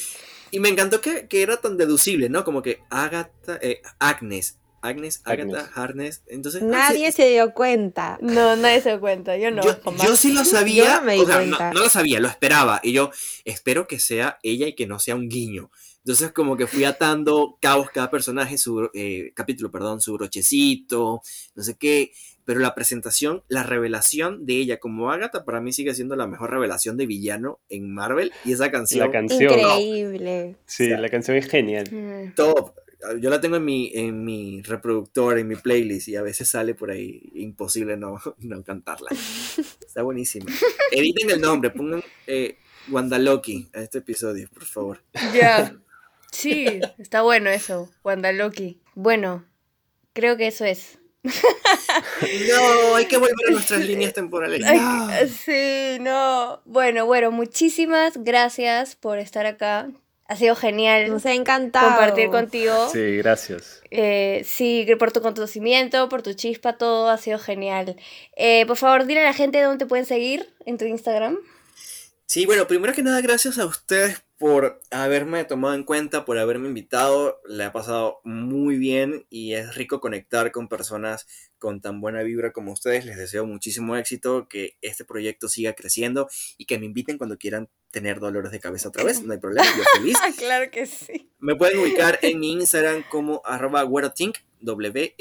Y 0.50 0.60
me 0.60 0.70
encantó 0.70 1.02
que, 1.02 1.28
que 1.28 1.42
era 1.42 1.58
tan 1.58 1.76
deducible, 1.76 2.30
¿no? 2.30 2.46
Como 2.46 2.62
que 2.62 2.80
Agatha, 2.90 3.60
eh, 3.62 3.82
Agnes, 4.00 4.58
Agnes, 4.82 5.22
Agatha, 5.26 5.60
Agnes. 5.60 5.72
Harness. 5.76 6.24
Entonces, 6.28 6.62
ah, 6.64 6.66
Nadie 6.66 7.12
sí, 7.12 7.18
se 7.24 7.30
dio 7.30 7.54
cuenta. 7.54 8.18
No, 8.22 8.56
nadie 8.56 8.82
se 8.82 8.90
dio 8.90 9.00
cuenta, 9.00 9.36
yo 9.38 9.52
no. 9.52 9.62
yo, 9.64 10.16
sí 10.16 10.32
lo 10.32 10.46
sabía, 10.46 10.86
Yo 10.86 10.94
no 10.94 11.02
me 11.02 11.14
di 11.16 11.20
o 11.20 11.26
sea, 11.26 11.72
no 11.74 11.80
lo 11.82 11.90
sabía, 11.90 12.20
lo 12.20 12.28
esperaba. 12.28 12.80
Y 12.82 12.94
yo 12.94 13.12
espero 13.44 13.88
que 13.88 14.00
sea 14.00 14.40
ella 14.44 14.68
y 14.68 14.74
que 14.74 14.88
no 14.88 15.00
sea 15.00 15.16
un 15.16 15.28
guiño. 15.28 15.70
Entonces 16.08 16.32
como 16.32 16.56
que 16.56 16.68
fui 16.68 16.86
atando 16.86 17.58
cabos 17.62 17.90
cada 17.90 18.10
personaje, 18.10 18.58
su 18.58 18.90
eh, 18.94 19.34
capítulo, 19.34 19.70
perdón, 19.70 20.00
su 20.00 20.14
brochecito, 20.14 21.22
no 21.54 21.64
sé 21.64 21.76
qué. 21.76 22.14
Pero 22.46 22.62
la 22.62 22.74
presentación, 22.74 23.44
la 23.50 23.64
revelación 23.64 24.46
de 24.46 24.54
ella 24.54 24.80
como 24.80 25.12
Agatha, 25.12 25.44
para 25.44 25.60
mí 25.60 25.74
sigue 25.74 25.94
siendo 25.94 26.16
la 26.16 26.26
mejor 26.26 26.52
revelación 26.52 26.96
de 26.96 27.08
villano 27.08 27.60
en 27.68 27.94
Marvel. 27.94 28.32
Y 28.46 28.54
esa 28.54 28.72
canción, 28.72 29.06
La 29.06 29.12
canción. 29.12 29.52
Increíble. 29.52 30.56
Sí, 30.66 30.86
O 30.86 30.88
sea, 30.88 31.00
la 31.02 31.10
canción 31.10 31.36
es 31.36 31.50
genial. 31.50 31.90
Mm. 31.92 32.36
top. 32.36 32.72
Yo 33.20 33.30
la 33.30 33.42
tengo 33.42 33.58
en 33.58 33.66
mi, 33.66 33.92
en 33.94 34.24
mi 34.24 34.62
reproductor, 34.62 35.38
en 35.38 35.50
mi 35.50 35.58
playlist, 35.58 36.08
y 36.08 36.16
a 36.16 36.22
veces 36.22 36.48
sale 36.48 36.74
por 36.74 36.90
ahí 36.90 37.22
imposible 37.36 37.98
no, 37.98 38.18
no 38.38 38.64
cantarla. 38.64 39.10
Está 39.86 40.04
buenísima. 40.04 40.46
Editen 40.94 41.32
el 41.32 41.42
nombre, 41.42 41.70
pongan 41.70 42.02
eh, 42.28 42.60
Wanda 42.90 43.20
Loki 43.20 43.68
a 43.74 43.82
este 43.82 43.98
episodio, 43.98 44.48
por 44.54 44.64
favor. 44.64 45.04
Ya. 45.34 45.78
Sí, 46.32 46.82
está 46.98 47.22
bueno 47.22 47.50
eso, 47.50 47.90
Wanda 48.04 48.32
Loki. 48.32 48.82
Bueno, 48.96 49.46
creo 50.14 50.38
que 50.38 50.48
eso 50.48 50.66
es. 50.66 51.00
No, 52.50 52.96
hay 52.96 53.06
que 53.06 53.18
volver 53.18 53.34
a 53.48 53.52
nuestras 53.52 53.82
líneas 53.88 54.14
temporales. 54.14 54.62
No. 54.62 55.10
Sí, 55.28 55.98
no. 56.00 56.62
Bueno, 56.66 57.06
bueno, 57.06 57.32
muchísimas 57.32 58.24
gracias 58.24 58.96
por 58.96 59.18
estar 59.20 59.46
acá. 59.46 59.90
Ha 60.30 60.36
sido 60.36 60.56
genial 60.56 61.10
Nos 61.10 61.26
ha 61.26 61.34
encantado. 61.34 61.88
compartir 61.88 62.30
contigo. 62.30 62.90
Sí, 62.92 63.18
gracias. 63.18 63.82
Eh, 63.92 64.42
sí, 64.46 64.86
por 65.00 65.14
tu 65.14 65.22
conocimiento, 65.22 66.10
por 66.10 66.22
tu 66.22 66.34
chispa, 66.34 66.78
todo 66.78 67.10
ha 67.10 67.18
sido 67.18 67.40
genial. 67.40 67.96
Eh, 68.36 68.66
por 68.66 68.76
favor, 68.76 69.06
dile 69.06 69.22
a 69.22 69.26
la 69.26 69.34
gente 69.34 69.62
dónde 69.62 69.86
te 69.86 69.88
pueden 69.88 70.06
seguir 70.06 70.54
en 70.66 70.78
tu 70.78 70.86
Instagram. 70.86 71.38
Sí, 72.30 72.46
bueno, 72.46 72.68
primero 72.68 72.94
que 72.94 73.02
nada, 73.04 73.22
gracias 73.22 73.58
a 73.58 73.66
ustedes 73.66 74.22
por 74.38 74.82
haberme 74.92 75.46
tomado 75.46 75.76
en 75.76 75.86
cuenta, 75.86 76.26
por 76.26 76.38
haberme 76.38 76.68
invitado. 76.68 77.40
Le 77.48 77.64
ha 77.64 77.72
pasado 77.72 78.20
muy 78.26 78.78
bien 78.78 79.26
y 79.30 79.54
es 79.54 79.76
rico 79.76 80.02
conectar 80.02 80.52
con 80.52 80.68
personas 80.68 81.26
con 81.58 81.80
tan 81.80 82.02
buena 82.02 82.24
vibra 82.24 82.52
como 82.52 82.74
ustedes. 82.74 83.06
Les 83.06 83.16
deseo 83.16 83.46
muchísimo 83.46 83.96
éxito, 83.96 84.50
que 84.50 84.76
este 84.82 85.06
proyecto 85.06 85.48
siga 85.48 85.72
creciendo 85.72 86.28
y 86.58 86.66
que 86.66 86.78
me 86.78 86.86
inviten 86.86 87.18
cuando 87.18 87.38
quieran 87.38 87.70
tener 87.92 88.20
dolores 88.20 88.52
de 88.52 88.60
cabeza 88.60 88.90
otra 88.90 89.06
vez. 89.06 89.24
No 89.24 89.32
hay 89.32 89.40
problema, 89.40 89.66
yo 89.78 89.86
feliz. 89.98 90.18
claro 90.38 90.70
que 90.70 90.86
sí. 90.86 91.32
Me 91.40 91.56
pueden 91.56 91.80
ubicar 91.80 92.20
en 92.24 92.42
mi 92.42 92.52
Instagram 92.52 93.06
como 93.10 93.42
arroba 93.46 93.84
güerotink, 93.84 94.40
W-E-R-O-T-I-N-K. 94.60 95.14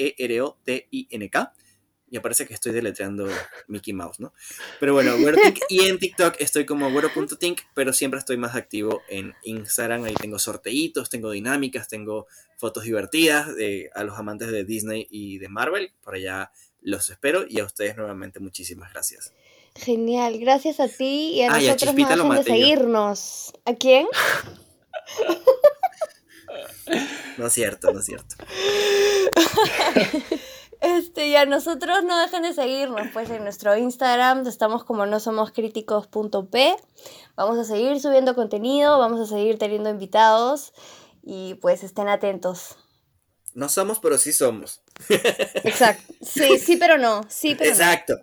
Y 2.09 2.19
parece 2.19 2.45
que 2.47 2.53
estoy 2.53 2.71
deletreando 2.71 3.27
Mickey 3.67 3.93
Mouse, 3.93 4.19
¿no? 4.19 4.33
Pero 4.79 4.93
bueno, 4.93 5.17
güerotink. 5.17 5.59
Y 5.69 5.87
en 5.87 5.99
TikTok 5.99 6.35
estoy 6.39 6.65
como 6.65 6.89
güero.tink, 6.91 7.61
pero 7.73 7.91
siempre 7.91 8.19
estoy 8.19 8.37
más 8.37 8.55
activo 8.55 9.01
en 9.09 9.33
Instagram. 9.43 10.05
Ahí 10.05 10.13
tengo 10.13 10.39
sorteitos, 10.39 11.09
tengo 11.09 11.31
dinámicas, 11.31 11.89
tengo 11.89 12.27
fotos 12.57 12.83
divertidas 12.85 13.53
de, 13.55 13.89
a 13.93 14.03
los 14.03 14.17
amantes 14.17 14.49
de 14.51 14.63
Disney 14.63 15.07
y 15.11 15.37
de 15.39 15.49
Marvel. 15.49 15.91
Por 16.01 16.15
allá 16.15 16.51
los 16.81 17.09
espero. 17.09 17.45
Y 17.47 17.59
a 17.59 17.65
ustedes 17.65 17.97
nuevamente 17.97 18.39
muchísimas 18.39 18.93
gracias. 18.93 19.33
Genial, 19.75 20.39
gracias 20.39 20.79
a 20.79 20.87
ti 20.87 21.33
y 21.33 21.41
a 21.43 21.53
Ah, 21.53 21.61
y 21.61 21.65
a 21.67 21.73
nosotros 21.73 21.95
Chispita 21.95 22.15
no 22.15 22.23
lo 22.23 22.29
dejen 22.29 22.45
de 22.45 22.49
yo. 22.59 22.65
seguirnos. 22.65 23.53
¿A 23.65 23.73
quién? 23.75 24.07
No 27.37 27.47
es 27.47 27.53
cierto, 27.53 27.91
no 27.91 27.99
es 27.99 28.05
cierto. 28.05 28.35
Este, 30.81 31.27
y 31.27 31.35
a 31.35 31.45
nosotros 31.45 32.03
no 32.03 32.19
dejen 32.19 32.43
de 32.43 32.53
seguirnos, 32.53 33.07
pues 33.11 33.29
en 33.29 33.43
nuestro 33.43 33.75
Instagram 33.75 34.45
estamos 34.45 34.83
como 34.83 35.05
no 35.05 35.19
somos 35.19 35.51
críticos.p. 35.51 36.75
Vamos 37.35 37.57
a 37.57 37.63
seguir 37.63 37.99
subiendo 37.99 38.35
contenido, 38.35 38.99
vamos 38.99 39.19
a 39.19 39.25
seguir 39.25 39.57
teniendo 39.57 39.89
invitados 39.89 40.73
y 41.23 41.55
pues 41.55 41.83
estén 41.83 42.07
atentos. 42.09 42.77
No 43.55 43.69
somos, 43.69 43.99
pero 43.99 44.19
sí 44.19 44.31
somos. 44.31 44.81
Exacto. 45.63 46.13
Sí, 46.21 46.59
sí, 46.59 46.77
pero 46.77 46.99
no. 46.99 47.21
Sí, 47.27 47.55
pero 47.55 47.71
no. 47.71 47.75
Exacto. 47.75 48.15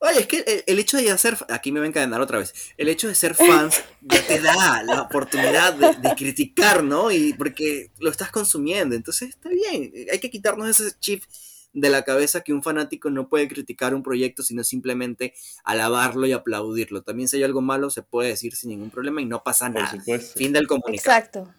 Oye, 0.00 0.20
es 0.20 0.26
que 0.26 0.38
el, 0.40 0.64
el 0.66 0.78
hecho 0.80 0.96
de 0.96 1.04
ya 1.04 1.16
ser, 1.16 1.38
aquí 1.48 1.72
me 1.72 1.78
va 1.78 1.86
a 1.86 1.88
encadenar 1.88 2.20
otra 2.20 2.38
vez, 2.38 2.52
el 2.76 2.88
hecho 2.88 3.06
de 3.06 3.14
ser 3.14 3.34
fans 3.34 3.82
ya 4.02 4.26
te 4.26 4.40
da 4.40 4.82
la 4.82 5.02
oportunidad 5.02 5.74
de, 5.74 6.08
de 6.08 6.14
criticar, 6.16 6.82
¿no? 6.82 7.12
Y 7.12 7.32
porque 7.34 7.92
lo 8.00 8.10
estás 8.10 8.32
consumiendo, 8.32 8.96
entonces 8.96 9.28
está 9.28 9.48
bien, 9.48 9.92
hay 10.10 10.18
que 10.18 10.28
quitarnos 10.28 10.68
ese 10.68 10.98
chip 10.98 11.22
de 11.72 11.88
la 11.90 12.02
cabeza 12.02 12.42
que 12.42 12.52
un 12.52 12.62
fanático 12.62 13.10
no 13.10 13.28
puede 13.28 13.48
criticar 13.48 13.94
un 13.94 14.02
proyecto, 14.02 14.42
sino 14.42 14.64
simplemente 14.64 15.34
alabarlo 15.64 16.26
y 16.26 16.32
aplaudirlo. 16.32 17.02
También 17.02 17.28
si 17.28 17.36
hay 17.38 17.44
algo 17.44 17.60
malo, 17.62 17.90
se 17.90 18.02
puede 18.02 18.28
decir 18.30 18.54
sin 18.54 18.70
ningún 18.70 18.90
problema 18.90 19.20
y 19.22 19.26
no 19.26 19.42
pasa 19.42 19.66
Por 19.66 19.82
nada. 19.82 19.90
supuesto. 19.90 20.38
Fin 20.38 20.52
del 20.52 20.66
comunicado. 20.66 21.18
Exacto. 21.18 21.54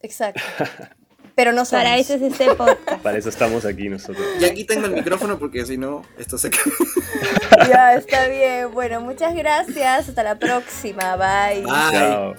Exacto. 0.00 0.40
Pero 1.34 1.52
no 1.52 1.64
Para 1.64 1.96
eso 1.96 2.14
es 2.14 2.22
este 2.22 2.54
podcast. 2.54 3.02
Para 3.02 3.16
eso 3.16 3.28
estamos 3.28 3.64
aquí 3.64 3.88
nosotros. 3.88 4.26
Ya 4.40 4.52
quítenme 4.52 4.88
el 4.88 4.94
micrófono 4.94 5.38
porque 5.38 5.64
si 5.64 5.78
no, 5.78 6.02
esto 6.18 6.36
se 6.36 6.50
cae. 6.50 6.60
Ya, 7.68 7.94
está 7.94 8.26
bien. 8.28 8.72
Bueno, 8.72 9.00
muchas 9.00 9.34
gracias. 9.34 10.08
Hasta 10.08 10.22
la 10.22 10.38
próxima. 10.38 11.16
Bye. 11.16 11.62
Bye. 11.62 11.90
Chao. 11.92 12.34